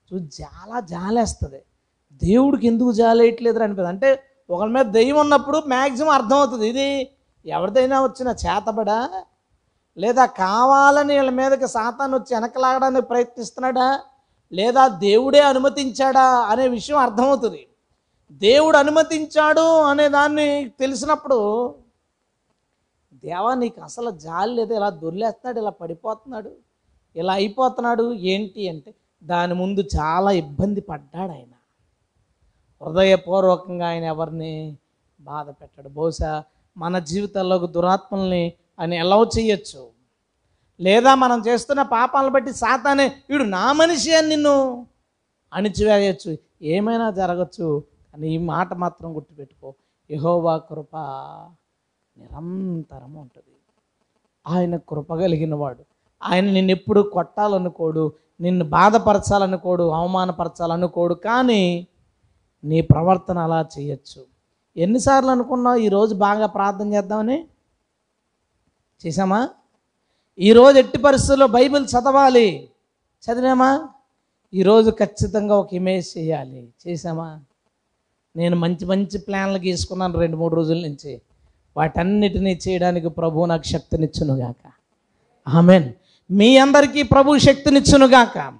చూ 0.09 0.17
చాలా 0.41 0.81
జాలేస్తుంది. 0.93 1.61
దేవుడికి 2.23 2.67
ఎందుకు 2.67 2.93
జాలేయట్లేదు 2.93 3.59
అనిపిస్తుంది 3.59 3.93
అంటే 3.95 4.11
ఒకరి 4.51 4.71
మీద 4.71 4.87
దెయ్యం 4.97 5.19
ఉన్నప్పుడు 5.19 5.59
మ్యాక్సిమం 5.67 6.13
అర్థమవుతుంది. 6.19 6.67
ఇది 6.69 6.87
ఎవరిదైనా 7.47 7.97
వచ్చిన 8.05 8.29
చేతబడా 8.45 8.99
లేదా 9.99 10.27
కావాలని 10.27 11.15
వీళ్ళ 11.15 11.31
మీదకి 11.31 11.69
సాతాను 11.69 12.19
వచ్చి 12.19 12.35
వెనకలాగడానికి 12.35 13.07
ప్రయత్నిస్తున్నాడా? 13.07 14.01
లేదా 14.53 14.89
దేవుడే 14.89 15.41
అనుమతించాడా 15.41 16.23
అనే 16.23 16.69
విషయం 16.69 16.99
అర్థమవుతుంది. 16.99 17.67
దేవుడు 18.31 18.77
అనుమతించాడు 18.77 19.83
అనే 19.83 20.09
దాన్ని 20.09 20.69
తెలిసినప్పుడు 20.81 21.39
దేవా 23.25 23.55
నీకు 23.55 23.81
అసలు 23.81 24.11
జాలి 24.11 24.55
లేదు 24.55 24.75
ఇలా 24.75 24.91
దొర్లేస్తున్నాడు 24.91 25.61
ఇలా 25.61 25.71
పడిపోతున్నాడు 25.71 26.51
ఇలా 27.17 27.33
అయిపోతున్నాడు 27.33 28.13
ఏంటి 28.13 28.69
అంటే 28.69 28.95
దాని 29.25 29.55
ముందు 29.55 29.81
చాలా 29.81 30.31
ఇబ్బంది 30.31 30.81
పడ్డాడు 30.81 31.33
ఆయన. 31.33 31.55
హృదయపూర్వకంగా 32.85 33.87
ఆయన 33.89 34.05
ఎవరిని 34.05 34.77
బాధ 35.21 35.49
పెట్టాడు. 35.49 35.89
బహుశా 35.89 36.45
మన 36.77 36.99
జీవితాల్లోకి 36.99 37.67
దురాత్మల్ని 37.67 38.53
అని 38.79 38.97
అలౌ 38.99 39.25
చేయొచ్చు. 39.25 39.89
లేదా 40.81 41.15
మనం 41.15 41.43
చేస్తున్న 41.49 41.83
పాపాలను 41.83 42.33
బట్టి 42.33 42.53
సాతానే 42.53 43.13
వీడు 43.31 43.45
నా 43.45 43.73
మనిషి 43.73 44.15
అని 44.15 44.29
నిన్ను 44.29 44.87
అణిచివేయచ్చు. 45.55 46.37
ఏమైనా 46.63 47.11
జరగచ్చు. 47.11 47.83
కానీ 48.13 48.35
ఈ 48.35 48.39
మాట 48.39 48.75
మాత్రం 48.75 49.17
గుర్తుపెట్టుకో. 49.17 49.75
యహోవా 50.11 50.59
కృప 50.59 50.97
నిరంతరం 52.19 53.15
ఉంటుంది. 53.15 53.57
ఆయన 54.47 54.77
కృప 54.77 55.15
కలిగిన 55.15 55.55
వాడు. 55.55 55.85
ఆయన 56.23 56.45
నిన్ను 56.45 56.71
ఎప్పుడు 56.71 57.11
కొట్టాలనుకోడు. 57.13 58.13
నిన్ను 58.41 58.65
బాధపరచాలనుకోడు. 58.65 59.83
అవమానపరచాలనుకోడు. 59.89 61.15
కానీ 61.15 61.87
నీ 62.65 62.81
ప్రవర్తన 62.81 63.39
అలా 63.39 63.67
చేయొచ్చు. 63.79 64.27
ఎన్నిసార్లు 64.77 65.31
అనుకున్నావు 65.31 65.77
ఈరోజు 65.77 66.15
బాగా 66.15 66.47
ప్రార్థన 66.47 66.93
చేద్దామని? 66.95 67.49
చేసామా 69.07 69.49
ఈరోజు 70.39 70.79
ఎట్టి 70.79 70.99
పరిస్థితుల్లో 70.99 71.47
బైబిల్ 71.47 71.85
చదవాలి. 71.85 72.69
చదివామా? 73.25 73.89
ఈరోజు 74.55 74.91
ఖచ్చితంగా 74.91 75.57
ఒక 75.57 75.75
ఇమేజ్ 75.75 76.19
చేయాలి. 76.19 76.69
చేసామా 76.89 77.41
నేను 78.37 78.57
మంచి 78.57 78.85
మంచి 78.85 79.19
ప్లాన్లు 79.19 79.59
గీసుకున్నాను 79.59 80.21
రెండు 80.21 80.37
మూడు 80.37 80.55
రోజుల 80.55 80.77
నుంచి. 80.77 81.21
వాటన్నిటినీ 81.77 82.59
చేయడానికి 82.69 83.09
ప్రభు 83.09 83.45
నాకు 83.45 83.63
శక్తినిచ్చునుగాక 83.63 84.71
ఆమెన్. 85.49 85.93
మీ 86.31 86.57
అందరికీ 86.57 87.03
ప్రభు 87.03 87.39
శక్తినిచ్చునుగాక 87.39 88.53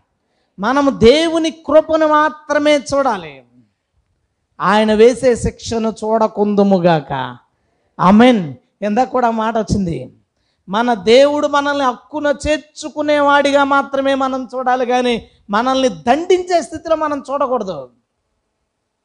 మనము 0.59 0.91
దేవుని 0.91 1.51
కృపను 1.51 2.09
మాత్రమే 2.09 2.77
చూడాలి. 2.77 3.43
ఆయన 4.61 4.95
వేసే 4.95 5.37
శిక్షను 5.37 5.95
చూడకుందుముగాక 6.05 7.37
ఆమెన్. 8.01 8.55
ఇందాక 8.83 9.09
కూడా 9.09 9.31
మాట 9.31 9.57
వచ్చింది. 9.59 10.13
మన 10.69 10.95
దేవుడు 10.95 11.47
మనల్ని 11.47 11.85
హక్కున 11.85 12.35
చేర్చుకునేవాడిగా 12.49 13.65
మాత్రమే 13.65 14.15
మనం 14.15 14.49
చూడాలి 14.55 14.87
కానీ 14.87 15.29
మనల్ని 15.51 15.89
దండించే 15.89 16.63
స్థితిలో 16.63 16.97
మనం 16.97 17.19
చూడకూడదు. 17.31 17.91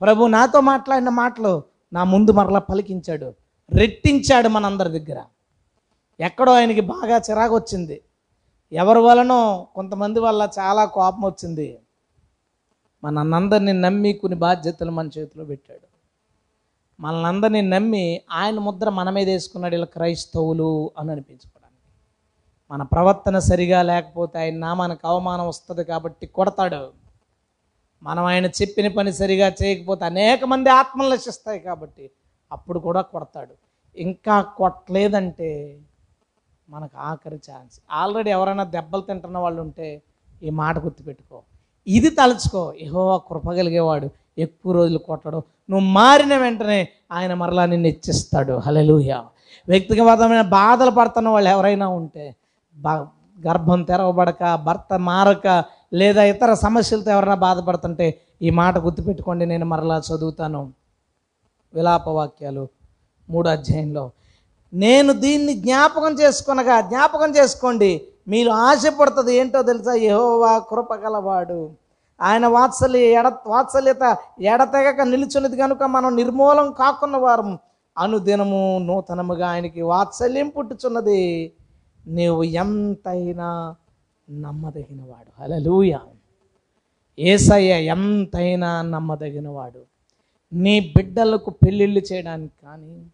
ప్రభు 0.02 0.26
నాతో 0.26 0.62
మాట్లాడిన 0.62 1.10
మాటలు 1.10 1.64
నా 1.94 2.04
ముందు 2.04 2.32
మరలా 2.32 2.60
పలికించాడు. 2.60 3.34
రెట్టించాడు 3.72 4.48
మనందరి 4.48 4.90
దగ్గర. 4.90 5.20
ఎక్కడో 6.20 6.52
ఆయనకి 6.54 6.82
బాగా 6.82 7.18
చిరాకు 7.18 7.56
వచ్చింది. 7.56 8.02
ఎవరి 8.72 9.00
వలనో 9.00 9.68
కొంతమంది 9.76 10.20
వల్ల 10.20 10.50
చాలా 10.60 10.86
కోపం 10.86 11.22
వచ్చింది. 11.22 11.78
మనందరినీ 13.04 13.74
నమ్మి 13.74 14.14
కొన్ని 14.14 14.38
బాధ్యతలు 14.40 14.92
మన 14.92 15.10
చేతిలో 15.18 15.46
పెట్టాడు. 15.46 15.91
మనల్ని 17.02 17.62
నమ్మి 17.62 18.22
ఆయన 18.32 18.60
ముద్ర 18.60 18.90
మన 18.90 19.10
మీద 19.10 19.30
వేసుకున్నాడు 19.30 19.76
ఇలా 19.76 19.86
క్రైస్తవులు 19.86 20.92
అని 20.98 21.12
అనిపించుకోవడానికి. 21.12 21.94
మన 22.72 22.84
ప్రవర్తన 22.84 23.40
సరిగా 23.40 23.82
లేకపోతే 23.82 24.40
ఆయన 24.40 24.58
నామానికి 24.58 25.02
అవమానం 25.06 25.48
వస్తుంది 25.48 25.84
కాబట్టి 25.84 26.28
కొడతాడు. 26.28 26.92
మనం 28.04 28.24
ఆయన 28.24 28.46
చెప్పిన 28.46 28.88
పని 28.88 29.14
సరిగా 29.14 29.54
చేయకపోతే 29.64 30.06
అనేక 30.06 30.46
మంది 30.46 30.70
ఆత్మలు 30.70 31.14
నశిస్తాయి 31.14 31.60
కాబట్టి 31.60 32.12
అప్పుడు 32.52 32.80
కూడా 32.80 33.02
కొడతాడు. 33.02 33.54
ఇంకా 33.98 34.42
కొట్టలేదంటే 34.42 35.80
మనకు 36.70 36.98
ఆఖరి 36.98 37.40
ఛాన్స్. 37.52 37.80
ఆల్రెడీ 37.92 38.32
ఎవరైనా 38.32 38.64
దెబ్బలు 38.64 39.02
తింటున్న 39.02 39.38
వాళ్ళు 39.38 39.62
ఉంటే 39.62 40.02
ఈ 40.44 40.50
మాట 40.50 40.80
గుర్తుపెట్టుకో. 40.80 41.42
ఇది 41.88 42.10
తలుచుకో. 42.10 42.74
ఏహో 42.80 43.18
కృపగలిగేవాడు 43.18 44.10
ఎక్కువ 44.38 44.74
రోజులు 44.74 44.98
కొట్టడం. 44.98 45.42
నువ్వు 45.72 45.86
మారిన 45.90 46.38
వెంటనే 46.38 46.80
ఆయన 47.12 47.34
మరలా 47.34 47.66
నిన్ను 47.66 47.88
ఇచ్చిస్తాడు. 47.88 48.54
హలెలూయ 48.66 49.12
వ్యక్తిగతమైన 49.70 50.42
బాధలు 50.42 50.92
పడుతున్న 50.92 51.30
వాళ్ళు 51.30 51.50
ఎవరైనా 51.50 51.88
ఉంటే 51.88 52.36
బా 52.78 52.94
గర్భం 53.48 53.84
తెరవబడక 53.84 54.56
భర్త 54.56 54.94
మారక 54.94 55.48
లేదా 55.94 56.24
ఇతర 56.24 56.54
సమస్యలతో 56.54 57.12
ఎవరైనా 57.12 57.36
బాధపడుతుంటే 57.36 58.08
ఈ 58.42 58.50
మాట 58.50 58.78
గుర్తుపెట్టుకోండి 58.78 59.46
నేను 59.46 59.66
మరలా 59.66 59.98
చదువుతాను. 60.10 60.62
విలాప 61.74 62.08
వాక్యాలు 62.10 62.64
మూడు 63.30 63.50
అధ్యాయంలో. 63.50 64.12
నేను 64.74 65.14
దీన్ని 65.14 65.54
జ్ఞాపకం 65.54 66.14
చేసుకొనగా 66.14 66.82
జ్ఞాపకం 66.82 67.32
చేసుకోండి 67.36 68.02
మీరు 68.28 68.50
ఆశపడుతుంది 68.50 69.32
ఏంటో 69.36 69.62
తెలుసా? 69.62 69.94
యహోవా 69.94 70.60
కృపగలవాడు. 70.70 71.62
ఆయన 72.22 72.48
వాత్సల్య 72.48 73.00
ఎడ 73.00 73.28
వాత్సల్యత 73.48 74.18
ఎడతెగక 74.42 75.02
నిలుచున్నది 75.02 75.58
కనుక 75.58 75.84
మనం 75.84 76.16
నిర్మూలం 76.16 76.72
కాకున్న 76.72 77.18
వారం. 77.18 77.60
అనుదినము 77.98 78.78
నూతనముగా 78.78 79.48
ఆయనకి 79.50 79.82
వాత్సల్యం 79.82 80.50
పుట్టుచున్నది. 80.50 81.54
నీవు 82.08 82.44
ఎంతైనా 82.44 83.76
నమ్మదగినవాడు. 84.30 85.42
హల్లెలూయా. 85.42 86.00
ఏసయ్య 87.20 87.74
ఎంతైనా 87.86 88.82
నమ్మదగినవాడు. 88.82 89.82
నీ 90.54 90.80
బిడ్డలకు 90.80 91.50
పెళ్ళిళ్ళు 91.50 92.02
చేయడానికి 92.14 92.54
కానీ 92.64 93.06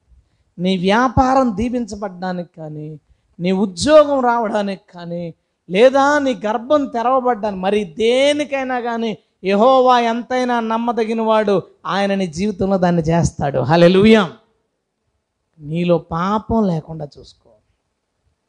నీ 0.57 0.77
వ్యాపారం 0.77 1.57
దీవించబడ్డానికి 1.57 2.49
కానీ 2.57 2.99
నీ 3.39 3.51
ఉద్యోగం 3.51 4.19
రావడానికి 4.19 4.81
కానీ 4.93 5.33
లేదా 5.69 6.19
నీ 6.19 6.33
గర్భం 6.45 6.85
తెరవబడ్డాను. 6.85 7.57
మరి 7.57 7.83
దేనికైనా 7.83 8.79
కానీ 8.79 9.17
యహోవా 9.43 9.99
ఎంతైనా 9.99 10.59
నమ్మదగినవాడు. 10.59 11.61
ఆయన 11.85 12.15
నీ 12.15 12.27
జీవితంలో 12.27 12.77
దాన్ని 12.77 13.01
చేస్తాడు. 13.01 13.59
హలెలుయం 13.59 14.31
నీలో 15.59 15.97
పాపం 15.97 16.67
లేకుండా 16.67 17.07
చూసుకో. 17.19 17.49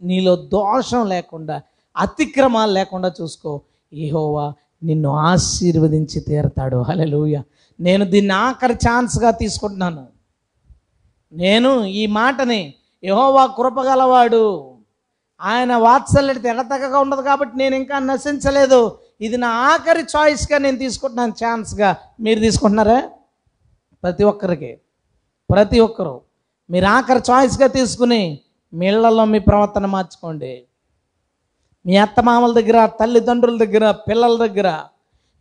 నీలో 0.02 0.36
దోషం 0.36 1.08
లేకుండా 1.08 1.62
అతిక్రమాలు 1.96 2.72
లేకుండా 2.72 3.12
చూసుకో. 3.22 3.60
యహోవా 3.94 4.54
నిన్ను 4.82 5.10
ఆశీర్వదించి 5.10 6.20
తీరతాడు. 6.20 6.76
హలెలుయ 6.76 7.40
నేను 7.80 8.04
దీన్ని 8.04 8.32
ఆఖరి 8.32 8.74
ఛాన్స్గా 8.74 9.30
తీసుకుంటున్నాను. 9.30 10.06
నేను 11.32 11.84
ఈ 11.84 12.06
మాటని 12.06 12.74
యహోవా 13.04 13.46
కృపగలవాడు. 13.46 14.74
ఆయన 15.40 15.76
వాత్సల్యత 15.76 16.46
ఎడతగగా 16.46 16.98
ఉండదు 16.98 17.22
కాబట్టి 17.22 17.58
నేను 17.58 17.74
ఇంకా 17.74 17.98
నశించలేదు. 17.98 18.98
ఇది 19.20 19.36
నా 19.36 19.48
ఆఖరి 19.48 20.02
చాయిస్గా 20.02 20.58
నేను 20.58 20.78
తీసుకుంటున్నాను. 20.78 21.32
ఛాన్స్గా 21.32 21.96
మీరు 22.20 22.40
తీసుకుంటున్నారా? 22.40 23.08
ప్రతి 24.02 24.24
ఒక్కరికి. 24.24 24.78
ప్రతి 25.50 25.80
ఒక్కరు. 25.80 26.20
మీరు 26.70 26.86
ఆఖరి 26.86 27.20
చాయిస్గా 27.30 27.66
తీసుకుని 27.66 28.40
మీ 28.74 28.86
ఇళ్ళలో 28.86 29.24
మీ 29.24 29.38
ప్రవర్తన 29.38 29.86
మార్చుకోండి. 29.86 30.64
మీ 31.86 31.96
అత్తమామల 31.96 32.52
దగ్గర 32.52 32.86
తల్లిదండ్రుల 32.86 33.64
దగ్గర 33.64 33.90
పిల్లల 33.90 34.46
దగ్గర 34.46 34.80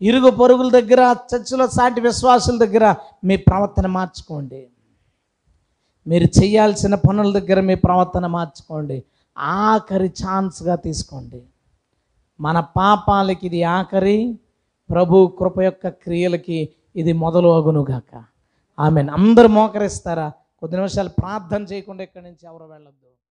ఇరుగు 0.01 0.29
పొరుగుల 0.29 0.69
దగ్గర 0.71 1.15
చర్చిలో 1.35 1.67
సాటి 1.67 2.01
విశ్వాసుల 2.01 2.57
దగ్గర 2.57 2.95
మీ 3.23 3.37
ప్రవర్తన 3.37 3.87
మార్చుకోండి. 3.87 4.67
మీరు 6.07 6.23
చేయాల్సిన 6.23 6.95
పనుల 6.95 7.39
దగ్గర 7.39 7.59
మీ 7.59 7.75
ప్రవర్తన 7.75 8.27
మార్చుకోండి. 8.27 9.03
ఆఖరి 9.38 10.09
ఛాన్స్గా 10.09 10.75
తీసుకోండి. 10.75 11.41
మన 12.39 12.59
పాపాలకి 12.59 13.45
ఇది 13.45 13.63
ఆఖరి 13.63 14.39
ప్రభు 14.89 15.35
కృప 15.39 15.61
యొక్క 15.61 15.88
క్రియలకి 15.88 16.69
ఇది 16.95 17.13
మొదలు 17.13 17.47
అగునుగాక 17.47 18.23
ఆమె 18.79 19.01
అందరు 19.01 19.47
మోకరిస్తారా? 19.47 20.31
కొద్ది 20.59 20.77
నిమిషాలు 20.77 21.09
ప్రార్థన 21.09 21.61
చేయకుండా 21.61 22.03
ఇక్కడి 22.03 22.25
నుంచి 22.25 22.47
ఎవరు 22.47 22.63
వెళ్ళొద్దు. 22.63 23.06